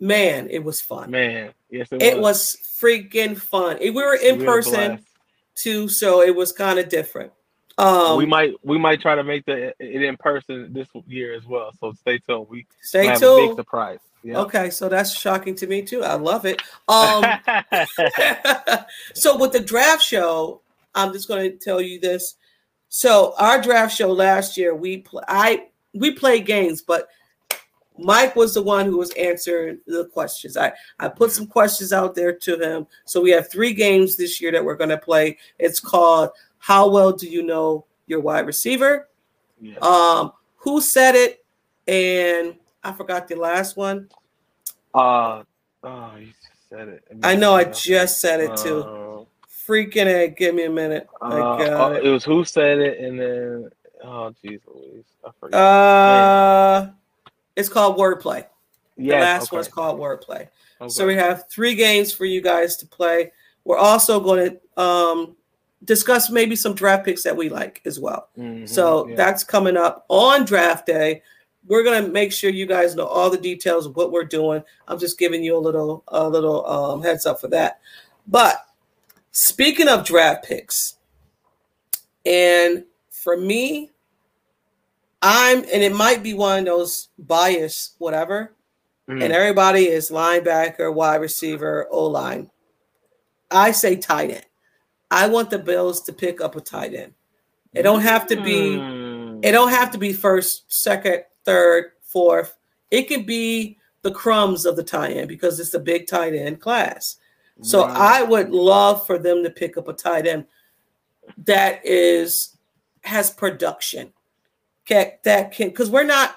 man, 0.00 0.48
it 0.50 0.62
was 0.64 0.80
fun. 0.80 1.10
man. 1.10 1.52
Yes, 1.70 1.88
it, 1.92 2.02
It 2.02 2.18
was 2.20 2.56
freaking 2.80 3.36
fun. 3.36 3.78
We 3.80 3.90
were 3.90 4.14
in 4.16 4.38
We 4.38 4.44
person 4.44 5.04
too, 5.54 5.88
so 5.88 6.22
it 6.22 6.34
was 6.34 6.52
kind 6.52 6.78
of 6.78 6.88
different. 6.88 7.32
Um, 7.78 8.16
we 8.16 8.24
might 8.24 8.54
we 8.62 8.78
might 8.78 9.00
try 9.00 9.14
to 9.14 9.22
make 9.22 9.44
the 9.44 9.74
it 9.78 10.02
in 10.02 10.16
person 10.16 10.72
this 10.72 10.88
year 11.06 11.34
as 11.34 11.44
well. 11.44 11.72
So 11.78 11.92
stay 11.92 12.18
tuned. 12.18 12.46
We 12.48 12.66
stay 12.80 13.06
have 13.06 13.18
a 13.18 13.20
big 13.20 13.46
tuned. 13.46 13.56
surprise. 13.56 13.98
Yeah. 14.22 14.38
Okay, 14.38 14.70
so 14.70 14.88
that's 14.88 15.16
shocking 15.16 15.54
to 15.56 15.66
me 15.66 15.82
too. 15.82 16.02
I 16.02 16.14
love 16.14 16.46
it. 16.46 16.62
Um, 16.88 17.24
so 19.14 19.36
with 19.36 19.52
the 19.52 19.60
draft 19.60 20.02
show, 20.02 20.62
I'm 20.94 21.12
just 21.12 21.28
going 21.28 21.50
to 21.50 21.56
tell 21.56 21.80
you 21.80 22.00
this. 22.00 22.36
So 22.88 23.34
our 23.38 23.60
draft 23.60 23.94
show 23.94 24.10
last 24.10 24.56
year, 24.56 24.74
we 24.74 24.98
pl- 24.98 25.24
I 25.28 25.66
we 25.94 26.12
played 26.12 26.46
games, 26.46 26.80
but 26.80 27.08
Mike 27.98 28.36
was 28.36 28.54
the 28.54 28.62
one 28.62 28.86
who 28.86 28.96
was 28.96 29.10
answering 29.12 29.78
the 29.86 30.06
questions. 30.06 30.56
I 30.56 30.72
I 30.98 31.08
put 31.08 31.30
some 31.30 31.46
questions 31.46 31.92
out 31.92 32.14
there 32.14 32.32
to 32.32 32.58
him. 32.58 32.86
So 33.04 33.20
we 33.20 33.30
have 33.30 33.50
three 33.50 33.74
games 33.74 34.16
this 34.16 34.40
year 34.40 34.50
that 34.52 34.64
we're 34.64 34.76
going 34.76 34.90
to 34.90 34.98
play. 34.98 35.38
It's 35.58 35.80
called 35.80 36.30
How 36.66 36.88
Well 36.88 37.12
Do 37.12 37.28
You 37.28 37.44
Know 37.44 37.84
Your 38.08 38.18
Wide 38.18 38.44
Receiver? 38.44 39.08
yeah. 39.60 39.76
Um, 39.78 40.32
who 40.56 40.80
said 40.80 41.14
it? 41.14 41.44
And 41.86 42.56
I 42.82 42.90
forgot 42.92 43.28
the 43.28 43.36
last 43.36 43.76
one. 43.76 44.08
Uh, 44.92 45.44
oh, 45.84 46.12
you 46.18 46.32
said 46.68 46.88
it. 46.88 47.04
I 47.22 47.36
know 47.36 47.54
I 47.54 47.62
just 47.62 48.20
said 48.20 48.40
it 48.40 48.56
too. 48.56 48.80
uh, 48.80 49.24
Freaking 49.68 50.06
it! 50.06 50.36
Give 50.36 50.56
me 50.56 50.64
a 50.64 50.70
minute. 50.70 51.06
I 51.22 51.38
Uh, 51.38 51.56
got 51.68 51.92
uh, 51.92 51.94
it. 51.94 52.06
it 52.06 52.10
was 52.10 52.24
who 52.24 52.44
said 52.44 52.80
it, 52.80 52.98
and 52.98 53.20
then 53.20 53.70
oh, 54.02 54.34
jeez, 54.44 54.60
Louise, 54.66 55.04
I 55.24 55.30
forgot. 55.38 55.56
Uh, 55.56 56.90
it's 57.54 57.68
called 57.68 57.96
wordplay. 57.96 58.44
The 58.96 59.10
last 59.12 59.44
okay, 59.44 59.56
one's 59.56 59.68
called 59.68 60.00
wordplay. 60.00 60.48
okay. 60.80 60.88
So 60.88 61.06
we 61.06 61.14
have 61.14 61.48
three 61.48 61.76
games 61.76 62.12
for 62.12 62.24
you 62.24 62.40
guys 62.40 62.76
to 62.78 62.86
play. 62.86 63.30
We're 63.64 63.78
also 63.78 64.18
going 64.18 64.58
to 64.76 64.82
um, 64.82 65.36
discuss 65.86 66.30
maybe 66.30 66.54
some 66.56 66.74
draft 66.74 67.04
picks 67.04 67.22
that 67.22 67.36
we 67.36 67.48
like 67.48 67.80
as 67.86 67.98
well. 67.98 68.28
Mhm, 68.38 68.68
So 68.68 69.08
yeah. 69.08 69.16
that's 69.16 69.42
coming 69.44 69.76
up 69.76 70.04
on 70.08 70.44
draft 70.44 70.86
day. 70.86 71.22
We're 71.66 71.82
gonna 71.82 72.08
make 72.08 72.32
sure 72.32 72.50
you 72.50 72.66
guys 72.66 72.94
know 72.94 73.06
all 73.06 73.30
the 73.30 73.36
details 73.38 73.86
of 73.86 73.96
what 73.96 74.12
we're 74.12 74.24
doing. 74.24 74.62
I'm 74.86 74.98
just 74.98 75.18
giving 75.18 75.42
you 75.42 75.56
a 75.56 75.58
little 75.58 76.04
a 76.08 76.28
little 76.28 76.66
um, 76.66 77.02
heads 77.02 77.26
up 77.26 77.40
for 77.40 77.48
that. 77.48 77.80
But 78.26 78.64
speaking 79.32 79.88
of 79.88 80.04
draft 80.04 80.44
picks, 80.44 80.96
and 82.24 82.84
for 83.10 83.36
me, 83.36 83.90
I'm, 85.22 85.58
and 85.58 85.82
it 85.82 85.94
might 85.94 86.22
be 86.22 86.34
one 86.34 86.60
of 86.60 86.64
those 86.66 87.08
bias, 87.18 87.94
whatever. 87.98 88.52
Mm. 89.08 89.22
And 89.24 89.32
everybody 89.32 89.86
is 89.88 90.10
linebacker, 90.10 90.92
wide 90.92 91.20
receiver, 91.20 91.86
O 91.90 92.06
line. 92.06 92.50
I 93.50 93.70
say 93.70 93.96
tight 93.96 94.30
end. 94.30 94.46
I 95.10 95.28
want 95.28 95.50
the 95.50 95.58
Bills 95.58 96.02
to 96.02 96.12
pick 96.12 96.40
up 96.40 96.56
a 96.56 96.60
tight 96.60 96.94
end. 96.94 97.14
It 97.74 97.82
don't 97.82 98.00
have 98.00 98.26
to 98.28 98.36
be. 98.42 98.76
Mm. 98.76 99.44
It 99.44 99.52
don't 99.52 99.70
have 99.70 99.90
to 99.92 99.98
be 99.98 100.12
first, 100.12 100.64
second, 100.68 101.24
third, 101.44 101.92
fourth. 102.02 102.56
It 102.90 103.02
could 103.08 103.26
be 103.26 103.78
the 104.02 104.10
crumbs 104.10 104.64
of 104.64 104.76
the 104.76 104.82
tight 104.82 105.16
end 105.16 105.28
because 105.28 105.60
it's 105.60 105.74
a 105.74 105.78
big 105.78 106.06
tight 106.06 106.34
end 106.34 106.60
class. 106.60 107.16
So 107.62 107.86
Right. 107.86 107.96
I 107.96 108.22
would 108.22 108.50
love 108.50 109.06
for 109.06 109.18
them 109.18 109.42
to 109.42 109.50
pick 109.50 109.76
up 109.76 109.88
a 109.88 109.92
tight 109.92 110.26
end 110.26 110.46
that 111.38 111.80
is 111.84 112.56
has 113.02 113.30
production. 113.30 114.12
Okay, 114.84 115.18
that 115.24 115.52
can 115.52 115.68
because 115.68 115.90
we're 115.90 116.04
not. 116.04 116.36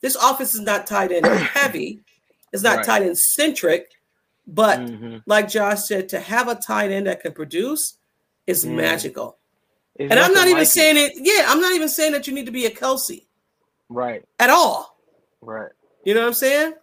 This 0.00 0.16
office 0.16 0.54
is 0.54 0.60
not 0.60 0.86
tight 0.86 1.12
end 1.12 1.26
heavy. 1.26 2.00
It's 2.52 2.62
not 2.62 2.78
Right. 2.78 2.86
tight 2.86 3.02
end 3.02 3.18
centric, 3.18 3.92
but 4.46 4.80
Mhm. 4.80 5.22
like 5.26 5.48
Josh 5.48 5.84
said, 5.84 6.08
to 6.10 6.20
have 6.20 6.48
a 6.48 6.54
tight 6.54 6.90
end 6.90 7.06
that 7.06 7.20
can 7.20 7.32
produce 7.32 7.98
is 8.46 8.64
Mm. 8.64 8.76
magical. 8.76 9.38
It's 9.96 10.10
And 10.10 10.18
I'm 10.20 10.32
not 10.34 10.46
even 10.46 10.58
like 10.58 10.66
saying 10.66 10.96
it. 10.96 11.12
Yeah, 11.16 11.46
I'm 11.48 11.60
not 11.60 11.72
even 11.72 11.88
saying 11.88 12.12
that 12.12 12.26
you 12.26 12.34
need 12.34 12.46
to 12.46 12.52
be 12.52 12.66
a 12.66 12.70
Kelce 12.70 13.26
Right, 13.88 14.24
at 14.38 14.50
all. 14.50 14.98
right, 15.40 15.70
You 16.04 16.14
know 16.14 16.20
what 16.20 16.26
I'm 16.28 16.34
saying? 16.34 16.74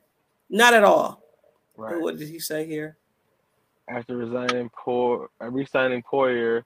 Not 0.49 0.73
at 0.73 0.83
all. 0.83 1.21
right. 1.75 1.99
What 1.99 2.17
did 2.17 2.27
he 2.29 2.39
say 2.39 2.65
here? 2.65 2.97
After 3.87 4.15
resigning 4.15 4.69
Poor, 4.69 5.29
uh, 5.41 5.49
resigning 5.49 6.01
Poyer, 6.03 6.63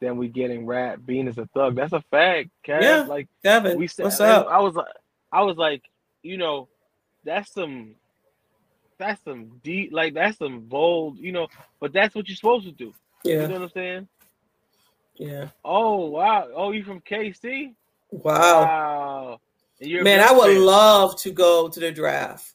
then 0.00 0.16
we 0.16 0.28
getting 0.28 0.66
Rat 0.66 1.06
Bean 1.06 1.28
as 1.28 1.38
a 1.38 1.46
thug. 1.54 1.76
That's 1.76 1.92
a 1.92 2.00
fact, 2.10 2.50
Cass. 2.64 2.82
Yeah. 2.82 3.02
Like 3.02 3.28
Kevin, 3.44 3.78
we 3.78 3.86
said, 3.86 4.04
what's 4.04 4.20
up? 4.20 4.48
I 4.48 4.58
was 4.58 4.74
like, 4.74 4.92
I 5.30 5.42
was 5.42 5.56
like, 5.56 5.82
you 6.22 6.36
know, 6.38 6.68
that's 7.24 7.52
some, 7.52 7.94
that's 9.02 9.22
some 9.24 9.50
deep, 9.64 9.92
like 9.92 10.14
that's 10.14 10.38
some 10.38 10.60
bold, 10.60 11.18
you 11.18 11.32
know. 11.32 11.48
But 11.80 11.92
that's 11.92 12.14
what 12.14 12.28
you're 12.28 12.36
supposed 12.36 12.66
to 12.66 12.72
do. 12.72 12.94
Yeah. 13.24 13.42
You 13.42 13.48
know 13.48 13.54
what 13.54 13.62
I'm 13.62 13.70
saying? 13.70 14.08
yeah. 15.16 15.48
Oh 15.64 16.06
wow! 16.06 16.48
Oh, 16.54 16.70
you 16.72 16.84
from 16.84 17.00
KC? 17.00 17.74
Wow. 18.10 18.62
Wow. 18.64 19.40
And 19.80 19.90
you're 19.90 20.02
a 20.02 20.04
Man, 20.04 20.20
I 20.20 20.32
would 20.32 20.52
fan. 20.52 20.64
love 20.64 21.20
to 21.22 21.30
go 21.30 21.68
to 21.68 21.80
the 21.80 21.90
draft. 21.92 22.52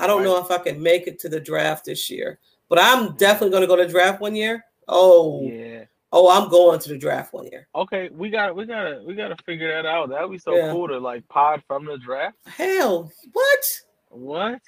I 0.00 0.06
don't 0.06 0.18
Right. 0.18 0.24
know 0.24 0.38
if 0.38 0.50
I 0.50 0.58
can 0.58 0.82
make 0.82 1.06
it 1.06 1.18
to 1.20 1.28
the 1.28 1.40
draft 1.40 1.84
this 1.84 2.08
year, 2.10 2.38
but 2.68 2.78
I'm 2.80 3.14
definitely 3.16 3.50
going 3.50 3.60
to 3.62 3.66
go 3.66 3.76
to 3.76 3.86
draft 3.86 4.20
one 4.22 4.34
year. 4.34 4.64
Oh, 4.88 5.42
Yeah. 5.42 5.84
oh, 6.12 6.30
I'm 6.30 6.48
going 6.48 6.78
to 6.80 6.88
the 6.88 6.96
draft 6.98 7.34
one 7.34 7.46
year. 7.46 7.68
Okay, 7.74 8.08
we 8.10 8.30
got 8.30 8.56
we 8.56 8.64
gotta 8.64 9.02
we 9.06 9.14
gotta 9.14 9.36
figure 9.44 9.68
that 9.68 9.86
out. 9.86 10.08
That 10.08 10.22
would 10.22 10.32
be 10.32 10.38
so 10.38 10.56
Yeah. 10.56 10.72
cool 10.72 10.88
to 10.88 10.98
like 10.98 11.26
pod 11.28 11.62
from 11.66 11.84
the 11.84 11.98
draft. 11.98 12.36
Hell, 12.46 13.12
what? 13.32 13.64
What? 14.08 14.60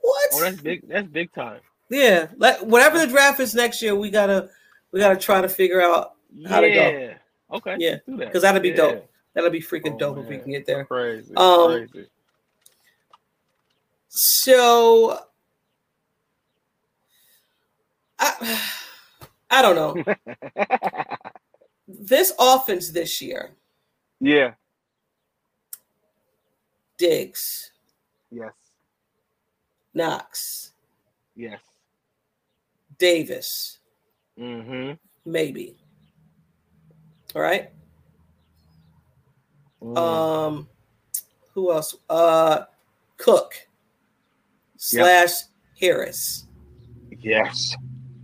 What? 0.00 0.30
Oh, 0.32 0.40
that's 0.40 0.60
big. 0.60 0.88
That's 0.88 1.06
big 1.08 1.32
time. 1.32 1.60
yeah, 1.90 2.28
let, 2.36 2.66
whatever 2.66 2.98
the 2.98 3.06
draft 3.06 3.40
is 3.40 3.54
next 3.54 3.82
year, 3.82 3.94
we 3.94 4.10
gotta 4.10 4.48
we 4.92 5.00
gotta 5.00 5.16
try 5.18 5.40
to 5.40 5.48
figure 5.48 5.80
out 5.80 6.14
How'd 6.46 6.64
it 6.64 6.74
go? 6.74 7.56
Okay. 7.56 7.76
Yeah, 7.78 7.96
Because 8.06 8.42
that. 8.42 8.52
that'd 8.52 8.62
be 8.62 8.68
Yeah. 8.70 8.76
dope. 8.76 9.10
that'll 9.34 9.50
be 9.50 9.60
freaking 9.60 9.94
Oh, 9.94 9.98
dope 9.98 10.18
if 10.18 10.28
we 10.28 10.38
can 10.38 10.52
get 10.52 10.66
there. 10.66 10.84
Crazy. 10.84 11.34
Um, 11.36 11.66
crazy. 11.88 12.06
So 14.08 15.18
I, 18.18 18.60
I 19.50 19.62
don't 19.62 19.74
know. 19.76 20.04
this 21.88 22.32
offense 22.38 22.90
this 22.90 23.20
year, 23.20 23.50
yeah. 24.20 24.54
Diggs, 26.98 27.72
Yes. 28.30 28.52
Knox, 29.94 30.72
Yes. 31.36 31.60
Davis, 32.98 33.78
Mm-hmm. 34.38 34.92
maybe. 35.30 35.76
All 37.34 37.42
right. 37.42 37.70
Mm. 39.82 39.96
Um, 39.98 40.68
who 41.54 41.72
else? 41.72 41.94
Uh, 42.08 42.64
Cook 43.16 43.54
slash 44.76 45.30
Harris, 45.78 46.46
yes. 47.18 47.76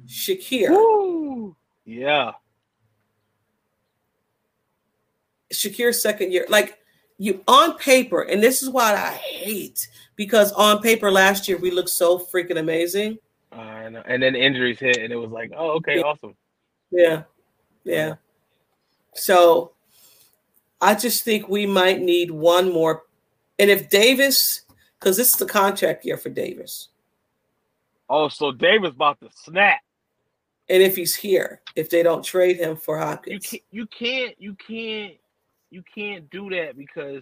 Shakir. 0.07 0.71
Woo. 0.71 1.55
Yeah. 1.85 2.33
Shakir's 5.53 6.01
second 6.03 6.33
year. 6.33 6.47
Like 6.49 6.79
you 7.19 7.43
on 7.49 7.77
paper, 7.79 8.23
and 8.23 8.43
this 8.43 8.63
is 8.63 8.69
what 8.71 8.95
I 8.95 9.13
hate 9.13 9.89
because 10.17 10.53
on 10.53 10.81
paper 10.83 11.11
last 11.11 11.49
year 11.49 11.59
we 11.59 11.71
looked 11.71 11.91
so 11.91 12.19
freaking 12.19 12.59
amazing. 12.59 13.19
I 13.53 13.89
know. 13.89 14.03
And 14.07 14.23
then 14.23 14.35
injuries 14.35 14.79
hit, 14.79 14.99
and 14.99 15.13
it 15.13 15.17
was 15.17 15.31
like, 15.31 15.51
oh, 15.57 15.71
okay, 15.77 15.97
Yeah. 15.99 16.03
awesome. 16.03 16.35
Yeah. 16.91 17.23
Yeah. 17.85 18.15
So 19.15 19.73
I 20.81 20.95
just 20.95 21.25
think 21.25 21.49
we 21.49 21.65
might 21.67 22.01
need 22.01 22.31
one 22.31 22.73
more. 22.73 23.05
And 23.59 23.71
if 23.71 23.89
Davis, 23.89 24.63
because 24.99 25.17
this 25.17 25.29
is 25.33 25.39
the 25.39 25.47
contract 25.47 26.05
year 26.05 26.17
for 26.19 26.29
Davis, 26.29 26.89
Oh, 28.09 28.29
so 28.29 28.53
Davis 28.53 28.91
about 28.95 29.19
to 29.21 29.29
snap. 29.33 29.81
and 30.69 30.83
if 30.83 30.95
he's 30.97 31.15
here, 31.17 31.61
if 31.75 31.89
they 31.91 32.03
don't 32.03 32.23
trade 32.25 32.57
him 32.59 32.77
for 32.77 32.97
You 32.99 33.03
Hopkins, 33.05 33.47
can't. 33.47 33.63
You 33.71 33.87
can't. 33.87 34.35
You 34.39 34.55
can't. 34.55 35.15
You 35.77 35.83
can't 35.95 36.31
do 36.31 36.49
that 36.49 36.75
because 36.75 37.21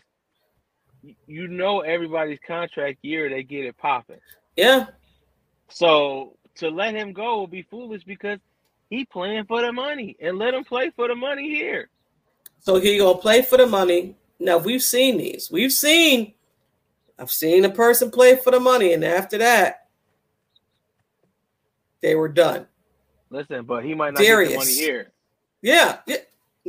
you 1.27 1.49
know 1.49 1.81
everybody's 1.81 2.39
contract 2.47 2.99
year 3.03 3.29
they 3.29 3.43
get 3.43 3.65
it 3.65 3.77
popping. 3.79 4.21
yeah, 4.57 4.87
So 5.69 6.37
to 6.59 6.69
let 6.69 6.95
him 6.95 7.13
go 7.13 7.41
will 7.41 7.49
be 7.49 7.63
foolish 7.63 8.05
because 8.05 8.39
he 8.91 9.07
playing 9.07 9.47
for 9.47 9.61
the 9.61 9.73
money 9.73 10.17
and 10.21 10.39
let 10.39 10.55
him 10.55 10.63
play 10.63 10.93
for 10.95 11.09
the 11.09 11.17
money 11.17 11.53
here. 11.53 11.89
so 12.61 12.79
he 12.79 12.97
gonna 12.97 13.19
play 13.19 13.43
for 13.43 13.57
the 13.59 13.67
money. 13.67 14.15
Now 14.39 14.59
we've 14.59 14.85
seen 14.85 15.19
these. 15.19 15.51
We've 15.51 15.73
seen. 15.73 16.35
I've 17.19 17.33
seen 17.33 17.65
a 17.65 17.71
person 17.71 18.09
play 18.09 18.37
for 18.37 18.53
the 18.53 18.61
money, 18.61 18.93
and 18.93 19.05
after 19.05 19.37
that, 19.39 19.89
they 22.03 22.15
were 22.15 22.29
done. 22.29 22.69
Listen, 23.31 23.65
but 23.65 23.85
he 23.85 23.95
might 23.95 24.15
not 24.15 24.23
get 24.23 24.49
the 24.49 24.57
money 24.57 24.75
here. 24.75 25.11
Yeah, 25.61 25.99
yeah 26.07 26.19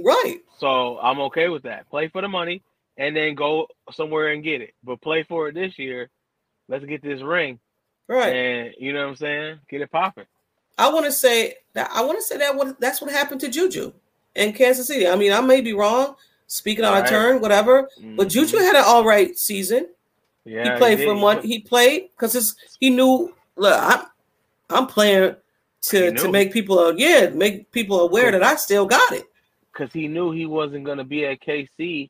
right. 0.03 0.39
So 0.59 0.99
I'm 0.99 1.19
okay 1.21 1.49
with 1.49 1.63
that. 1.63 1.89
Play 1.89 2.07
for 2.07 2.21
the 2.21 2.27
money 2.27 2.61
and 2.97 3.15
then 3.15 3.35
go 3.35 3.67
somewhere 3.91 4.29
and 4.29 4.43
get 4.43 4.61
it. 4.61 4.73
But 4.83 5.01
play 5.01 5.23
for 5.23 5.49
it 5.49 5.55
this 5.55 5.77
year. 5.77 6.09
Let's 6.67 6.85
get 6.85 7.01
this 7.03 7.21
ring. 7.21 7.59
Right. 8.07 8.33
And 8.35 8.73
you 8.77 8.93
know 8.93 9.01
what 9.03 9.09
I'm 9.09 9.15
saying? 9.15 9.59
Get 9.69 9.81
it 9.81 9.91
popping. 9.91 10.25
I 10.77 10.91
want 10.91 11.05
to 11.05 11.11
say 11.11 11.55
that 11.73 11.89
I 11.93 12.03
want 12.03 12.17
to 12.17 12.23
say 12.23 12.37
that 12.37 12.55
what 12.55 12.79
that's 12.79 13.01
what 13.01 13.11
happened 13.11 13.41
to 13.41 13.49
Juju 13.49 13.93
in 14.35 14.53
Kansas 14.53 14.87
City. 14.87 15.07
I 15.07 15.15
mean, 15.15 15.31
I 15.31 15.41
may 15.41 15.61
be 15.61 15.73
wrong, 15.73 16.15
speaking 16.47 16.83
on 16.85 16.93
Right. 16.93 17.05
a 17.05 17.09
turn, 17.09 17.39
whatever. 17.41 17.89
But 18.15 18.27
Juju 18.29 18.57
Mhm. 18.57 18.61
had 18.61 18.75
an 18.75 18.83
all 18.85 19.03
right 19.05 19.37
season. 19.37 19.87
yeah, 20.43 20.73
he 20.73 20.77
played 20.77 20.97
did. 20.97 21.05
for 21.05 21.15
one. 21.15 21.41
He 21.43 21.59
played 21.59 22.09
because 22.15 22.55
he 22.79 22.89
knew. 22.89 23.33
Look, 23.55 23.79
I'm 23.81 24.05
I'm 24.69 24.87
playing 24.87 25.35
to 25.83 26.11
to 26.13 26.31
make 26.31 26.51
people 26.51 26.77
uh, 26.79 26.93
yeah 26.97 27.29
make 27.29 27.71
people 27.71 28.01
aware 28.01 28.31
that 28.31 28.43
I 28.43 28.55
still 28.55 28.85
got 28.85 29.11
it. 29.13 29.25
Because 29.75 29.91
he 29.91 30.07
knew 30.07 30.31
he 30.31 30.45
wasn't 30.45 30.85
going 30.85 30.97
to 30.99 31.03
be 31.03 31.25
at 31.25 31.41
KC 31.41 32.09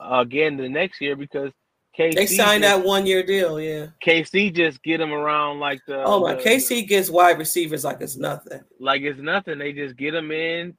again 0.00 0.56
the 0.56 0.68
next 0.68 1.00
year 1.00 1.14
because 1.16 1.52
KC 1.98 2.14
They 2.14 2.26
signed 2.26 2.62
just, 2.62 2.78
that 2.78 2.86
one 2.86 3.04
year 3.06 3.22
deal. 3.22 3.60
Yeah. 3.60 3.88
KC 4.04 4.54
just 4.54 4.82
get 4.82 5.00
him 5.00 5.12
around 5.12 5.60
like 5.60 5.80
the 5.86 6.02
Oh 6.02 6.20
my, 6.20 6.34
the- 6.34 6.42
KC 6.42 6.88
gets 6.88 7.10
wide 7.10 7.38
receivers 7.38 7.84
like 7.84 8.00
it's 8.00 8.16
nothing. 8.16 8.60
like 8.80 9.02
it's 9.02 9.20
nothing. 9.20 9.58
They 9.58 9.72
just 9.74 9.96
get 9.96 10.14
him 10.14 10.32
in, 10.32 10.74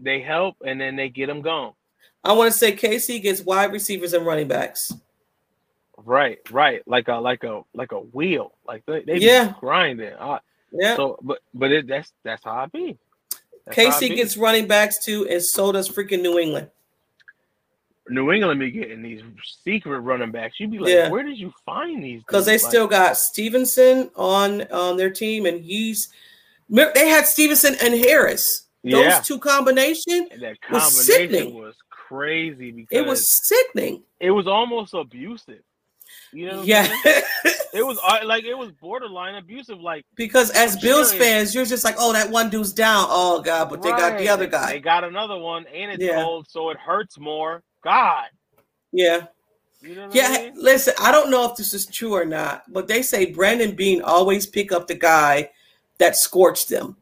they 0.00 0.20
help, 0.20 0.56
and 0.64 0.80
then 0.80 0.94
they 0.96 1.08
get 1.08 1.28
him 1.28 1.42
gone. 1.42 1.72
I 2.22 2.32
want 2.32 2.52
to 2.52 2.56
say 2.58 2.74
KC 2.74 3.20
gets 3.20 3.42
wide 3.42 3.72
receivers 3.72 4.12
and 4.12 4.24
running 4.24 4.48
backs. 4.48 4.92
Right, 5.98 6.38
right, 6.50 6.82
like 6.86 7.08
a 7.08 7.14
like 7.16 7.44
a 7.44 7.62
like 7.74 7.92
a 7.92 7.98
wheel. 8.00 8.52
Like 8.66 8.84
they, 8.86 9.02
they 9.02 9.16
Yeah. 9.18 9.54
grinding. 9.60 10.12
Uh, 10.14 10.38
Yeah. 10.72 10.96
So, 10.96 11.18
but 11.22 11.38
but 11.52 11.70
it, 11.72 11.86
that's 11.86 12.12
that's 12.24 12.44
how 12.44 12.52
I 12.52 12.66
be. 12.66 12.96
That's 13.66 13.76
how 13.78 13.84
I 13.84 13.90
KC 13.90 14.14
gets 14.16 14.36
running 14.36 14.66
backs 14.66 15.04
too, 15.04 15.26
and 15.28 15.42
so 15.42 15.72
does 15.72 15.88
freaking 15.88 16.22
New 16.22 16.38
England. 16.38 16.70
New 18.10 18.30
England 18.32 18.60
be 18.60 18.70
getting 18.70 19.02
these 19.02 19.22
secret 19.64 20.00
running 20.00 20.30
backs. 20.30 20.60
You'd 20.60 20.70
be 20.72 20.78
like, 20.78 20.92
Yeah. 20.92 21.08
where 21.08 21.22
did 21.22 21.38
you 21.38 21.52
find 21.64 22.04
these? 22.04 22.20
because 22.20 22.44
they? 22.44 22.52
Like, 22.52 22.60
still 22.60 22.86
got 22.86 23.16
Stevenson 23.16 24.10
on 24.14 24.62
on 24.70 24.96
their 24.98 25.10
team, 25.10 25.46
and 25.46 25.62
he's 25.64 26.08
they 26.68 27.08
had 27.08 27.26
Stevenson 27.26 27.76
and 27.82 27.94
Harris. 27.94 28.66
Those 28.82 28.92
yeah. 29.06 29.20
two 29.20 29.38
combination, 29.38 30.28
And 30.30 30.42
that 30.42 30.58
was 30.70 30.82
combination 30.82 30.90
sickening. 31.30 31.54
was 31.54 31.74
crazy 31.88 32.70
because 32.70 32.88
it 32.98 33.06
was 33.06 33.26
sickening. 33.48 34.02
it 34.20 34.30
was 34.30 34.46
almost 34.46 34.92
abusive. 34.92 35.62
You 36.34 36.46
know, 36.48 36.62
Yeah, 36.62 36.88
it 37.72 37.86
was 37.86 37.98
uh, 38.02 38.18
like 38.24 38.44
it 38.44 38.54
was 38.54 38.72
borderline 38.72 39.36
abusive. 39.36 39.80
Like 39.80 40.04
because 40.16 40.50
as 40.50 40.76
Bills 40.76 41.12
fans, 41.14 41.54
you're 41.54 41.64
just 41.64 41.84
like, 41.84 41.94
oh, 41.98 42.12
that 42.12 42.28
one 42.28 42.50
dude's 42.50 42.72
down. 42.72 43.06
Oh 43.08 43.40
God, 43.40 43.70
but 43.70 43.82
they 43.82 43.90
got 43.90 44.18
the 44.18 44.28
other 44.28 44.46
guy. 44.46 44.72
They 44.72 44.80
got 44.80 45.04
another 45.04 45.36
one, 45.38 45.64
and 45.72 45.92
it's 45.92 46.02
Yeah. 46.02 46.24
old, 46.24 46.48
so 46.48 46.70
it 46.70 46.76
hurts 46.78 47.18
more. 47.18 47.62
God, 47.82 48.26
Yeah. 48.92 49.26
You 49.80 49.94
know 49.94 50.08
Yeah, 50.12 50.28
I 50.30 50.42
mean? 50.44 50.54
listen, 50.56 50.94
I 50.98 51.12
don't 51.12 51.30
know 51.30 51.44
if 51.50 51.56
this 51.56 51.74
is 51.74 51.86
true 51.86 52.14
or 52.14 52.24
not, 52.24 52.64
but 52.72 52.88
they 52.88 53.02
say 53.02 53.26
Brandon 53.26 53.76
Beane 53.76 54.00
always 54.02 54.46
pick 54.46 54.72
up 54.72 54.86
the 54.86 54.94
guy 54.94 55.50
that 55.98 56.16
scorched 56.16 56.68
them 56.70 56.96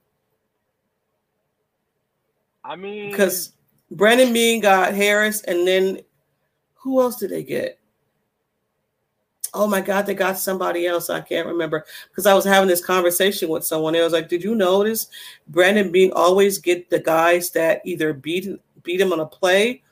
I 2.64 2.76
mean, 2.76 3.10
because 3.10 3.52
Brandon 3.90 4.32
Beane 4.32 4.60
got 4.60 4.94
Harris, 4.94 5.42
and 5.42 5.66
then 5.66 6.00
who 6.74 7.00
else 7.00 7.16
did 7.16 7.30
they 7.30 7.44
get? 7.44 7.78
Oh 9.54 9.66
my 9.66 9.80
God, 9.82 10.06
they 10.06 10.14
got 10.14 10.38
somebody 10.38 10.86
else. 10.86 11.10
I 11.10 11.20
can't 11.20 11.46
remember 11.46 11.84
because 12.10 12.26
I 12.26 12.34
was 12.34 12.44
having 12.44 12.68
this 12.68 12.84
conversation 12.84 13.48
with 13.48 13.64
someone. 13.66 13.94
It 13.94 14.02
was 14.02 14.12
like, 14.12 14.28
did 14.28 14.42
you 14.42 14.54
notice 14.54 15.08
Brandon 15.48 15.92
Beane 15.92 16.12
always 16.14 16.58
get 16.58 16.88
the 16.88 17.00
guys 17.00 17.50
that 17.50 17.82
either 17.84 18.12
beat 18.14 18.48
beat 18.82 19.00
him 19.00 19.12
on 19.12 19.20
a 19.20 19.26
play, 19.26 19.82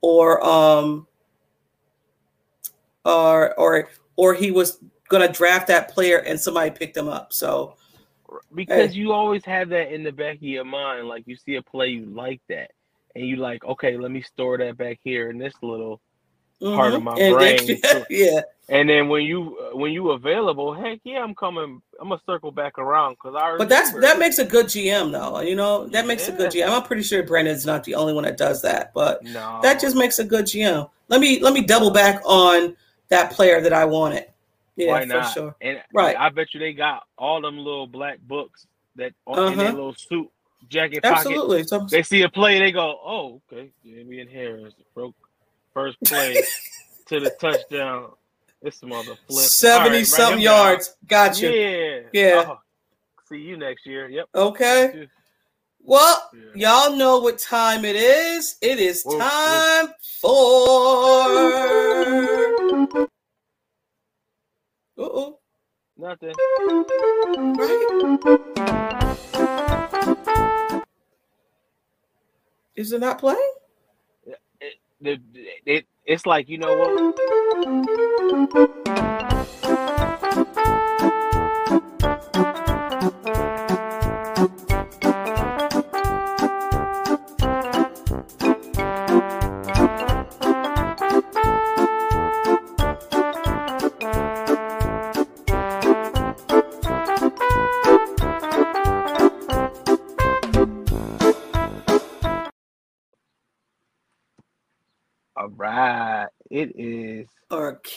or 0.00 0.44
um, 0.44 1.06
or 3.04 3.58
or 3.58 3.88
or 4.16 4.34
he 4.34 4.50
was 4.50 4.78
gonna 5.08 5.30
draft 5.30 5.66
that 5.68 5.90
player 5.90 6.18
and 6.18 6.38
somebody 6.38 6.70
picked 6.70 6.96
him 6.96 7.08
up. 7.08 7.32
So 7.32 7.76
because 8.54 8.96
you 8.96 9.12
always 9.12 9.44
have 9.44 9.68
that 9.70 9.92
in 9.92 10.02
the 10.02 10.12
back 10.12 10.36
of 10.36 10.42
your 10.42 10.64
mind, 10.64 11.08
like 11.08 11.24
you 11.26 11.36
see 11.36 11.56
a 11.56 11.62
play 11.62 11.88
you 11.88 12.06
like 12.06 12.40
that, 12.48 12.70
and 13.14 13.26
you 13.26 13.36
like, 13.36 13.64
okay, 13.64 13.96
let 13.96 14.10
me 14.10 14.22
store 14.22 14.58
that 14.58 14.76
back 14.76 14.98
here 15.02 15.30
in 15.30 15.38
this 15.38 15.54
little 15.62 16.00
part 16.60 16.94
of 16.94 17.00
mhm. 17.00 17.04
my 17.04 17.18
And 17.18 17.34
brain. 17.34 17.58
to- 17.58 18.06
yeah, 18.10 18.40
And 18.68 18.88
then 18.88 19.08
when 19.08 19.22
you 19.24 19.58
uh, 19.58 19.76
when 19.76 19.92
you 19.92 20.12
available, 20.12 20.72
heck 20.72 21.00
yeah, 21.04 21.22
I'm 21.22 21.34
coming. 21.34 21.82
I'm 22.00 22.08
gonna 22.08 22.20
circle 22.24 22.50
back 22.50 22.78
around 22.78 23.12
because 23.14 23.34
I. 23.38 23.56
but 23.58 23.68
that's 23.68 23.92
that 24.00 24.18
makes 24.18 24.38
a 24.38 24.44
good 24.44 24.66
GM 24.66 25.12
though. 25.12 25.40
You 25.40 25.54
know 25.54 25.86
that 25.88 26.06
makes 26.06 26.28
a 26.28 26.32
good 26.32 26.50
GM. 26.50 26.68
I'm 26.70 26.82
pretty 26.82 27.02
sure 27.02 27.22
Brandon's 27.22 27.66
not 27.66 27.84
the 27.84 27.94
only 27.94 28.14
one 28.14 28.24
that 28.24 28.38
does 28.38 28.62
that, 28.62 28.94
but 28.94 29.22
no. 29.22 29.58
that 29.62 29.80
just 29.80 29.96
makes 29.96 30.18
a 30.18 30.24
good 30.24 30.46
GM. 30.46 30.88
Let 31.08 31.20
me 31.20 31.40
let 31.40 31.52
me 31.52 31.60
double 31.62 31.90
back 31.90 32.22
on 32.24 32.74
that 33.08 33.32
player 33.32 33.60
that 33.60 33.72
I 33.74 33.84
wanted. 33.84 34.24
Yeah, 34.76 34.92
Why 34.92 35.06
for 35.06 35.22
sure. 35.24 35.56
And 35.60 35.80
Right. 35.92 36.16
I 36.18 36.30
bet 36.30 36.54
you 36.54 36.58
they 36.60 36.72
got 36.72 37.04
all 37.18 37.40
them 37.40 37.58
little 37.58 37.86
black 37.86 38.18
books 38.22 38.66
that 38.96 39.12
on 39.26 39.52
in 39.52 39.58
their 39.58 39.68
Uh-huh. 39.68 39.76
little 39.76 39.94
suit 39.94 40.28
jacket 40.68 41.02
pocket. 41.02 41.18
Absolutely. 41.18 41.64
So, 41.64 41.86
They 41.90 42.02
see 42.02 42.22
a 42.22 42.28
play, 42.28 42.58
they 42.58 42.72
go, 42.72 42.98
"Oh, 43.04 43.40
okay, 43.52 43.70
Damien 43.84 44.26
Harris 44.26 44.72
broke 44.94 45.14
first 45.74 45.98
play 46.06 46.42
to 47.08 47.20
the 47.20 47.30
touchdown." 47.38 48.10
This 48.64 48.82
mother 48.82 49.14
flip 49.28 49.44
Seventy 49.44 50.04
something 50.04 50.40
yards. 50.40 50.96
Gotcha. 51.06 51.54
Yeah, 51.54 52.00
Yeah. 52.14 52.44
Oh, 52.48 52.58
see 53.28 53.36
you 53.36 53.58
next 53.58 53.84
year. 53.84 54.08
Yep. 54.08 54.28
Okay. 54.34 55.06
Well, 55.82 56.30
Yeah. 56.32 56.86
y'all 56.88 56.96
know 56.96 57.18
what 57.18 57.38
time 57.38 57.84
it 57.84 57.94
is. 57.94 58.56
It 58.62 58.78
is 58.80 59.02
Whoa, 59.02 59.18
whoa. 59.18 59.20
time 59.20 59.88
for. 60.22 60.30
Uh-oh. 64.96 65.38
Nothing. 65.98 66.32
Right? 67.58 69.14
Is 72.76 72.92
it 72.92 73.00
not 73.00 73.18
playing? 73.18 73.52
It, 75.02 75.20
it, 75.66 75.86
it's 76.06 76.24
like 76.24 76.48
you 76.48 76.56
know 76.56 76.74
what? 76.78 78.00
It 78.36 78.50
is 78.56 79.23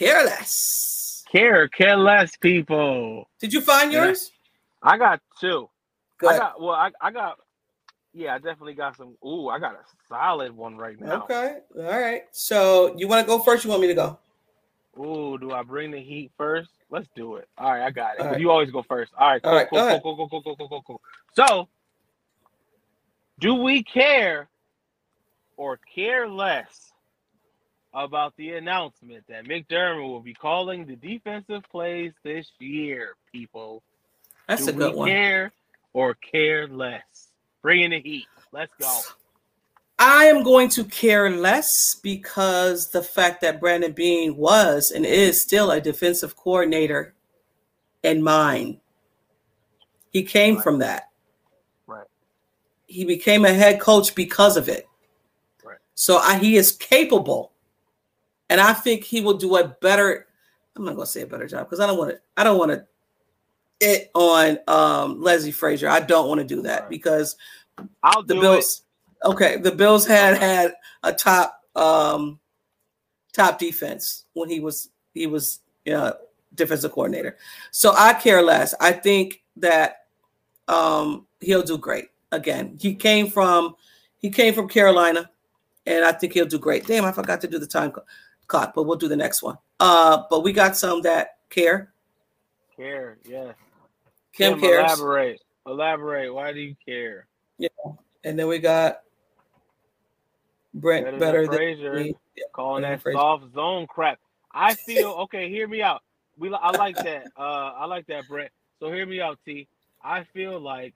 Or 0.01 0.05
careless? 0.05 1.23
care 1.31 1.67
care 1.67 1.97
less 1.97 2.35
people. 2.37 3.29
Did 3.39 3.53
you 3.53 3.61
find 3.61 3.91
Yeah. 3.91 4.05
yours? 4.05 4.31
I 4.81 4.97
got 4.97 5.21
two. 5.39 5.69
Good. 6.19 6.29
I 6.29 6.37
got 6.37 6.61
well, 6.61 6.71
I, 6.71 6.91
I 7.01 7.11
got 7.11 7.39
yeah, 8.13 8.33
I 8.33 8.37
definitely 8.37 8.73
got 8.73 8.95
some. 8.95 9.15
Ooh, 9.25 9.49
I 9.49 9.59
got 9.59 9.75
a 9.75 9.83
solid 10.07 10.51
one 10.51 10.77
right 10.77 10.99
now. 10.99 11.23
Okay. 11.23 11.57
All 11.77 11.83
right. 11.83 12.23
So 12.31 12.95
you 12.97 13.07
want 13.07 13.25
to 13.25 13.27
go 13.27 13.39
first? 13.39 13.63
You 13.63 13.69
want 13.69 13.81
me 13.81 13.87
to 13.87 13.93
go? 13.93 14.17
Ooh, 14.99 15.37
do 15.37 15.51
I 15.51 15.61
bring 15.61 15.91
the 15.91 15.99
heat 15.99 16.31
first? 16.37 16.71
Let's 16.89 17.07
do 17.15 17.35
it. 17.35 17.47
All 17.57 17.71
right, 17.71 17.83
I 17.83 17.91
got 17.91 18.19
it. 18.19 18.23
Right. 18.23 18.39
You 18.39 18.49
always 18.49 18.71
go 18.71 18.81
first. 18.81 19.13
All 19.15 19.29
right, 19.29 19.41
cool, 19.41 19.51
All 19.51 19.57
right, 19.57 19.69
cool, 19.69 19.85
cool, 19.85 20.01
cool, 20.01 20.29
cool, 20.29 20.41
cool, 20.41 20.55
cool, 20.55 20.67
cool, 20.69 20.83
cool. 20.87 21.01
So, 21.33 21.69
do 23.39 23.53
we 23.53 23.83
care 23.83 24.49
or 25.57 25.77
care 25.93 26.27
less 26.27 26.91
about 28.03 28.33
the 28.37 28.53
announcement 28.53 29.23
that 29.27 29.45
McDermott 29.45 30.07
will 30.07 30.19
be 30.21 30.33
calling 30.33 30.85
the 30.85 30.95
defensive 30.95 31.63
plays 31.71 32.13
this 32.23 32.47
year, 32.59 33.15
people? 33.31 33.81
That's 34.47 34.65
do 34.65 34.71
a 34.71 34.73
good 34.73 34.95
one. 34.95 35.09
care 35.09 35.51
or 35.93 36.13
care 36.15 36.67
less? 36.67 37.29
Bring 37.61 37.81
in 37.81 37.91
the 37.91 37.99
heat. 37.99 38.27
Let's 38.51 38.71
go. 38.79 38.99
I 39.99 40.25
am 40.25 40.43
going 40.43 40.69
to 40.69 40.83
care 40.83 41.29
less 41.31 41.95
because 42.03 42.91
the 42.91 43.01
fact 43.01 43.41
that 43.41 43.59
Brandon 43.59 43.91
Beane 43.93 44.37
was 44.37 44.91
and 44.91 45.05
is 45.05 45.41
still 45.41 45.71
a 45.71 45.81
defensive 45.81 46.35
coordinator 46.37 47.15
in 48.03 48.21
mine. 48.21 48.79
He 50.11 50.21
came 50.23 50.55
Right. 50.55 50.63
from 50.63 50.79
that. 50.79 51.09
Right. 51.87 52.05
He 52.85 53.05
became 53.05 53.43
a 53.43 53.53
head 53.53 53.81
coach 53.81 54.13
because 54.13 54.55
of 54.55 54.69
it. 54.69 54.87
Right. 55.63 55.79
So 55.95 56.17
I, 56.17 56.37
he 56.37 56.57
is 56.57 56.71
capable, 56.71 57.51
and 58.49 58.61
I 58.61 58.73
think 58.73 59.03
he 59.03 59.21
will 59.21 59.37
do 59.37 59.57
a 59.57 59.67
better. 59.67 60.27
I'm 60.75 60.85
not 60.85 60.95
going 60.95 61.05
to 61.05 61.11
say 61.11 61.21
a 61.21 61.27
better 61.27 61.47
job 61.47 61.65
because 61.65 61.79
I 61.79 61.87
don't 61.87 61.97
want 61.97 62.11
to. 62.11 62.19
I 62.35 62.43
don't 62.43 62.57
want 62.57 62.71
to 62.71 62.85
it 63.79 64.09
on 64.13 64.59
um, 64.67 65.21
Leslie 65.21 65.51
Frazier. 65.51 65.89
I 65.89 65.99
don't 65.99 66.27
want 66.27 66.39
to 66.39 66.45
do 66.45 66.61
that 66.63 66.89
because 66.89 67.35
I'll 68.03 68.23
the 68.23 68.35
do 68.35 68.41
Bills. 68.41 68.83
Okay, 69.23 69.57
the 69.57 69.71
Bills 69.71 70.05
had 70.05 70.37
had 70.37 70.73
a 71.03 71.13
top 71.13 71.61
um 71.75 72.39
top 73.33 73.59
defense 73.59 74.25
when 74.33 74.49
he 74.49 74.59
was 74.59 74.89
he 75.13 75.27
was 75.27 75.59
uh, 75.91 76.13
defensive 76.55 76.91
coordinator. 76.91 77.37
So 77.71 77.93
I 77.95 78.13
care 78.13 78.41
less. 78.41 78.73
I 78.79 78.91
think 78.91 79.43
that 79.57 80.05
um 80.67 81.27
he'll 81.39 81.63
do 81.63 81.77
great. 81.77 82.09
Again, 82.31 82.77
he 82.79 82.95
came 82.95 83.27
from 83.27 83.75
he 84.19 84.29
came 84.29 84.53
from 84.53 84.67
Carolina, 84.67 85.29
and 85.85 86.03
I 86.03 86.11
think 86.11 86.33
he'll 86.33 86.45
do 86.45 86.59
great. 86.59 86.85
Damn, 86.87 87.05
I 87.05 87.11
forgot 87.11 87.41
to 87.41 87.47
do 87.47 87.59
the 87.59 87.67
time 87.67 87.91
clock, 88.47 88.73
but 88.73 88.83
we'll 88.83 88.97
do 88.97 89.07
the 89.07 89.15
next 89.15 89.43
one. 89.43 89.57
Uh, 89.79 90.23
but 90.29 90.43
we 90.43 90.51
got 90.51 90.75
some 90.77 91.01
that 91.01 91.37
care. 91.49 91.91
Care, 92.75 93.17
yeah. 93.25 93.53
Kim 94.33 94.53
Kim, 94.53 94.61
cares, 94.61 94.91
Elaborate. 94.91 95.41
Elaborate. 95.65 96.33
Why 96.33 96.53
do 96.53 96.59
you 96.59 96.75
care? 96.85 97.27
Yeah. 97.57 97.69
And 98.23 98.37
then 98.37 98.47
we 98.47 98.59
got 98.59 99.01
Brent 100.73 101.05
Better, 101.05 101.17
better, 101.17 101.47
than 101.47 101.55
Frazier. 101.55 101.99
Yeah, 101.99 102.13
calling 102.53 102.83
that 102.83 103.01
Frazier. 103.01 103.17
soft 103.17 103.53
zone 103.53 103.87
crap. 103.87 104.19
I 104.51 104.75
feel 104.75 105.09
okay. 105.23 105.49
Hear 105.49 105.67
me 105.67 105.81
out. 105.81 106.01
We 106.37 106.53
I 106.53 106.71
like 106.77 106.97
that. 106.97 107.27
Uh, 107.37 107.41
I 107.41 107.85
like 107.85 108.05
that, 108.07 108.27
Brent. 108.27 108.51
So 108.79 108.91
hear 108.91 109.05
me 109.05 109.21
out, 109.21 109.39
T. 109.43 109.67
I 110.03 110.23
feel 110.33 110.59
like 110.59 110.93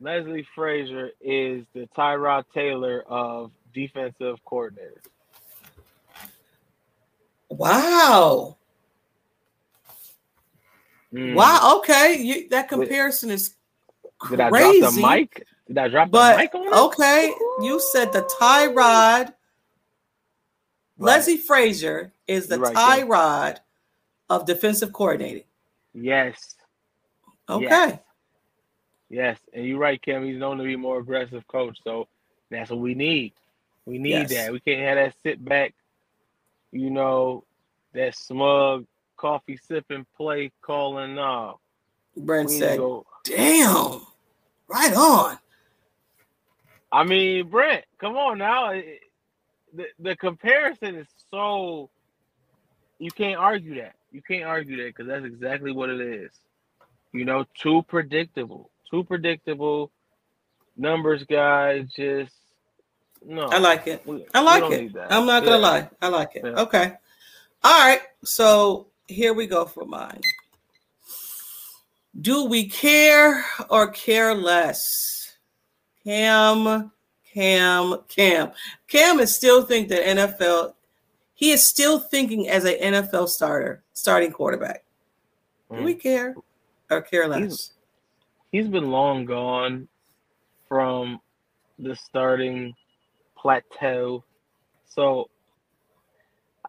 Leslie 0.00 0.46
Frazier 0.54 1.10
is 1.20 1.64
the 1.74 1.88
Tyrod 1.96 2.44
Taylor 2.54 3.02
of 3.06 3.50
defensive 3.74 4.38
coordinators. 4.46 5.02
Wow. 7.56 8.56
Mm. 11.12 11.34
Wow. 11.34 11.76
Okay. 11.78 12.18
You, 12.20 12.48
that 12.48 12.68
comparison 12.68 13.30
is 13.30 13.54
crazy. 14.18 14.36
Did 14.36 14.40
I 14.40 14.50
drop 14.50 14.94
the 14.94 15.00
mic? 15.00 15.46
Did 15.68 15.78
I 15.78 15.88
drop 15.88 16.10
the 16.10 16.36
mic 16.36 16.54
on 16.54 16.66
it? 16.66 16.72
okay, 16.72 17.32
you 17.60 17.80
said 17.80 18.12
the 18.12 18.22
Tyrod. 18.40 19.26
Right. 19.26 19.34
Leslie 20.98 21.36
Frazier 21.38 22.12
is 22.26 22.46
the 22.46 22.58
right. 22.58 22.74
Tyrod 22.76 23.56
of 24.28 24.46
defensive 24.46 24.92
coordinating. 24.92 25.44
Yes. 25.94 26.54
Okay. 27.48 27.66
Yes. 27.66 27.98
Yes, 29.10 29.38
and 29.52 29.66
you're 29.66 29.78
right, 29.78 30.00
Kim. 30.00 30.24
He's 30.24 30.38
known 30.38 30.56
to 30.56 30.64
be 30.64 30.74
more 30.74 30.98
aggressive 30.98 31.46
coach, 31.46 31.78
so 31.84 32.08
that's 32.50 32.70
what 32.70 32.80
we 32.80 32.94
need. 32.94 33.34
We 33.84 33.98
need 33.98 34.10
Yes. 34.10 34.30
that. 34.30 34.52
We 34.52 34.60
can't 34.60 34.80
have 34.80 34.96
that 34.96 35.14
sit 35.22 35.44
back, 35.44 35.74
you 36.72 36.90
know, 36.90 37.44
that 37.94 38.16
smug 38.16 38.86
coffee 39.16 39.56
sipping 39.56 40.06
play 40.16 40.50
calling. 40.62 41.14
No, 41.14 41.60
Brent 42.16 42.48
we 42.48 42.58
said, 42.58 42.78
go. 42.78 43.06
"Damn, 43.24 44.00
right 44.68 44.94
on." 44.94 45.38
I 46.90 47.04
mean, 47.04 47.48
Brent, 47.48 47.84
come 47.98 48.16
on 48.16 48.38
now. 48.38 48.70
It- 48.70 49.00
the, 49.74 49.86
the 49.98 50.16
comparison 50.16 50.96
is 50.96 51.06
so 51.30 51.88
you 52.98 53.10
can't 53.10 53.38
argue 53.38 53.76
that. 53.76 53.94
You 54.10 54.20
can't 54.22 54.44
argue 54.44 54.76
that 54.76 54.88
because 54.88 55.06
that's 55.06 55.24
exactly 55.24 55.72
what 55.72 55.88
it 55.88 56.00
is. 56.00 56.30
You 57.12 57.24
know, 57.24 57.46
too 57.54 57.82
predictable. 57.88 58.70
Too 58.90 59.04
predictable. 59.04 59.90
Numbers 60.76 61.24
guy 61.24 61.80
just 61.82 62.34
no. 63.26 63.46
I 63.48 63.58
like 63.58 63.86
it. 63.86 64.06
We- 64.06 64.26
I 64.34 64.40
like 64.40 64.70
it. 64.72 64.92
I'm 65.10 65.26
not 65.26 65.44
gonna 65.44 65.56
Yeah. 65.56 65.62
lie. 65.62 65.90
I 66.00 66.08
like 66.08 66.36
it. 66.36 66.42
Yeah. 66.44 66.60
Okay. 66.62 66.92
All 67.64 67.78
right. 67.78 68.00
So 68.24 68.88
here 69.08 69.32
we 69.34 69.46
go 69.46 69.64
for 69.66 69.84
mine. 69.84 70.20
Do 72.20 72.44
we 72.44 72.68
care 72.68 73.44
or 73.70 73.88
care 73.88 74.34
less? 74.34 75.36
Cam, 76.04 76.90
Cam, 77.32 77.96
Cam. 78.08 78.52
Cam 78.88 79.20
is 79.20 79.34
still 79.34 79.64
think 79.64 79.88
that 79.88 80.06
NFL. 80.06 80.74
He 81.34 81.50
is 81.52 81.66
still 81.68 81.98
thinking 81.98 82.48
as 82.48 82.64
an 82.64 82.74
NFL 82.74 83.28
starter, 83.28 83.82
starting 83.94 84.30
quarterback. 84.32 84.84
Do 85.70 85.78
Mm. 85.78 85.84
we 85.84 85.94
care 85.94 86.34
or 86.90 87.00
care 87.02 87.26
less? 87.28 87.72
he's 88.52 88.68
been 88.68 88.90
long 88.90 89.24
gone 89.24 89.88
from 90.68 91.18
the 91.78 91.96
starting 91.96 92.74
plateau. 93.42 94.24
So 94.88 95.28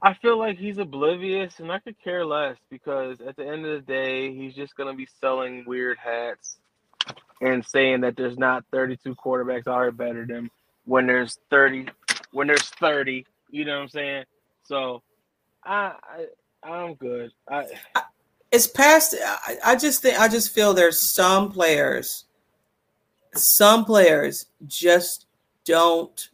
I 0.01 0.13
feel 0.15 0.37
like 0.37 0.57
he's 0.57 0.79
oblivious 0.79 1.59
and 1.59 1.71
I 1.71 1.79
could 1.79 1.95
care 2.03 2.25
less 2.25 2.57
because 2.69 3.21
at 3.21 3.35
the 3.37 3.47
end 3.47 3.65
of 3.65 3.71
the 3.85 3.93
day, 3.93 4.33
he's 4.33 4.55
just 4.55 4.75
going 4.75 4.91
to 4.91 4.97
be 4.97 5.07
selling 5.21 5.63
weird 5.65 5.97
hats 5.97 6.57
and 7.41 7.63
saying 7.63 8.01
that 8.01 8.17
there's 8.17 8.37
not 8.37 8.65
32 8.71 9.15
quarterbacks 9.15 9.67
out 9.67 9.81
here 9.81 9.91
better 9.91 10.25
than 10.25 10.49
when 10.85 11.07
there's 11.07 11.37
30 11.49 11.87
when 12.31 12.47
there's 12.47 12.63
30, 12.63 13.25
you 13.51 13.63
know 13.63 13.75
what 13.75 13.83
I'm 13.83 13.89
saying? 13.89 14.23
So 14.63 15.03
I, 15.63 15.93
I 16.03 16.69
I'm 16.69 16.95
good. 16.95 17.31
I 17.49 17.67
it's 18.51 18.67
past 18.67 19.15
I, 19.21 19.57
I 19.65 19.75
just 19.75 20.01
think 20.01 20.17
i 20.19 20.27
just 20.29 20.53
feel 20.53 20.73
there's 20.73 20.99
some 20.99 21.51
players 21.51 22.25
some 23.33 23.83
players 23.83 24.45
just 24.67 25.25
don't 25.65 26.29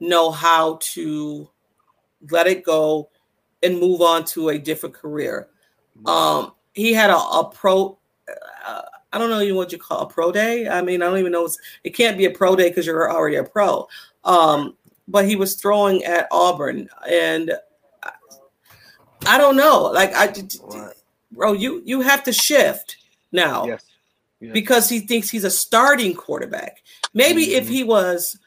know 0.00 0.30
how 0.30 0.78
to 0.80 1.48
let 2.30 2.46
it 2.46 2.64
go 2.64 3.08
and 3.62 3.78
move 3.78 4.00
on 4.00 4.24
to 4.24 4.48
a 4.50 4.58
different 4.58 4.94
career 4.94 5.48
um 6.06 6.52
he 6.72 6.92
had 6.92 7.10
a, 7.10 7.16
a 7.16 7.50
pro 7.52 7.98
uh, 8.66 8.82
i 9.12 9.18
don't 9.18 9.28
know 9.30 9.40
even 9.40 9.56
what 9.56 9.70
you 9.72 9.78
call 9.78 10.00
a 10.00 10.06
pro 10.08 10.32
day 10.32 10.68
i 10.68 10.80
mean 10.80 11.02
i 11.02 11.06
don't 11.06 11.18
even 11.18 11.32
know 11.32 11.44
it's, 11.44 11.58
it 11.84 11.90
can't 11.90 12.16
be 12.16 12.24
a 12.24 12.30
pro 12.30 12.56
day 12.56 12.68
because 12.68 12.86
you're 12.86 13.10
already 13.12 13.36
a 13.36 13.44
pro 13.44 13.86
um 14.24 14.74
but 15.08 15.26
he 15.26 15.36
was 15.36 15.54
throwing 15.56 16.02
at 16.04 16.26
auburn 16.30 16.88
and 17.08 17.52
I, 18.02 18.10
I 19.26 19.38
don't 19.38 19.56
know 19.56 19.82
like 19.92 20.14
i 20.14 20.32
Right. 20.62 20.94
bro, 21.32 21.52
you 21.52 21.82
you 21.84 22.00
have 22.00 22.24
to 22.24 22.32
shift 22.32 22.96
now 23.32 23.66
yes. 23.66 23.84
yes. 24.40 24.52
because 24.52 24.88
he 24.88 25.00
thinks 25.00 25.30
he's 25.30 25.44
a 25.44 25.50
starting 25.50 26.14
quarterback. 26.14 26.82
Maybe 27.14 27.54
if 27.54 27.66
Mhm. 27.66 27.70
he 27.70 27.84
was 27.84 28.38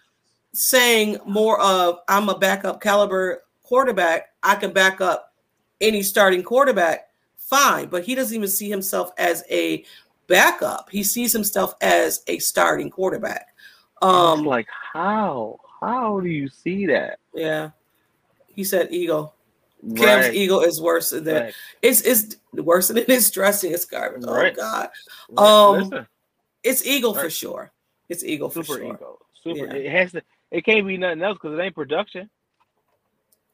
saying 0.53 1.17
more 1.25 1.59
of 1.59 1.99
I'm 2.07 2.29
a 2.29 2.37
backup 2.37 2.81
caliber 2.81 3.43
quarterback, 3.63 4.29
I 4.43 4.55
can 4.55 4.71
back 4.71 5.01
up 5.01 5.33
any 5.81 6.03
starting 6.03 6.43
quarterback, 6.43 7.07
fine. 7.37 7.87
But 7.87 8.03
he 8.03 8.15
doesn't 8.15 8.35
even 8.35 8.47
see 8.49 8.69
himself 8.69 9.11
as 9.17 9.43
a 9.49 9.83
backup. 10.27 10.89
He 10.89 11.03
sees 11.03 11.33
himself 11.33 11.73
as 11.81 12.23
a 12.27 12.39
starting 12.39 12.89
quarterback. 12.89 13.47
Um, 14.01 14.45
like 14.45 14.67
how? 14.93 15.59
How 15.81 16.19
do 16.19 16.27
you 16.29 16.47
see 16.47 16.85
that? 16.87 17.19
yeah. 17.33 17.71
He 18.47 18.63
said 18.63 18.89
ego. 18.91 19.33
Cam's 19.97 20.27
Right. 20.27 20.33
ego 20.35 20.59
is 20.61 20.79
worse 20.79 21.09
than 21.09 21.25
right. 21.25 21.53
it's 21.81 22.01
it's 22.01 22.37
worse 22.53 22.87
than 22.89 23.03
his 23.07 23.29
dressing. 23.31 23.73
It's 23.73 23.83
garbage. 23.85 24.23
Oh 24.27 24.33
Right. 24.35 24.55
God. 24.55 24.89
Um, 25.35 25.75
Listen, 25.89 26.07
It's 26.63 26.85
ego 26.85 27.11
for 27.13 27.29
sure. 27.29 27.71
It's 28.07 28.23
ego 28.23 28.47
for 28.49 28.63
super 28.63 28.79
sure. 28.79 28.93
ego. 28.93 29.19
Super. 29.43 29.65
Yeah. 29.65 29.73
It 29.73 29.91
has 29.91 30.11
to. 30.13 30.21
It 30.53 30.63
can't 30.63 30.85
be 30.85 30.97
nothing 30.97 31.23
else 31.23 31.39
because 31.41 31.57
it 31.57 31.61
ain't 31.61 31.73
production. 31.75 32.29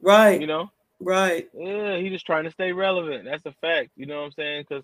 Right. 0.02 0.40
You 0.40 0.48
know. 0.48 0.70
Right. 1.00 1.50
Yeah, 1.58 1.96
he 1.98 2.10
just 2.10 2.26
trying 2.26 2.44
to 2.44 2.52
stay 2.52 2.74
relevant. 2.74 3.24
That's 3.24 3.46
a 3.46 3.54
fact. 3.62 3.92
You 3.96 4.06
know 4.06 4.20
what 4.20 4.26
I'm 4.26 4.32
saying? 4.34 4.66
Because 4.68 4.84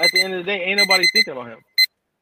at 0.00 0.10
the 0.12 0.22
end 0.22 0.32
of 0.34 0.44
the 0.44 0.50
day, 0.50 0.64
ain't 0.64 0.78
nobody 0.78 1.06
thinking 1.12 1.34
about 1.34 1.48
him. 1.48 1.58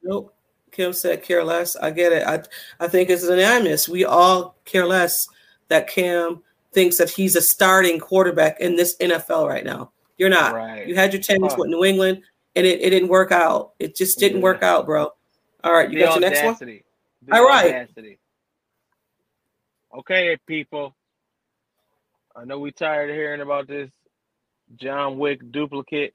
Nope. 0.03 0.35
Kim 0.73 0.93
said 0.93 1.23
care 1.23 1.45
less. 1.45 1.77
I 1.77 1.93
get 1.93 2.13
it. 2.13 2.27
I 2.27 2.43
I 2.81 2.89
think 2.89 3.09
it's 3.09 3.23
unanimous. 3.23 3.89
We 3.89 4.05
all 4.05 4.57
care 4.65 4.85
less 4.85 5.29
that 5.69 5.89
Cam 5.89 6.43
thinks 6.73 6.99
that 6.99 7.09
he's 7.09 7.37
a 7.37 7.41
starting 7.41 8.01
quarterback 8.01 8.59
in 8.61 8.75
this 8.75 8.97
NFL 8.97 9.49
right 9.49 9.65
now. 9.65 9.93
You're 10.19 10.31
not. 10.31 10.55
Right. 10.55 10.87
You 10.87 10.97
had 10.97 11.13
your 11.13 11.23
chance 11.23 11.53
Huh. 11.53 11.57
with 11.59 11.71
New 11.71 11.85
England 11.85 12.23
and 12.57 12.67
it, 12.67 12.81
it 12.81 12.91
didn't 12.91 13.09
work 13.09 13.31
out. 13.31 13.75
It 13.79 13.95
just 13.95 14.19
didn't 14.19 14.39
Yeah. 14.39 14.43
work 14.45 14.65
out, 14.65 14.85
bro. 14.85 15.13
All 15.63 15.73
right, 15.73 15.89
you 15.91 15.99
The 15.99 16.05
got 16.07 16.21
your 16.21 16.31
next 16.31 16.43
one? 16.43 16.57
The 16.59 16.83
All 17.33 17.45
right. 17.47 17.67
audacity. 17.67 18.19
Okay, 19.97 20.37
people. 20.47 20.95
I 22.37 22.45
know 22.45 22.61
we 22.61 22.73
tired 22.73 23.11
of 23.11 23.17
hearing 23.17 23.41
about 23.43 23.69
this 23.69 23.91
John 24.77 25.19
Wick 25.19 25.41
duplicate, 25.53 26.15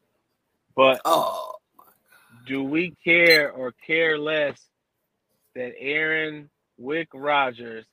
but 0.75 1.03
Oh, 1.05 1.53
do 2.45 2.63
we 2.63 2.95
care 3.03 3.51
or 3.51 3.73
care 3.87 4.17
less 4.19 4.59
that 5.55 5.73
Aaron 5.79 6.49
Wick 6.77 7.09
Rodgers 7.13 7.85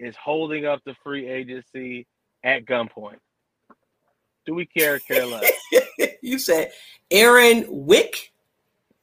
is 0.00 0.16
holding 0.16 0.66
up 0.66 0.80
the 0.86 0.94
free 1.04 1.28
agency 1.28 2.06
at 2.44 2.64
gunpoint? 2.66 3.18
Do 4.46 4.54
we 4.54 4.66
care 4.66 4.96
or 4.96 5.00
care 5.00 5.26
less? 5.26 5.52
you 6.22 6.38
said 6.38 6.72
Aaron 7.10 7.66
Wick 7.68 8.32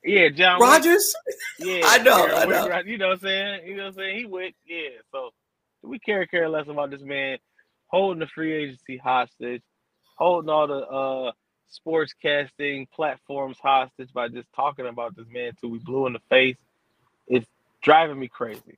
Yeah, 0.04 0.30
John 0.30 0.66
Wick. 0.66 0.84
Rodgers? 0.84 1.16
Yeah, 1.58 1.84
I 1.84 2.00
know, 2.00 2.28
Aaron 2.28 2.34
I 2.34 2.46
know. 2.46 2.70
Rog- 2.70 2.88
you 2.88 2.98
know 2.98 3.08
what 3.10 3.14
I'm 3.16 3.20
saying? 3.22 3.68
You 3.68 3.78
know 3.78 3.84
what 3.84 3.90
I'm 3.90 3.96
saying? 3.96 4.18
He 4.20 4.26
Wick, 4.26 4.56
yeah. 4.68 4.90
So 5.12 5.32
we 5.84 6.00
care 6.00 6.26
care 6.26 6.50
less 6.50 6.68
about 6.68 6.92
this 6.92 7.02
man 7.02 7.38
holding 7.88 8.20
the 8.20 8.28
free 8.28 8.54
agency 8.54 8.98
hostage, 8.98 9.64
holding 10.18 10.50
all 10.50 10.68
the 10.68 10.86
uh 10.88 11.32
sportscasting 11.86 12.90
platforms 12.92 13.58
hostage 13.62 14.12
by 14.14 14.28
just 14.28 14.48
talking 14.56 14.88
about 14.88 15.16
this 15.16 15.28
man 15.32 15.52
till 15.60 15.70
we 15.70 15.80
blue 15.80 16.08
in 16.08 16.14
the 16.14 16.22
face? 16.30 16.58
It's 17.28 17.48
driving 17.82 18.20
me 18.20 18.28
crazy. 18.28 18.78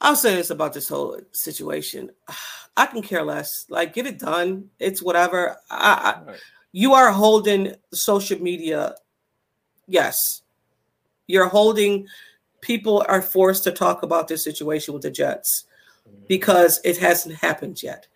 I'll 0.00 0.16
say 0.16 0.36
this 0.36 0.50
about 0.50 0.72
this 0.72 0.88
whole 0.88 1.18
situation. 1.32 2.10
I 2.76 2.86
can 2.86 3.02
care 3.02 3.24
less. 3.24 3.66
Like, 3.68 3.92
get 3.92 4.06
it 4.06 4.20
done. 4.20 4.70
It's 4.78 5.02
whatever. 5.02 5.56
I, 5.68 6.14
I, 6.24 6.30
Right. 6.30 6.40
you 6.70 6.94
are 6.94 7.10
holding 7.10 7.74
social 7.92 8.40
media. 8.40 8.94
Yes, 9.88 10.42
you're 11.26 11.48
holding. 11.48 12.06
People 12.60 13.04
are 13.08 13.20
forced 13.20 13.64
to 13.64 13.72
talk 13.72 14.04
about 14.04 14.28
this 14.28 14.44
situation 14.44 14.94
with 14.94 15.02
the 15.02 15.10
Jets 15.10 15.64
because 16.28 16.80
it 16.84 16.98
hasn't 16.98 17.36
happened 17.36 17.82
yet. 17.82 18.06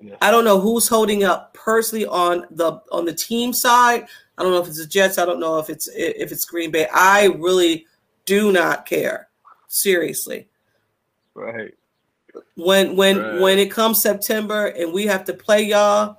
Yeah. 0.00 0.16
I 0.22 0.30
don't 0.30 0.44
know 0.44 0.60
who's 0.60 0.86
holding 0.86 1.24
up 1.24 1.54
personally 1.54 2.06
on 2.06 2.46
the 2.50 2.80
on 2.92 3.04
the 3.04 3.14
team 3.14 3.52
side. 3.52 4.06
I 4.36 4.42
don't 4.42 4.52
know 4.52 4.60
if 4.62 4.68
it's 4.68 4.78
the 4.78 4.86
Jets. 4.86 5.18
I 5.18 5.24
don't 5.26 5.40
know 5.40 5.58
if 5.58 5.68
it's 5.70 5.88
if 5.94 6.30
it's 6.30 6.44
Green 6.44 6.70
Bay. 6.70 6.86
I 6.94 7.26
really 7.26 7.86
do 8.24 8.52
not 8.52 8.86
care. 8.86 9.28
Seriously 9.66 10.48
Right. 11.34 11.74
when 12.54 12.96
when 12.96 13.18
Right. 13.18 13.40
when 13.40 13.58
it 13.58 13.70
comes 13.70 14.00
September 14.00 14.66
and 14.66 14.92
we 14.92 15.06
have 15.06 15.24
to 15.24 15.34
play 15.34 15.62
y'all, 15.62 16.18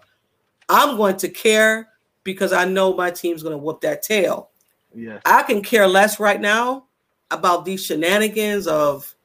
I'm 0.68 0.98
going 0.98 1.18
to 1.18 1.30
care 1.30 1.90
because 2.24 2.52
I 2.54 2.66
know 2.66 2.94
my 2.94 3.10
team's 3.12 3.44
going 3.44 3.54
to 3.54 3.58
whoop 3.58 3.82
that 3.82 4.04
tail. 4.04 4.50
Yes. 4.94 5.22
I 5.26 5.44
can 5.44 5.62
care 5.64 5.88
less 5.88 6.20
right 6.20 6.40
now 6.40 6.86
about 7.32 7.64
these 7.64 7.86
shenanigans 7.86 8.68
of 8.68 9.16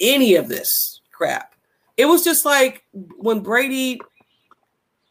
any 0.00 0.34
of 0.36 0.48
this 0.48 0.93
crap. 1.24 1.54
It 1.96 2.06
was 2.06 2.24
just 2.24 2.44
like 2.44 2.84
when 2.92 3.40
Brady, 3.40 4.00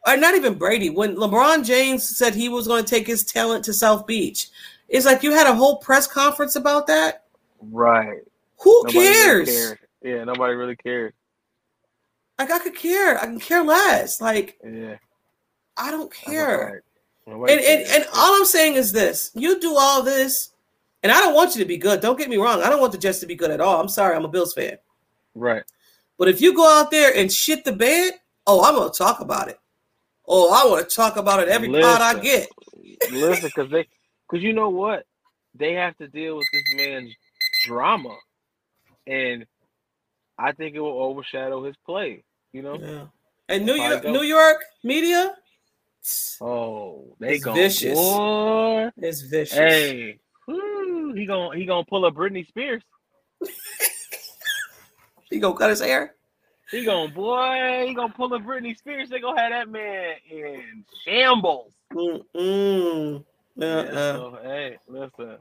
or 0.06 0.18
not 0.18 0.36
even 0.36 0.56
Brady, 0.56 0.90
when 0.90 1.16
LeBron 1.16 1.66
James 1.66 2.18
said 2.18 2.34
he 2.36 2.50
was 2.50 2.68
going 2.68 2.84
to 2.84 2.90
take 2.90 3.08
his 3.08 3.24
talent 3.24 3.64
to 3.66 3.74
South 3.74 4.06
Beach. 4.06 4.50
It's 4.90 5.06
like 5.06 5.24
you 5.24 5.32
had 5.32 5.48
a 5.48 5.56
whole 5.56 5.78
press 5.78 6.08
conference 6.08 6.56
about 6.56 6.88
that. 6.88 7.24
Right. 7.62 8.20
Who 8.60 8.82
Nobody 8.86 8.94
cares? 9.00 9.50
cared. 9.50 9.80
Yeah, 10.04 10.24
nobody 10.26 10.54
really 10.54 10.76
cares. 10.76 11.14
like 12.38 12.52
I 12.52 12.60
could 12.60 12.76
care. 12.76 13.18
I 13.18 13.26
can 13.26 13.40
care 13.40 13.64
less. 13.64 14.20
Like 14.22 14.58
Yeah. 14.64 14.98
I 15.78 15.90
don't 15.90 16.14
care. 16.14 16.84
right. 17.26 17.50
And, 17.52 17.62
and 17.62 17.88
and 17.90 18.06
all 18.14 18.36
I'm 18.36 18.46
saying 18.46 18.76
is 18.76 18.92
this: 18.92 19.32
you 19.34 19.60
do 19.60 19.76
all 19.78 20.04
this, 20.04 20.50
and 21.02 21.12
I 21.12 21.20
don't 21.22 21.34
want 21.34 21.56
you 21.56 21.62
to 21.64 21.68
be 21.68 21.78
good. 21.78 22.02
Don't 22.02 22.18
get 22.20 22.30
me 22.30 22.36
wrong. 22.38 22.62
I 22.62 22.70
don't 22.70 22.82
want 22.82 22.92
the 22.92 22.98
Jets 22.98 23.20
to 23.22 23.26
be 23.26 23.36
good 23.36 23.50
at 23.50 23.62
all. 23.62 23.80
I'm 23.82 23.88
sorry. 23.88 24.16
I'm 24.16 24.26
a 24.26 24.28
Bills 24.28 24.54
fan. 24.54 24.78
right. 25.34 25.64
But 26.18 26.30
if 26.30 26.42
you 26.42 26.56
go 26.56 26.68
out 26.80 26.92
there 26.92 27.16
and 27.16 27.32
shit 27.32 27.64
the 27.64 27.74
bed, 27.74 28.14
oh, 28.48 28.64
I'm 28.64 28.76
gonna 28.76 28.92
talk 28.92 29.20
about 29.20 29.50
it. 29.50 29.58
Oh, 30.28 30.52
I 30.54 30.70
want 30.70 30.88
to 30.88 30.96
talk 30.96 31.18
about 31.18 31.42
it 31.42 31.50
every 31.50 31.70
pot 31.70 32.02
I 32.02 32.20
get. 32.20 32.50
Listen, 33.12 33.50
because 33.50 33.70
they, 33.72 33.88
because 34.30 34.44
you 34.44 34.54
know 34.54 34.70
what, 34.70 35.06
they 35.54 35.74
have 35.74 35.98
to 35.98 36.08
deal 36.08 36.38
with 36.38 36.48
this 36.54 36.64
man's 36.76 37.14
drama, 37.66 38.16
and 39.06 39.46
I 40.38 40.54
think 40.54 40.76
it 40.76 40.80
will 40.80 41.02
overshadow 41.02 41.64
his 41.66 41.76
play. 41.86 42.24
You 42.54 42.62
know. 42.62 42.78
Yeah. 42.80 43.06
And 43.50 43.66
New 43.66 43.76
York. 43.76 44.06
New 44.06 44.22
York 44.22 44.64
media, 44.84 45.36
Oh, 46.42 47.16
they 47.20 47.36
It's 47.36 47.44
go 47.44 47.54
vicious. 47.54 47.98
Boy. 47.98 48.90
is 48.98 49.22
vicious. 49.22 49.58
Hey, 49.58 50.20
he 50.48 51.26
gonna 51.26 51.56
he 51.58 51.66
gonna 51.66 51.86
pull 51.86 52.06
up 52.06 52.16
Britney 52.16 52.48
Spears. 52.48 52.84
He 55.34 55.40
gonna 55.40 55.58
cut 55.58 55.72
his 55.72 55.82
hair. 55.82 56.14
He 56.70 56.86
gonna 56.86 57.12
boy, 57.12 57.86
he 57.88 57.94
gonna 57.94 58.14
pull 58.14 58.34
up 58.34 58.44
Britney 58.44 58.78
Spears. 58.78 59.10
They 59.10 59.20
gonna 59.20 59.40
have 59.42 59.52
that 59.52 59.70
man 59.70 60.16
in 60.30 60.86
shambles. 61.04 61.72
Mm-mm. 61.92 63.24
Yeah, 63.56 63.68
Uh-uh. 63.68 63.94
so, 64.16 64.40
hey, 64.44 64.78
listen. 64.88 65.38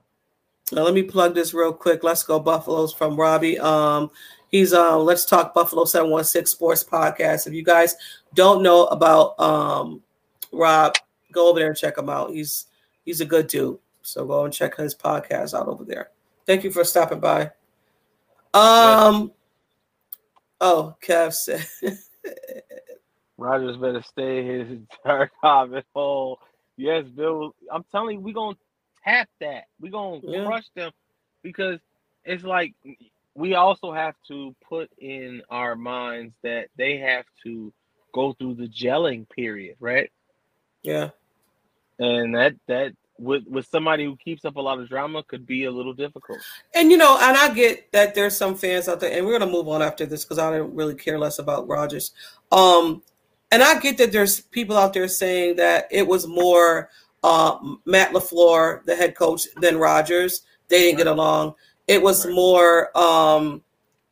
Now 0.73 0.83
let 0.83 0.95
me 0.95 1.03
plug 1.03 1.35
this 1.35 1.53
real 1.53 1.73
quick. 1.73 2.03
Let's 2.03 2.23
go 2.23 2.41
Buffaloes 2.41 2.95
from 2.95 3.17
Robbie. 3.17 3.59
Um, 3.59 4.11
he's 4.51 4.73
uh 4.73 4.99
Let's 4.99 5.27
Talk 5.27 5.53
Buffalo 5.53 5.85
716 5.85 6.47
Sports 6.47 6.85
Podcast. 6.85 7.47
If 7.47 7.53
you 7.53 7.63
guys 7.63 7.95
don't 8.35 8.63
know 8.63 8.87
about 8.87 9.39
um 9.39 10.03
Rob, 10.53 10.95
go 11.33 11.49
over 11.51 11.59
there 11.59 11.69
and 11.69 11.77
check 11.77 11.99
him 11.99 12.09
out. 12.09 12.31
He's 12.31 12.67
he's 13.05 13.21
a 13.21 13.27
good 13.27 13.47
dude. 13.47 13.79
So 14.01 14.25
go 14.25 14.45
and 14.45 14.53
check 14.55 14.77
his 14.77 14.95
podcast 14.95 15.53
out 15.59 15.69
over 15.69 15.85
there. 15.85 16.09
Thank 16.47 16.65
you 16.65 16.71
for 16.71 16.85
stopping 16.85 17.21
by. 17.21 17.51
Um 18.55 19.33
oh 20.63 20.97
Kev 21.05 21.35
said 21.35 21.67
Rodgers 23.39 23.79
better 23.79 24.03
stay 24.03 24.45
his 24.47 24.71
entire 24.71 25.31
comment 25.43 25.87
hole. 25.95 26.41
Yes, 26.79 27.07
Bill. 27.17 27.55
I'm 27.73 27.85
telling 27.93 28.19
you, 28.19 28.23
we 28.23 28.35
gonna 28.35 28.57
tap 29.05 29.29
that. 29.41 29.65
We 29.81 29.91
gonna 29.91 30.23
Yeah. 30.23 30.45
crush 30.45 30.67
them 30.77 30.93
because 31.43 31.81
it's 32.25 32.45
like 32.45 32.75
we 33.37 33.57
also 33.57 33.93
have 33.93 34.17
to 34.29 34.57
put 34.69 34.91
in 34.99 35.43
our 35.51 35.77
minds 35.77 36.35
that 36.45 36.69
they 36.79 36.99
have 36.99 37.27
to 37.45 37.73
go 38.15 38.35
through 38.35 38.57
the 38.57 38.69
gelling 38.69 39.29
period, 39.31 39.77
right? 39.81 40.11
yeah. 40.83 41.11
And 42.01 42.35
that 42.37 42.55
that 42.69 42.93
with 43.19 43.45
with 43.47 43.67
somebody 43.67 44.05
who 44.05 44.17
keeps 44.17 44.45
up 44.45 44.57
a 44.57 44.61
lot 44.61 44.81
of 44.81 44.89
drama 44.89 45.23
could 45.25 45.47
be 45.47 45.65
a 45.65 45.71
little 45.71 45.93
difficult. 45.93 46.39
And 46.75 46.91
you 46.91 46.97
know, 46.97 47.19
and 47.21 47.37
I 47.37 47.53
get 47.53 47.91
that 47.93 48.15
there's 48.15 48.37
some 48.37 48.55
fans 48.57 48.89
out 48.89 49.01
there, 49.01 49.17
and 49.17 49.27
we're 49.27 49.39
gonna 49.39 49.51
move 49.51 49.69
on 49.69 49.83
after 49.83 50.07
this 50.07 50.25
because 50.25 50.39
I 50.39 50.51
don't 50.57 50.75
really 50.75 50.95
care 50.95 51.19
less 51.19 51.39
about 51.39 51.69
Rodgers. 51.69 52.13
Um, 52.51 53.03
and 53.51 53.63
I 53.63 53.79
get 53.79 53.99
that 53.99 54.13
there's 54.13 54.41
people 54.41 54.77
out 54.79 54.93
there 54.95 55.09
saying 55.09 55.57
that 55.57 55.87
it 55.91 56.07
was 56.07 56.27
more 56.27 56.89
uh, 57.23 57.59
Matt 57.85 58.13
LaFleur, 58.13 58.85
the 58.85 58.97
head 58.97 59.15
coach, 59.15 59.47
than 59.61 59.79
Rodgers. 59.79 60.43
They 60.69 60.81
didn't 60.81 60.99
get 60.99 61.07
along. 61.07 61.55
It 61.87 62.03
was 62.03 62.25
Right. 62.25 62.35
more 62.35 62.99
um, 62.99 63.63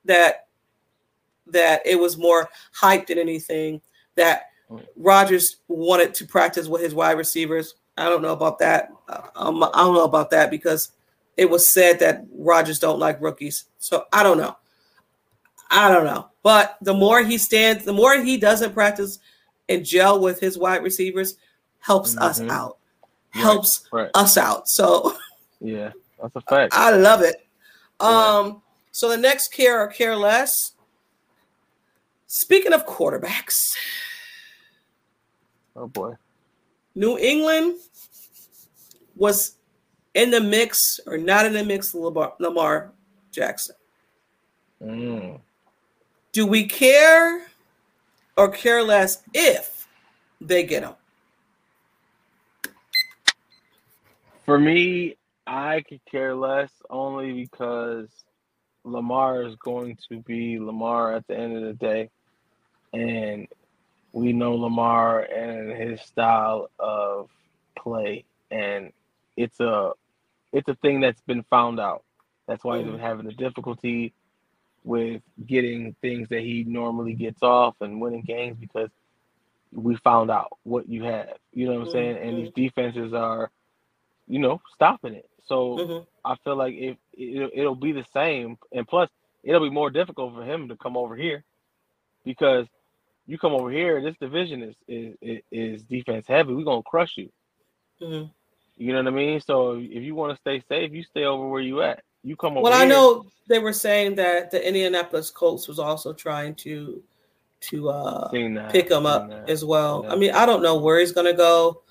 that 0.04 0.46
that 1.46 1.84
it 1.84 1.98
was 1.98 2.16
more 2.16 2.48
hype 2.72 3.06
than 3.06 3.18
anything. 3.18 3.80
That 4.14 4.46
Right. 4.68 4.86
Rodgers 4.94 5.56
wanted 5.66 6.14
to 6.14 6.26
practice 6.26 6.68
with 6.68 6.80
his 6.80 6.94
wide 6.94 7.18
receivers. 7.18 7.74
I 8.00 8.08
don't 8.08 8.22
know 8.22 8.32
about 8.32 8.58
that. 8.60 8.90
Um, 9.36 9.62
I 9.62 9.70
don't 9.74 9.94
know 9.94 10.04
about 10.04 10.30
that 10.30 10.50
because 10.50 10.92
it 11.36 11.48
was 11.48 11.66
said 11.66 11.98
that 12.00 12.24
Rodgers 12.34 12.78
don't 12.78 12.98
like 12.98 13.20
rookies. 13.20 13.64
So 13.78 14.04
I 14.12 14.22
don't 14.22 14.38
know. 14.38 14.56
I 15.70 15.88
don't 15.90 16.04
know. 16.04 16.28
But 16.42 16.76
the 16.80 16.94
more 16.94 17.22
he 17.22 17.38
stands, 17.38 17.84
the 17.84 17.92
more 17.92 18.16
he 18.22 18.36
doesn't 18.36 18.72
practice 18.74 19.18
and 19.68 19.84
gel 19.84 20.20
with 20.20 20.40
his 20.40 20.58
wide 20.58 20.82
receivers, 20.82 21.36
helps 21.78 22.16
us 22.18 22.40
Mhm. 22.40 22.50
out. 22.50 22.78
Right. 23.34 23.42
Helps 23.42 23.86
Right. 23.92 24.10
us 24.14 24.36
out. 24.36 24.68
So 24.68 25.16
Yeah, 25.60 25.92
that's 26.20 26.34
a 26.34 26.40
fact. 26.40 26.72
I 26.74 26.90
love 26.90 27.20
it. 27.20 27.46
Yeah. 28.00 28.08
Um, 28.38 28.62
so 28.92 29.08
the 29.10 29.16
next 29.16 29.48
care 29.52 29.78
or 29.80 29.86
care 29.88 30.16
less. 30.16 30.72
Speaking 32.26 32.72
of 32.72 32.86
quarterbacks, 32.86 33.72
Oh 35.76 35.86
boy. 35.86 36.14
New 36.94 37.16
England 37.18 37.78
was 39.20 39.56
in 40.14 40.30
the 40.30 40.40
mix 40.40 40.98
or 41.06 41.18
not 41.18 41.46
in 41.46 41.52
the 41.52 41.62
mix 41.62 41.94
Lamar, 41.94 42.32
Lamar 42.40 42.90
Jackson. 43.30 43.76
Mm. 44.82 45.38
Do 46.32 46.46
we 46.46 46.66
care 46.66 47.46
or 48.36 48.48
care 48.48 48.82
less 48.82 49.22
if 49.34 49.86
they 50.40 50.64
get 50.64 50.82
him? 50.82 50.94
For 54.46 54.58
me, 54.58 55.16
I 55.46 55.82
could 55.82 56.00
care 56.10 56.34
less 56.34 56.70
only 56.88 57.32
because 57.32 58.08
Lamar 58.84 59.42
is 59.42 59.54
going 59.56 59.98
to 60.08 60.20
be 60.20 60.58
Lamar 60.58 61.14
at 61.14 61.26
the 61.26 61.36
end 61.36 61.56
of 61.56 61.62
the 61.62 61.74
day. 61.74 62.08
And 62.94 63.46
we 64.12 64.32
know 64.32 64.54
Lamar 64.54 65.20
and 65.20 65.70
his 65.70 66.00
style 66.00 66.70
of 66.78 67.28
play. 67.76 68.24
And 68.50 68.92
it's 69.36 69.60
a 69.60 69.92
it's 70.52 70.68
a 70.68 70.76
thing 70.76 71.00
that's 71.00 71.22
been 71.22 71.44
found 71.50 71.80
out. 71.80 72.04
That's 72.48 72.64
why 72.64 72.78
he's 72.78 72.88
been 72.88 72.98
having 72.98 73.26
the 73.26 73.32
difficulty 73.32 74.14
with 74.84 75.22
getting 75.46 75.94
things 76.02 76.28
that 76.30 76.40
he 76.40 76.64
normally 76.66 77.14
gets 77.14 77.42
off 77.42 77.76
and 77.80 78.00
winning 78.00 78.22
games 78.22 78.56
because 78.60 78.90
we 79.72 79.96
found 79.96 80.30
out 80.30 80.58
what 80.64 80.88
you 80.88 81.04
have. 81.04 81.34
You 81.52 81.66
know 81.66 81.74
what 81.74 81.80
I'm 81.82 81.88
saying? 81.88 82.18
And 82.18 82.38
these 82.38 82.50
defenses 82.54 83.12
are 83.14 83.50
you 84.28 84.40
know, 84.40 84.60
stopping 84.74 85.14
it. 85.14 85.28
So 85.46 85.76
Mhm. 85.78 86.06
I 86.24 86.36
feel 86.44 86.56
like 86.56 86.74
if 86.74 86.98
it, 87.14 87.50
it'll 87.54 87.76
be 87.76 87.92
the 87.92 88.04
same, 88.14 88.58
and 88.72 88.88
plus 88.88 89.10
it'll 89.42 89.62
be 89.62 89.70
more 89.70 89.90
difficult 89.90 90.34
for 90.34 90.44
him 90.44 90.68
to 90.68 90.76
come 90.76 90.96
over 90.96 91.16
here 91.16 91.44
because 92.24 92.66
you 93.26 93.38
come 93.38 93.52
over 93.54 93.70
here, 93.70 94.02
this 94.02 94.16
division 94.18 94.62
is 94.62 94.76
is 94.88 95.42
is, 95.52 95.84
defense 95.84 96.26
heavy. 96.28 96.54
We're 96.54 96.64
gonna 96.64 96.82
crush 96.82 97.16
you. 97.18 97.30
Mhm. 98.00 98.32
You 98.80 98.94
know 98.94 99.02
what 99.02 99.12
I 99.12 99.16
mean? 99.16 99.40
So 99.42 99.74
if 99.74 100.02
you 100.02 100.14
want 100.14 100.34
to 100.34 100.40
stay 100.40 100.64
safe, 100.66 100.92
you 100.92 101.02
stay 101.02 101.24
over 101.24 101.46
where 101.46 101.60
you 101.60 101.82
at. 101.82 102.02
You 102.24 102.34
come 102.34 102.52
over. 102.54 102.62
Well, 102.62 102.72
I 102.72 102.86
here, 102.86 102.88
know 102.88 103.26
they 103.46 103.58
were 103.58 103.74
saying 103.74 104.14
that 104.14 104.50
the 104.50 104.66
Indianapolis 104.66 105.28
Colts 105.28 105.68
was 105.68 105.78
also 105.78 106.14
trying 106.14 106.54
to 106.56 107.02
to 107.60 107.90
uh, 107.90 108.30
that, 108.30 108.70
pick 108.72 108.90
him 108.90 109.04
up 109.04 109.28
that. 109.28 109.50
as 109.50 109.66
well. 109.66 110.06
I 110.08 110.16
mean, 110.16 110.30
I 110.30 110.46
don't 110.46 110.62
know 110.62 110.78
where 110.78 110.98
he's 110.98 111.12
going 111.12 111.26
to 111.26 111.34
go. 111.34 111.82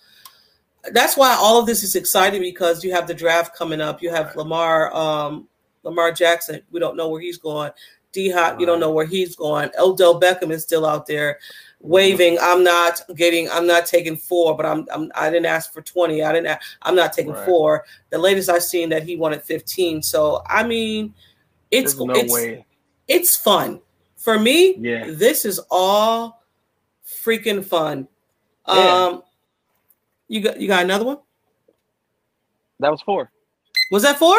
That's 0.91 1.15
why 1.15 1.35
all 1.39 1.59
of 1.59 1.67
this 1.67 1.83
is 1.83 1.95
exciting 1.95 2.41
because 2.41 2.83
you 2.83 2.91
have 2.91 3.05
the 3.05 3.13
draft 3.13 3.55
coming 3.55 3.81
up. 3.81 4.01
You 4.01 4.09
have 4.09 4.27
Right. 4.27 4.37
Lamar, 4.37 4.95
um, 4.95 5.47
Lamar 5.83 6.11
Jackson. 6.11 6.61
We 6.71 6.79
don't 6.79 6.97
know 6.97 7.09
where 7.09 7.21
he's 7.21 7.37
going. 7.37 7.71
D 8.13 8.31
Hop, 8.31 8.59
you 8.59 8.65
don't 8.65 8.79
know 8.79 8.91
where 8.91 9.05
he's 9.05 9.35
going. 9.35 9.69
Odell 9.77 10.19
Beckham 10.19 10.49
is 10.49 10.63
still 10.63 10.87
out 10.87 11.05
there 11.05 11.37
waving. 11.81 12.37
I'm 12.41 12.63
not 12.63 13.01
getting. 13.15 13.49
I'm 13.49 13.65
not 13.67 13.85
taking 13.85 14.17
four, 14.17 14.55
but 14.55 14.65
I'm. 14.65 14.85
I'm 14.91 15.11
I 15.15 15.29
didn't 15.29 15.45
ask 15.45 15.71
for 15.73 15.81
twenty. 15.81 16.23
I 16.23 16.33
didn't. 16.33 16.59
I'm 16.81 16.95
not 16.95 17.13
taking 17.13 17.31
Right. 17.33 17.45
four. 17.45 17.85
The 18.09 18.17
latest 18.17 18.49
I've 18.49 18.63
seen 18.63 18.89
that 18.89 19.03
he 19.03 19.15
wanted 19.15 19.41
fifteen. 19.43 20.01
So 20.01 20.41
I 20.45 20.63
mean, 20.63 21.13
it's 21.71 21.93
There's 21.93 22.05
no 22.05 22.13
it's 22.15 22.33
way. 22.33 22.65
it's 23.07 23.37
fun 23.37 23.81
for 24.17 24.37
me. 24.39 24.75
Yeah. 24.77 25.05
This 25.11 25.45
is 25.45 25.59
all 25.71 26.43
freaking 27.05 27.63
fun. 27.63 28.07
Yeah. 28.67 29.05
Um, 29.07 29.23
you 30.27 30.41
got 30.41 30.59
you 30.59 30.67
got 30.67 30.83
another 30.83 31.05
one? 31.05 31.17
That 32.81 32.91
was 32.91 33.01
4 33.01 33.29
Was 33.91 34.03
that 34.03 34.17
four? 34.17 34.37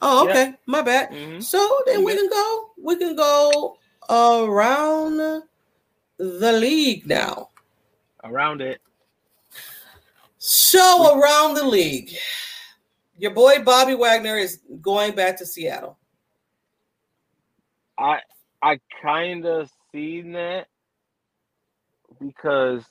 Oh, 0.00 0.24
Yeah. 0.24 0.30
okay. 0.30 0.54
My 0.66 0.80
bad. 0.82 1.10
Mhm. 1.10 1.42
So 1.42 1.80
then 1.84 2.04
we 2.04 2.14
can 2.16 2.28
go. 2.30 2.70
We 2.78 2.96
can 2.96 3.14
go 3.14 3.76
around 4.08 5.42
the 6.22 6.52
league 6.52 7.06
now. 7.06 7.50
Around 8.22 8.62
it. 8.62 8.80
So 10.38 11.18
around 11.18 11.54
the 11.54 11.64
league, 11.64 12.12
your 13.18 13.32
boy 13.32 13.62
Bobby 13.64 13.94
Wagner 13.94 14.36
is 14.36 14.60
going 14.80 15.14
back 15.14 15.36
to 15.38 15.46
Seattle. 15.46 15.98
I 17.98 18.20
I 18.62 18.78
kind 19.02 19.44
of 19.46 19.70
seen 19.92 20.32
that 20.32 20.68
because 22.20 22.84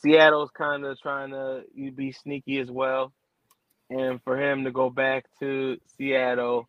Seattle's 0.00 0.50
kind 0.56 0.84
of 0.84 0.98
trying 1.00 1.30
to 1.30 1.62
be 1.92 2.12
sneaky 2.12 2.58
as 2.58 2.70
well, 2.70 3.12
and 3.90 4.22
for 4.22 4.40
him 4.40 4.64
to 4.64 4.70
go 4.70 4.90
back 4.90 5.24
to 5.40 5.78
Seattle, 5.96 6.68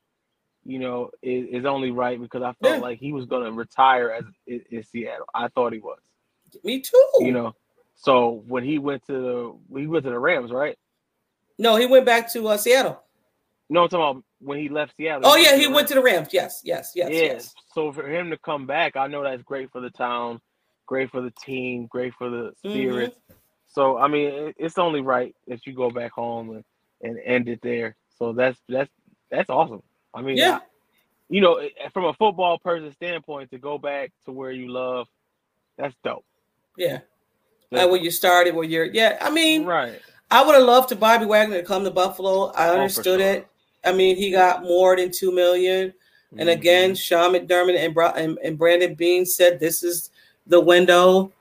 you 0.65 0.79
know, 0.79 1.09
is, 1.21 1.47
is 1.59 1.65
only 1.65 1.91
right 1.91 2.19
because 2.19 2.41
I 2.41 2.53
felt 2.61 2.75
Yeah. 2.75 2.81
like 2.81 2.99
he 2.99 3.13
was 3.13 3.25
going 3.25 3.43
to 3.45 3.51
retire 3.51 4.11
as 4.11 4.23
in, 4.47 4.61
in 4.71 4.83
Seattle. 4.83 5.25
I 5.33 5.47
thought 5.49 5.73
he 5.73 5.79
was, 5.79 5.99
Me 6.63 6.79
too. 6.81 7.05
you 7.19 7.31
know. 7.31 7.55
So 7.95 8.43
when 8.47 8.63
he 8.63 8.79
went 8.79 9.05
to 9.07 9.57
the 9.69 9.79
he 9.79 9.87
went 9.87 10.03
to 10.05 10.09
the 10.11 10.19
Rams, 10.19 10.51
right? 10.51 10.77
no, 11.59 11.75
he 11.75 11.85
went 11.85 12.05
back 12.05 12.31
to 12.33 12.47
uh, 12.47 12.57
Seattle. 12.57 12.99
No, 13.69 13.83
I'm 13.83 13.89
talking 13.89 14.03
about 14.19 14.23
when 14.39 14.57
he 14.59 14.69
left 14.69 14.95
Seattle. 14.97 15.21
Oh 15.25 15.35
yeah, 15.35 15.55
he 15.55 15.67
went 15.67 15.87
to 15.89 15.93
the 15.93 16.01
Rams. 16.01 16.29
Yes, 16.31 16.61
yes, 16.63 16.91
yes, 16.95 17.09
yeah. 17.11 17.23
yes. 17.23 17.53
So 17.73 17.91
for 17.91 18.07
him 18.07 18.29
to 18.31 18.37
come 18.37 18.65
back, 18.65 18.95
I 18.95 19.07
know 19.07 19.23
that's 19.23 19.43
great 19.43 19.71
for 19.71 19.79
the 19.81 19.89
town, 19.89 20.41
great 20.85 21.09
for 21.11 21.21
the 21.21 21.31
team, 21.43 21.87
great 21.87 22.13
for 22.15 22.29
the 22.29 22.51
spirits. 22.57 23.19
So 23.67 23.97
I 23.97 24.07
mean, 24.07 24.53
it's 24.57 24.77
only 24.77 25.01
right 25.01 25.35
that 25.47 25.65
you 25.65 25.73
go 25.73 25.89
back 25.89 26.11
home 26.11 26.49
and, 26.51 26.63
and 27.01 27.19
end 27.23 27.47
it 27.49 27.59
there. 27.61 27.95
So 28.17 28.33
that's 28.33 28.59
that's 28.67 28.91
that's 29.31 29.49
awesome. 29.49 29.81
I 30.13 30.21
mean, 30.21 30.37
Yeah. 30.37 30.57
I- 30.57 30.61
you 31.29 31.41
know, 31.41 31.61
from 31.91 32.05
a 32.05 32.13
football 32.13 32.59
person 32.59 32.91
standpoint, 32.93 33.49
to 33.51 33.57
go 33.57 33.77
back 33.77 34.11
to 34.25 34.31
where 34.31 34.51
you 34.51 34.69
love 34.69 35.07
That's 35.77 35.95
dope. 36.03 36.23
Yeah. 36.77 36.99
Uh, 37.71 37.87
when 37.87 38.03
you 38.03 38.11
started, 38.11 38.53
where 38.53 38.63
you're, 38.63 38.85
yeah. 38.85 39.17
I 39.19 39.31
mean, 39.31 39.65
right. 39.65 39.99
I 40.29 40.45
would 40.45 40.53
have 40.53 40.63
loved 40.65 40.89
to 40.89 40.95
Bobby 40.95 41.25
Wagner 41.25 41.57
to 41.57 41.63
come 41.63 41.83
to 41.83 41.89
Buffalo. 41.89 42.51
I 42.51 42.69
Oh, 42.69 42.73
understood 42.73 43.19
sure. 43.19 43.27
it. 43.27 43.47
I 43.83 43.91
mean, 43.91 44.15
he 44.15 44.29
got 44.29 44.61
more 44.61 44.95
than 44.95 45.09
two 45.11 45.31
million. 45.31 45.91
And 46.37 46.47
Mhm. 46.47 46.51
again, 46.53 46.95
Sean 46.95 47.33
McDermott 47.33 47.75
and, 47.75 47.91
Bra- 47.93 48.13
and, 48.15 48.37
and 48.43 48.55
Brandon 48.57 48.93
Beane 48.93 49.25
said 49.25 49.59
this 49.59 49.81
is 49.81 50.11
the 50.45 50.59
window. 50.59 51.31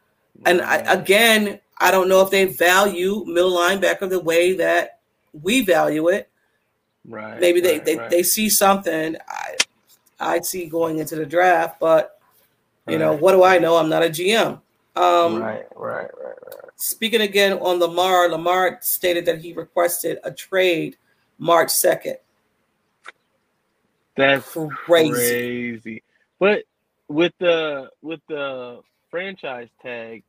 And 0.46 0.62
I, 0.62 0.76
again, 0.76 1.60
I 1.78 1.90
don't 1.90 2.08
know 2.08 2.22
if 2.22 2.30
they 2.30 2.46
value 2.46 3.24
middle 3.26 3.52
linebacker 3.52 4.08
the 4.08 4.20
way 4.20 4.54
that 4.54 5.00
we 5.34 5.60
value 5.60 6.08
it. 6.08 6.30
Right. 7.08 7.40
Maybe 7.40 7.60
they, 7.60 7.74
right, 7.74 7.84
they, 7.84 7.96
right. 7.96 8.10
they 8.10 8.22
see 8.22 8.48
something 8.48 9.16
I 9.28 9.56
I'd 10.20 10.46
see 10.46 10.66
going 10.66 10.98
into 10.98 11.16
the 11.16 11.26
draft, 11.26 11.80
but 11.80 12.20
you 12.88 12.98
know, 12.98 13.12
what 13.12 13.32
do 13.32 13.44
I 13.44 13.58
know? 13.58 13.76
I'm 13.76 13.88
not 13.88 14.02
a 14.02 14.08
GM. 14.08 14.60
Um, 14.94 15.40
right, 15.40 15.64
right, 15.74 16.02
right, 16.02 16.08
right. 16.16 16.70
Speaking 16.76 17.20
again 17.20 17.54
on 17.54 17.78
Lamar, 17.78 18.28
Lamar 18.28 18.78
stated 18.82 19.24
that 19.26 19.40
he 19.40 19.52
requested 19.52 20.18
a 20.24 20.32
trade 20.32 20.96
March 21.38 21.68
2nd. 21.68 22.16
That's 24.16 24.46
Crazy. 24.52 25.10
crazy. 25.10 26.02
But 26.38 26.64
with 27.08 27.32
the 27.38 27.88
with 28.02 28.20
the 28.28 28.80
franchise 29.10 29.68
tag, 29.80 30.22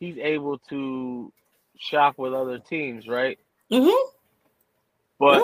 he's 0.00 0.16
able 0.18 0.58
to 0.70 1.32
shop 1.78 2.14
with 2.16 2.32
other 2.32 2.58
teams, 2.58 3.06
right? 3.06 3.38
Mm-hmm. 3.70 4.10
But 5.18 5.42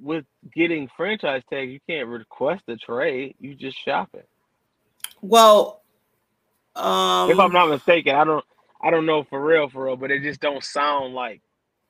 with 0.00 0.24
getting 0.54 0.88
franchise 0.96 1.42
tag, 1.50 1.70
you 1.70 1.80
can't 1.88 2.08
request 2.08 2.62
a 2.68 2.76
trade. 2.76 3.34
You 3.40 3.54
just 3.54 3.78
shop 3.78 4.10
it. 4.14 4.28
Well, 5.20 5.82
um, 6.76 7.30
if 7.30 7.38
I'm 7.38 7.52
not 7.52 7.68
mistaken, 7.68 8.14
I 8.14 8.24
don't 8.24 8.44
I 8.82 8.90
don't 8.90 9.06
know 9.06 9.24
for 9.24 9.42
real 9.42 9.68
for 9.68 9.84
real, 9.84 9.96
but 9.96 10.10
it 10.10 10.22
just 10.22 10.40
don't 10.40 10.62
sound 10.62 11.14
like 11.14 11.40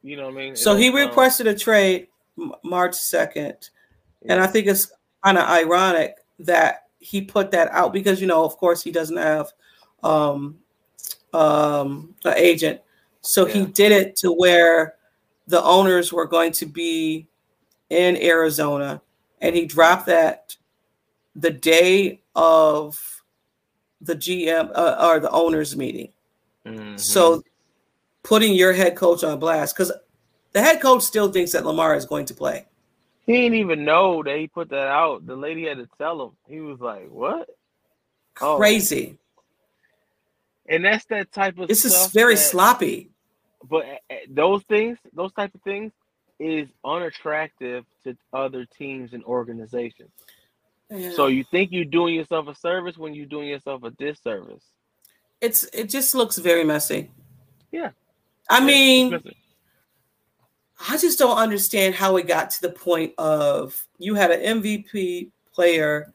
you 0.03 0.17
know 0.17 0.25
what 0.25 0.35
I 0.35 0.37
mean. 0.37 0.53
It 0.53 0.59
so 0.59 0.77
he 0.77 0.89
don't 0.91 0.99
sound- 0.99 1.09
requested 1.09 1.47
a 1.47 1.55
trade 1.55 2.09
March 2.63 2.93
2nd. 2.93 3.71
And 4.29 4.41
I 4.41 4.47
think 4.47 4.67
it's 4.67 4.93
kind 5.23 5.39
of 5.39 5.49
ironic 5.49 6.17
that 6.41 6.85
he 6.99 7.21
put 7.21 7.51
that 7.51 7.71
out 7.71 7.93
because, 7.93 8.21
you 8.21 8.27
know, 8.27 8.45
of 8.45 8.57
course, 8.57 8.83
he 8.83 8.91
doesn't 8.91 9.17
have 9.17 9.49
um, 10.03 10.59
um, 11.33 12.15
an 12.25 12.35
agent. 12.37 12.81
So 13.21 13.47
he 13.47 13.65
did 13.65 13.93
it 13.93 14.17
to 14.17 14.33
where 14.33 14.97
the 15.47 15.63
owners 15.63 16.13
were 16.13 16.27
going 16.27 16.53
to 16.53 16.67
be 16.67 17.27
in 17.95 18.17
Arizona. 18.17 19.01
And 19.41 19.55
he 19.55 19.67
dropped 19.67 20.07
that 20.07 20.57
the 21.37 21.51
day 21.51 22.21
of 22.35 23.23
the 24.01 24.15
GM 24.17 24.71
uh, 24.75 24.97
or 25.01 25.21
the 25.21 25.31
owners 25.31 25.77
meeting. 25.77 26.13
Mhm. 26.67 26.99
So 26.99 27.43
putting 28.23 28.55
your 28.55 28.73
head 28.73 28.97
coach 28.97 29.23
on 29.23 29.39
blast 29.39 29.75
because 29.77 29.93
the 30.53 30.63
head 30.63 30.81
coach 30.81 31.03
still 31.03 31.31
thinks 31.31 31.53
that 31.53 31.65
Lamar 31.67 31.95
is 31.95 32.07
going 32.07 32.27
to 32.27 32.35
play. 32.35 32.67
he 33.27 33.33
didn't 33.33 33.55
even 33.59 33.85
know 33.85 34.23
that 34.23 34.37
he 34.39 34.47
put 34.47 34.69
that 34.71 34.89
out. 34.89 35.27
The 35.27 35.35
lady 35.37 35.67
had 35.67 35.79
to 35.79 35.89
tell 35.99 36.23
him. 36.23 36.31
He 36.47 36.61
was 36.61 36.79
like, 36.81 37.09
"What?" 37.11 37.49
Oh. 38.41 38.57
Crazy. 38.57 39.17
And 40.69 40.85
that's 40.85 41.05
that 41.07 41.33
type 41.33 41.59
of. 41.59 41.69
This 41.69 41.85
is 41.85 42.07
very 42.13 42.35
that- 42.35 42.41
sloppy. 42.41 43.11
But 43.69 43.87
uh, 43.87 43.97
uh, 44.11 44.17
those 44.29 44.63
things, 44.65 44.99
those 45.15 45.33
type 45.33 45.55
of 45.55 45.63
things, 45.63 45.93
is 46.39 46.69
unattractive 46.85 47.85
to 48.05 48.17
other 48.33 48.67
teams 48.67 49.13
and 49.13 49.25
organizations. 49.25 50.11
So 51.17 51.27
you 51.29 51.45
think 51.45 51.73
you're 51.73 51.85
doing 51.85 52.15
yourself 52.15 52.47
a 52.49 52.55
service 52.55 52.97
when 52.97 53.15
you're 53.15 53.27
doing 53.27 53.49
yourself 53.49 53.83
a 53.85 53.91
disservice. 53.91 54.63
it's 55.41 55.65
it 55.73 55.89
just 55.89 56.15
looks 56.15 56.39
very 56.39 56.63
messy. 56.65 57.11
Yeah. 57.73 57.91
I 58.49 58.65
mean, 58.65 59.19
I 60.89 60.97
just 60.99 61.19
don't 61.19 61.37
understand 61.39 61.95
how 61.95 62.17
it 62.19 62.27
got 62.29 62.51
to 62.51 62.61
the 62.63 62.71
point 62.71 63.15
of 63.19 63.87
you 63.99 64.15
had 64.15 64.31
an 64.31 64.61
MVP 64.63 65.31
player 65.53 66.13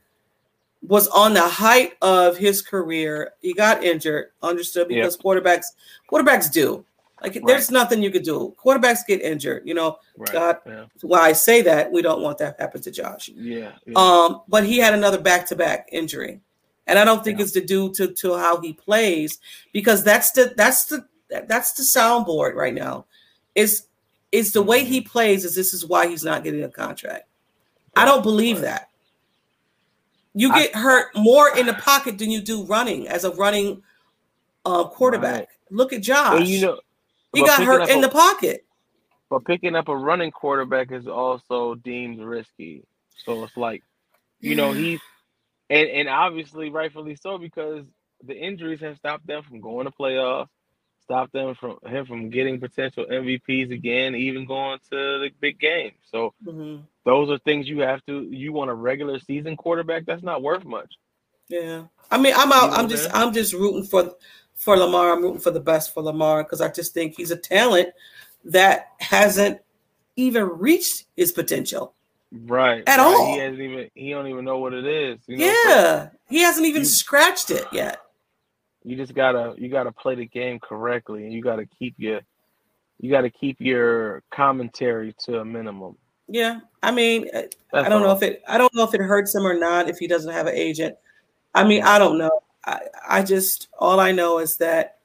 was 0.82 1.08
on 1.10 1.34
the 1.34 1.42
height 1.48 1.94
of 2.02 2.38
his 2.38 2.62
career. 2.62 3.32
He 3.42 3.54
got 3.54 3.84
injured, 3.84 4.32
understood 4.42 4.90
Yeah. 4.90 4.98
because 5.02 5.18
quarterbacks 5.18 5.66
quarterbacks 6.10 6.52
do. 6.52 6.86
Like 7.22 7.42
there's 7.46 7.70
nothing 7.70 8.02
you 8.02 8.12
could 8.12 8.24
do. 8.24 8.56
Quarterbacks 8.58 9.00
get 9.08 9.22
injured, 9.22 9.64
you 9.66 9.74
know. 9.74 9.98
right? 10.18 10.32
God. 10.32 10.58
Yeah, 10.66 10.86
Why 11.02 11.20
I 11.30 11.34
say 11.34 11.62
that, 11.64 11.92
we 11.92 12.02
don't 12.02 12.22
want 12.22 12.38
that 12.38 12.58
to 12.58 12.64
happen 12.64 12.82
to 12.82 12.92
Josh. 12.92 13.30
yeah. 13.36 13.74
yeah. 13.86 13.94
Um, 13.98 14.42
but 14.48 14.66
he 14.66 14.78
had 14.78 14.94
another 14.94 15.20
back-to-back 15.20 15.90
injury, 15.92 16.40
and 16.88 16.98
I 16.98 17.04
don't 17.06 17.24
think 17.24 17.38
Yeah. 17.40 17.44
it's 17.44 17.52
to 17.54 17.66
do 17.66 17.92
to 17.94 18.14
to 18.14 18.38
how 18.38 18.62
he 18.62 18.74
plays 18.74 19.40
because 19.74 20.04
that's 20.04 20.32
the 20.32 20.54
that's 20.56 20.86
the 20.86 21.06
that's 21.48 21.74
the 21.74 21.84
soundboard 21.84 22.56
right 22.56 22.74
now. 22.74 23.06
Is 23.56 23.88
is 24.32 24.54
the 24.54 24.62
way 24.62 24.84
he 24.86 25.02
plays? 25.02 25.44
Is 25.44 25.56
this 25.56 25.74
is 25.74 25.86
why 25.86 26.08
he's 26.08 26.24
not 26.24 26.44
getting 26.44 26.64
a 26.64 26.70
contract? 26.70 27.28
I 27.96 28.06
don't 28.06 28.24
believe 28.24 28.62
that. 28.62 28.90
You 30.34 30.52
I- 30.52 30.64
get 30.68 30.76
hurt 30.76 31.16
more 31.16 31.56
in 31.58 31.66
the 31.66 31.74
pocket 31.74 32.18
than 32.18 32.32
you 32.32 32.40
do 32.42 32.64
running 32.66 33.08
as 33.08 33.24
a 33.26 33.32
running 33.32 33.84
uh, 34.66 34.86
quarterback. 34.86 35.40
Right. 35.40 35.48
Look 35.72 35.94
at 35.94 36.02
Josh. 36.02 36.48
you 36.48 36.62
know, 36.62 36.80
he 37.34 37.42
but 37.42 37.48
got 37.48 37.64
hurt 37.64 37.90
in 37.90 38.00
a- 38.00 38.02
the 38.02 38.10
pocket. 38.10 38.66
but 39.30 39.46
picking 39.46 39.76
up 39.76 39.88
a 39.90 39.96
running 39.96 40.32
quarterback 40.32 40.92
is 40.92 41.08
also 41.08 41.76
deemed 41.76 42.20
risky. 42.20 42.84
So 43.26 43.44
it's 43.44 43.56
like, 43.58 43.84
you 44.40 44.56
know, 44.56 44.72
he's 44.74 45.00
and 45.70 45.90
and 45.90 46.10
obviously 46.10 46.70
rightfully 46.70 47.16
so 47.16 47.38
because 47.38 47.86
the 48.24 48.36
injuries 48.36 48.82
have 48.82 48.98
stopped 48.98 49.28
them 49.28 49.44
from 49.44 49.62
going 49.62 49.86
to 49.86 49.92
playoffs, 49.92 50.48
stopped 51.04 51.32
them 51.34 51.56
from 51.56 51.78
him 51.86 52.06
from 52.06 52.30
getting 52.30 52.60
potential 52.60 53.06
MVPs 53.10 53.72
again, 53.72 54.16
even 54.16 54.46
going 54.46 54.80
to 54.92 54.96
the 54.96 55.30
big 55.40 55.60
game. 55.60 55.94
So 56.12 56.34
Mhm. 56.46 56.84
those 57.06 57.30
are 57.30 57.38
things 57.40 57.68
you 57.70 57.80
have 57.82 58.04
to. 58.08 58.24
You 58.24 58.52
want 58.54 58.72
a 58.72 58.74
regular 58.74 59.20
season 59.20 59.56
quarterback 59.58 60.06
that's 60.06 60.24
not 60.24 60.42
worth 60.42 60.66
much. 60.66 60.96
Yeah, 61.50 61.86
I 62.12 62.18
mean, 62.20 62.34
I'm 62.36 62.52
out. 62.52 62.72
know 62.72 62.76
I'm 62.78 62.90
just, 62.90 63.10
I'm 63.14 63.34
just 63.34 63.54
rooting 63.54 63.84
for 63.84 64.14
for 64.60 64.78
Lamar. 64.78 65.14
I'm 65.14 65.24
rooting 65.24 65.40
for 65.40 65.52
the 65.52 65.60
best 65.60 65.94
for 65.94 66.04
Lamar 66.04 66.44
because 66.44 66.62
I 66.62 66.70
just 66.70 66.94
think 66.94 67.16
he's 67.18 67.32
a 67.32 67.36
talent 67.38 67.90
that 68.46 68.90
hasn't 69.00 69.60
even 70.16 70.44
reached 70.44 71.06
his 71.16 71.32
potential. 71.32 71.94
Right. 72.32 72.84
At 72.86 72.98
right. 72.98 73.00
all. 73.00 73.34
He 73.34 73.40
hasn't 73.40 73.62
even. 73.62 73.90
He 73.96 74.12
don't 74.12 74.28
even 74.28 74.46
know 74.46 74.60
what 74.60 74.74
it 74.74 74.86
is. 74.86 75.18
You 75.28 75.38
know? 75.38 75.46
Yeah, 75.66 76.10
he 76.30 76.42
hasn't 76.42 76.68
even 76.68 76.82
You- 76.84 76.88
scratched 76.88 77.50
it 77.50 77.66
yet. 77.72 78.02
you 78.84 78.96
just 78.96 79.14
gotta 79.16 79.56
you 79.58 79.68
gotta 79.70 79.92
play 79.92 80.16
the 80.16 80.26
game 80.26 80.60
correctly 80.60 81.24
and 81.24 81.34
you 81.34 81.42
gotta 81.42 81.66
keep 81.66 81.96
your 81.98 82.22
you 83.00 83.10
gotta 83.10 83.30
keep 83.30 83.58
your 83.60 84.24
commentary 84.32 85.14
to 85.26 85.40
a 85.40 85.46
minimum 85.46 85.96
Yeah, 86.28 86.60
I 86.84 86.92
mean, 86.92 87.28
I- 87.34 87.50
That's 87.74 87.86
I 87.86 87.90
don't 87.90 88.04
know 88.04 88.12
if 88.12 88.22
it, 88.24 88.42
I 88.48 88.58
don't 88.58 88.74
know 88.76 88.84
if 88.84 88.94
it 88.94 89.02
hurts 89.02 89.34
him 89.36 89.46
or 89.46 89.58
not 89.58 89.90
if 89.90 89.98
he 89.98 90.08
doesn't 90.08 90.32
have 90.32 90.48
an 90.48 90.56
agent. 90.56 90.96
I 91.56 91.64
mean, 91.66 91.82
I 91.84 91.98
don't 92.00 92.18
know. 92.18 92.32
I, 92.70 92.80
I 93.08 93.24
just 93.24 93.68
all 93.78 94.00
I 94.00 94.12
know 94.12 94.40
is 94.40 94.58
that 94.58 95.00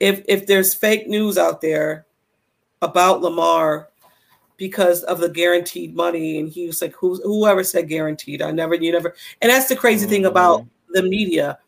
if 0.00 0.22
if 0.28 0.46
there's 0.46 0.74
fake 0.74 1.08
news 1.08 1.36
out 1.36 1.60
there 1.60 2.06
about 2.80 3.20
Lamar 3.20 3.88
because 4.56 5.04
of 5.04 5.20
the 5.20 5.28
guaranteed 5.28 5.94
money, 5.94 6.38
and 6.38 6.48
he 6.48 6.66
was 6.66 6.80
like, 6.82 6.94
Who, 6.94 7.20
whoever 7.22 7.62
said 7.62 7.88
guaranteed, 7.88 8.42
I 8.42 8.50
never, 8.50 8.74
you 8.74 8.90
never, 8.92 9.14
and 9.42 9.50
that's 9.50 9.68
the 9.68 9.76
crazy 9.76 10.06
thing 10.06 10.22
mm-hmm. 10.22 10.30
about 10.30 10.66
the 10.90 11.02
media. 11.02 11.58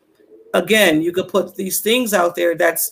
Again, 0.53 1.01
you 1.01 1.13
could 1.13 1.29
put 1.29 1.55
these 1.55 1.79
things 1.79 2.13
out 2.13 2.35
there 2.35 2.55
that's 2.55 2.91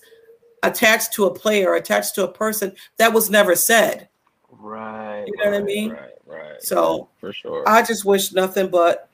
attached 0.63 1.13
to 1.13 1.25
a 1.25 1.33
player, 1.33 1.73
attached 1.73 2.15
to 2.15 2.23
a 2.23 2.31
person 2.31 2.73
that 2.97 3.11
was 3.11 3.29
never 3.29 3.55
said. 3.55 4.07
right 4.51 5.25
You 5.25 5.33
know 5.37 5.51
what 5.51 5.61
I 5.61 5.63
mean? 5.63 5.91
right 5.91 6.11
right 6.25 6.61
So 6.61 7.09
for 7.19 7.33
sure 7.33 7.67
I 7.67 7.81
just 7.81 8.05
wish 8.05 8.31
nothing 8.33 8.69
but 8.69 9.09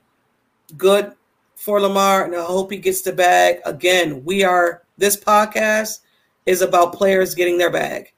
good 0.77 1.13
for 1.55 1.79
Lamar, 1.81 2.25
and 2.25 2.35
I 2.35 2.43
hope 2.43 2.71
he 2.71 2.77
gets 2.77 3.01
the 3.01 3.13
bag. 3.13 3.59
Again, 3.65 4.23
we 4.25 4.43
are 4.43 4.83
this 4.97 5.17
podcast 5.17 5.99
is 6.45 6.61
about 6.61 6.93
players 6.93 7.33
getting 7.35 7.57
their 7.57 7.71
bag. 7.71 8.11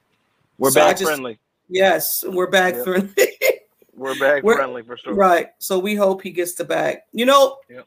we're 0.57 0.71
so 0.71 0.81
back 0.81 0.97
just- 0.97 1.09
friendly 1.09 1.39
Yes, 1.69 2.23
we're 2.25 2.49
back 2.49 2.75
Yep. 2.75 2.83
friendly. 2.85 3.27
we're 3.95 4.17
back 4.19 4.41
We're- 4.43 4.55
friendly 4.57 4.83
for 4.83 4.95
sure 4.97 5.13
right. 5.13 5.47
So 5.59 5.77
we 5.79 5.95
hope 5.95 6.21
he 6.21 6.31
gets 6.31 6.53
the 6.55 6.63
bag. 6.63 6.99
You 7.11 7.25
know, 7.25 7.57
Yep. 7.69 7.85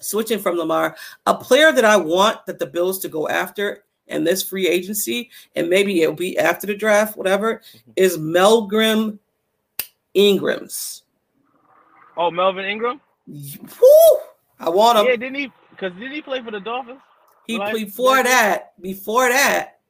switching 0.00 0.38
from 0.38 0.56
Lamar, 0.56 0.94
a 1.26 1.34
player 1.34 1.72
that 1.72 1.84
I 1.84 1.96
want 1.96 2.44
that 2.46 2.58
the 2.58 2.66
Bills 2.66 2.98
to 3.00 3.08
go 3.08 3.26
after 3.28 3.84
in 4.06 4.22
this 4.24 4.42
free 4.42 4.68
agency, 4.68 5.30
and 5.56 5.68
maybe 5.70 6.02
it'll 6.02 6.14
be 6.14 6.38
after 6.38 6.66
the 6.66 6.74
draft, 6.76 7.16
whatever, 7.16 7.62
Mm-hmm. 7.74 7.90
is 7.96 8.18
Melvin 8.18 9.18
Ingrams. 10.14 11.02
oh 12.18 12.30
melvin 12.30 12.64
ingram 12.64 13.00
Woo! 13.26 14.18
I 14.58 14.68
want 14.70 14.98
him. 14.98 15.06
yeah 15.06 15.16
didn't 15.16 15.34
he 15.36 15.52
because 15.70 15.92
did 15.98 16.12
he 16.12 16.22
play 16.22 16.42
for 16.42 16.50
the 16.50 16.60
dolphins 16.60 17.00
He 17.46 17.58
Last- 17.58 17.74
before 17.74 18.22
that, 18.22 18.72
before 18.80 19.28
that, 19.28 19.80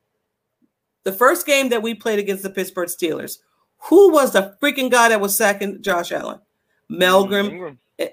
the 1.04 1.12
first 1.12 1.46
game 1.46 1.68
that 1.70 1.82
we 1.82 1.94
played 1.94 2.18
against 2.18 2.42
the 2.42 2.50
Pittsburgh 2.50 2.88
Steelers, 2.88 3.38
who 3.88 4.12
was 4.12 4.32
the 4.32 4.56
freaking 4.60 4.90
guy 4.90 5.08
that 5.08 5.20
was 5.20 5.36
sacking 5.36 5.80
Josh 5.82 6.10
Allen? 6.12 6.40
Melgrim. 6.90 7.50
ingram 7.50 7.78
eh, 7.98 8.08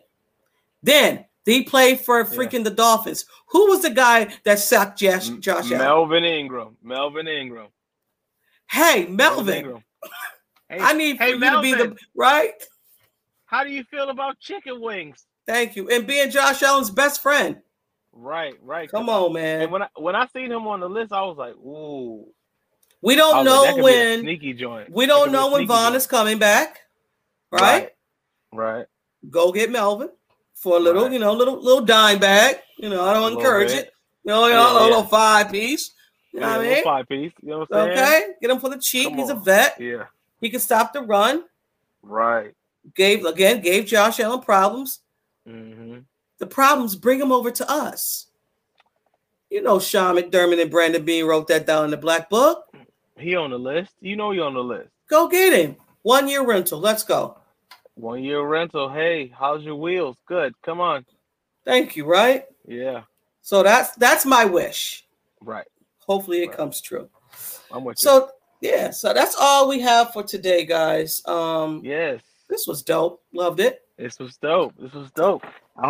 Then 0.84 1.26
He 1.46 1.64
played 1.64 2.00
for 2.02 2.24
freaking 2.26 2.60
yeah. 2.60 2.64
the 2.70 2.72
Dolphins. 2.72 3.26
Who 3.48 3.70
was 3.70 3.82
the 3.82 3.90
guy 3.90 4.34
that 4.46 4.60
sacked 4.60 5.00
Josh, 5.00 5.30
Josh 5.40 5.70
Melvin 5.70 6.24
Allen? 6.24 6.40
Ingram. 6.40 6.78
Melvin 6.84 7.28
Ingram. 7.28 7.68
Hey, 8.70 9.06
Melvin. 9.08 9.18
Melvin 9.18 9.56
Ingram. 9.56 9.84
Hey, 10.70 10.80
I 10.80 10.94
need 10.94 11.18
hey, 11.18 11.34
for 11.34 11.40
Melvin. 11.40 11.70
you 11.70 11.78
to 11.78 11.84
be 11.84 11.90
the 11.90 11.98
right. 12.16 12.54
How 13.46 13.64
do 13.64 13.70
you 13.72 13.84
feel 13.84 14.10
about 14.10 14.40
chicken 14.40 14.80
wings? 14.82 15.26
Thank 15.46 15.76
you. 15.76 15.90
And 15.90 16.08
being 16.08 16.30
Josh 16.30 16.62
Allen's 16.64 16.90
best 16.90 17.22
friend. 17.22 17.62
Right, 18.14 18.56
right. 18.62 18.90
Come 18.90 19.10
on, 19.10 19.34
man. 19.34 19.62
And 19.64 19.72
when 19.72 19.82
I 19.82 19.88
when 19.96 20.16
I 20.16 20.28
seen 20.28 20.52
him 20.52 20.68
on 20.68 20.80
the 20.80 20.90
list, 20.90 21.12
I 21.12 21.22
was 21.24 21.38
like, 21.38 21.56
ooh. 21.56 22.26
We 23.02 23.16
don't 23.16 23.44
know 23.44 23.64
like, 23.64 23.84
when 23.84 24.22
sneaky 24.22 24.54
joint. 24.54 24.90
We 24.90 25.06
don't 25.06 25.32
know 25.32 25.52
when 25.52 25.68
Von 25.68 25.88
joint. 25.92 25.96
is 25.96 26.08
coming 26.08 26.38
back. 26.38 26.80
Right? 27.52 27.62
right? 27.62 27.90
Right. 28.54 28.86
Go 29.30 29.52
get 29.52 29.72
Melvin 29.72 30.10
for 30.54 30.78
a 30.78 30.80
little, 30.80 31.04
right. 31.04 31.12
you 31.12 31.20
know, 31.20 31.34
little 31.34 31.62
little 31.62 31.84
dime 31.84 32.20
bag. 32.20 32.58
You 32.78 32.90
know, 32.90 33.04
I 33.04 33.14
don't 33.14 33.34
encourage 33.34 33.70
bit. 33.70 33.88
it. 33.88 33.94
You 34.24 34.32
know, 34.32 34.48
you 34.48 34.54
know 34.54 34.74
yeah, 34.74 34.80
a 34.80 34.84
little 34.84 35.02
yeah. 35.02 35.08
five 35.08 35.52
piece. 35.52 35.92
You 36.32 36.40
know 36.40 36.48
yeah, 36.48 36.58
what 36.58 36.66
I 36.66 36.70
mean? 36.70 36.84
Five 36.84 37.10
piece. 37.10 37.34
You 37.42 37.50
know 37.50 37.60
what 37.60 37.76
I'm 37.76 37.88
saying? 37.88 37.98
Okay. 37.98 38.28
Get 38.42 38.52
him 38.52 38.60
for 38.60 38.70
the 38.70 38.80
cheap. 38.80 39.10
Come 39.10 39.18
He's 39.18 39.30
on. 39.30 39.38
a 39.38 39.40
vet. 39.42 39.82
Yeah. 39.82 40.06
He 40.40 40.50
can 40.50 40.60
stop 40.60 40.94
the 40.94 41.02
run. 41.02 41.44
Right. 42.02 42.54
Gave 42.96 43.26
again, 43.26 43.62
gave 43.62 43.86
Josh 43.86 44.20
Allen 44.20 44.42
problems. 44.42 45.00
Mm-hmm. 45.48 46.00
The 46.40 46.48
problems 46.48 46.96
bring 46.96 47.20
them 47.20 47.32
over 47.32 47.52
to 47.52 47.70
us. 47.70 48.28
You 49.50 49.62
know, 49.62 49.80
Sean 49.80 50.16
McDermott 50.16 50.62
and 50.62 50.72
Brandon 50.72 51.06
Beane 51.06 51.26
wrote 51.26 51.48
that 51.48 51.68
down 51.68 51.86
in 51.86 51.92
the 51.92 51.98
black 51.98 52.30
book. 52.30 52.74
He 53.18 53.36
on 53.36 53.52
the 53.52 53.60
list. 53.60 53.94
You 54.02 54.16
know 54.16 54.32
he 54.32 54.40
on 54.40 54.56
the 54.56 54.64
list. 54.64 54.90
Go 55.08 55.28
get 55.28 55.54
him. 55.54 55.76
One 56.02 56.28
year 56.28 56.46
rental. 56.46 56.80
Let's 56.80 57.04
go. 57.04 57.38
One 57.96 58.24
year 58.24 58.42
rental. 58.42 58.90
Hey, 58.90 59.32
how's 59.38 59.64
your 59.64 59.76
wheels? 59.76 60.18
Good. 60.26 60.54
Come 60.64 60.82
on. 60.82 61.06
Thank 61.66 61.96
you. 61.96 62.06
Right. 62.06 62.46
Yeah. 62.68 63.04
So 63.42 63.62
that's 63.62 63.92
that's 63.96 64.26
my 64.26 64.46
wish. 64.46 65.06
Right. 65.42 65.68
Hopefully 66.08 66.44
it 66.44 66.48
right. 66.48 66.58
comes 66.58 66.82
true. 66.82 67.10
I'm 67.72 67.84
with 67.84 68.00
so, 68.00 68.16
you. 68.16 68.22
So 68.22 68.32
yeah, 68.62 68.90
so 68.92 69.14
that's 69.14 69.36
all 69.40 69.70
we 69.70 69.80
have 69.82 70.14
for 70.14 70.24
today, 70.24 70.66
guys. 70.66 71.22
Um 71.26 71.82
yes. 71.84 72.22
This 72.50 72.66
was 72.68 72.82
dope. 72.82 73.22
Loved 73.34 73.60
it. 73.60 73.83
This 73.98 74.20
was 74.20 74.38
dope. 74.38 74.74
This 74.80 74.94
was 74.94 75.12
dope. 75.12 75.44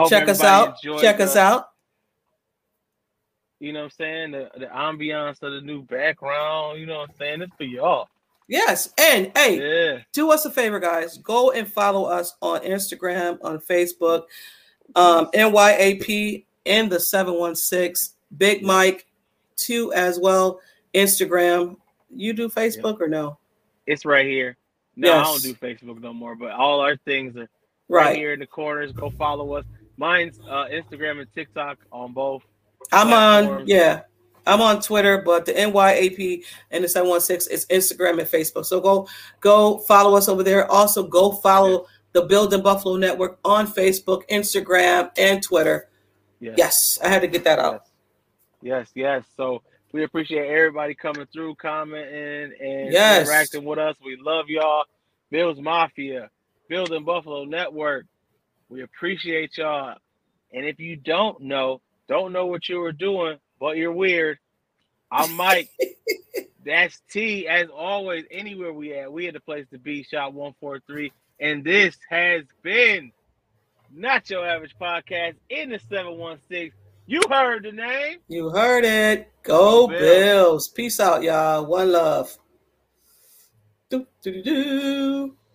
Check 0.10 0.28
us 0.28 0.44
out. 0.44 0.80
Check 0.82 1.18
the, 1.18 1.24
us 1.24 1.36
out. 1.36 1.70
You 3.60 3.72
know 3.72 3.80
what 3.80 3.86
I'm 3.86 3.92
saying? 3.92 4.32
The, 4.32 4.52
the 4.58 4.66
ambiance 4.66 5.42
of 5.42 5.54
the 5.54 5.62
new 5.62 5.84
background. 5.84 6.80
You 6.80 6.86
know 6.86 7.00
what 7.00 7.10
I'm 7.12 7.16
saying? 7.16 7.42
It's 7.42 7.56
for 7.56 7.64
y'all. 7.64 8.10
Yes. 8.48 8.94
And 9.00 9.32
hey, 9.36 9.94
yeah. 9.94 10.00
do 10.12 10.32
us 10.32 10.46
a 10.46 10.52
favor, 10.52 10.80
guys. 10.80 11.18
Go 11.18 11.52
and 11.52 11.68
follow 11.68 12.06
us 12.06 12.36
on 12.42 12.62
Instagram, 12.62 13.38
on 13.42 13.60
Facebook, 13.60 14.24
um, 14.96 15.28
NYAP 15.34 16.46
in 16.66 16.90
the 16.90 17.00
716, 17.00 18.16
Big 18.38 18.64
Mike, 18.64 19.06
too, 19.56 19.94
as 19.94 20.20
well. 20.20 20.60
Instagram. 20.94 21.78
You 22.14 22.34
do 22.34 22.50
Facebook 22.50 23.00
yeah. 23.00 23.06
or 23.06 23.08
no? 23.08 23.38
It's 23.88 24.06
right 24.06 24.26
here. 24.26 24.58
No, 24.96 25.08
yes. 25.08 25.20
I 25.20 25.24
don't 25.24 25.42
do 25.42 25.54
Facebook 25.56 26.02
no 26.02 26.14
more, 26.14 26.36
but 26.36 26.52
all 26.52 26.80
our 26.82 26.98
things 26.98 27.36
are 27.38 27.50
right, 27.90 28.06
right 28.06 28.16
here 28.16 28.34
in 28.34 28.40
the 28.40 28.48
corners. 28.48 28.92
Go 28.92 29.10
follow 29.10 29.54
us. 29.54 29.66
Mine's 29.98 30.40
uh, 30.50 30.66
Instagram 30.72 31.20
and 31.20 31.32
TikTok 31.34 31.80
on 31.92 32.14
both. 32.14 32.44
I'm 32.92 33.08
platforms. 33.08 33.62
on, 33.62 33.68
yeah. 33.68 34.02
I'm 34.46 34.62
on 34.62 34.82
Twitter, 34.82 35.22
but 35.22 35.46
the 35.46 35.54
NYAP 35.54 36.44
and 36.72 36.84
the 36.84 36.90
716 36.90 37.54
is 37.54 37.66
Instagram 37.68 38.20
and 38.20 38.28
Facebook. 38.28 38.66
So 38.66 38.82
go 38.82 39.08
go 39.40 39.78
follow 39.80 40.18
us 40.18 40.28
over 40.28 40.44
there. 40.44 40.70
Also, 40.70 41.04
go 41.04 41.32
follow 41.32 41.88
the 42.12 42.24
Building 42.24 42.62
Buffalo 42.62 42.98
Network 42.98 43.40
on 43.46 43.68
Facebook, 43.68 44.28
Instagram, 44.30 45.12
and 45.18 45.42
Twitter. 45.42 45.88
Yes, 46.40 46.56
yes 46.58 47.00
I 47.04 47.08
had 47.08 47.22
to 47.22 47.28
get 47.28 47.44
that 47.46 47.60
out. 47.60 47.86
Yes, 48.62 48.90
yes. 48.96 49.24
So 49.38 49.62
we 49.94 50.04
appreciate 50.04 50.48
everybody 50.48 50.94
coming 50.96 51.28
through, 51.32 51.56
commenting, 51.56 52.54
and 52.60 52.92
yes. 52.92 53.28
interacting 53.28 53.64
with 53.64 53.80
us. 53.80 53.96
We 54.04 54.18
love 54.18 54.50
y'all. 54.50 54.86
Bills 55.30 55.60
Mafia, 55.60 56.30
Building 56.74 57.04
Buffalo 57.04 57.46
Network. 57.46 58.08
We 58.68 58.82
appreciate 58.82 59.60
y'all. 59.60 59.96
And 60.52 60.66
if 60.66 60.80
you 60.80 60.96
don't 60.96 61.40
know, 61.42 61.82
don't 62.08 62.34
know 62.34 62.48
what 62.48 62.68
you 62.68 62.80
were 62.80 62.92
doing, 62.92 63.38
but 63.60 63.78
you're 63.78 63.92
weird. 63.92 64.40
I'm 65.12 65.32
Mike. 65.34 65.70
That's 66.66 67.00
T. 67.12 67.48
As 67.48 67.68
always, 67.70 68.26
anywhere 68.32 68.74
we 68.74 68.92
at, 68.96 69.14
we 69.14 69.28
at 69.28 69.36
the 69.36 69.40
place 69.40 69.68
to 69.72 69.78
be. 69.78 70.02
Shot 70.02 70.34
one 70.34 70.56
four 70.60 70.80
three, 70.88 71.12
and 71.40 71.64
this 71.64 71.96
has 72.10 72.42
been 72.64 73.12
not 73.94 74.28
your 74.32 74.44
average 74.44 74.74
podcast 74.82 75.36
in 75.52 75.70
the 75.70 75.80
seven 75.92 76.18
one 76.18 76.40
six. 76.50 76.76
You 77.06 77.22
heard 77.30 77.66
the 77.66 77.72
name. 77.72 78.18
You 78.30 78.50
heard 78.50 78.84
it. 78.84 79.32
Go, 79.44 79.86
Go 79.86 79.90
Bills. 79.90 80.02
Bills. 80.02 80.68
Peace 80.70 81.00
out, 81.00 81.22
y'all. 81.22 81.68
One 81.68 81.92
love. 81.92 82.36
Do, 83.92 84.08
do, 84.24 84.42
do, 84.42 85.36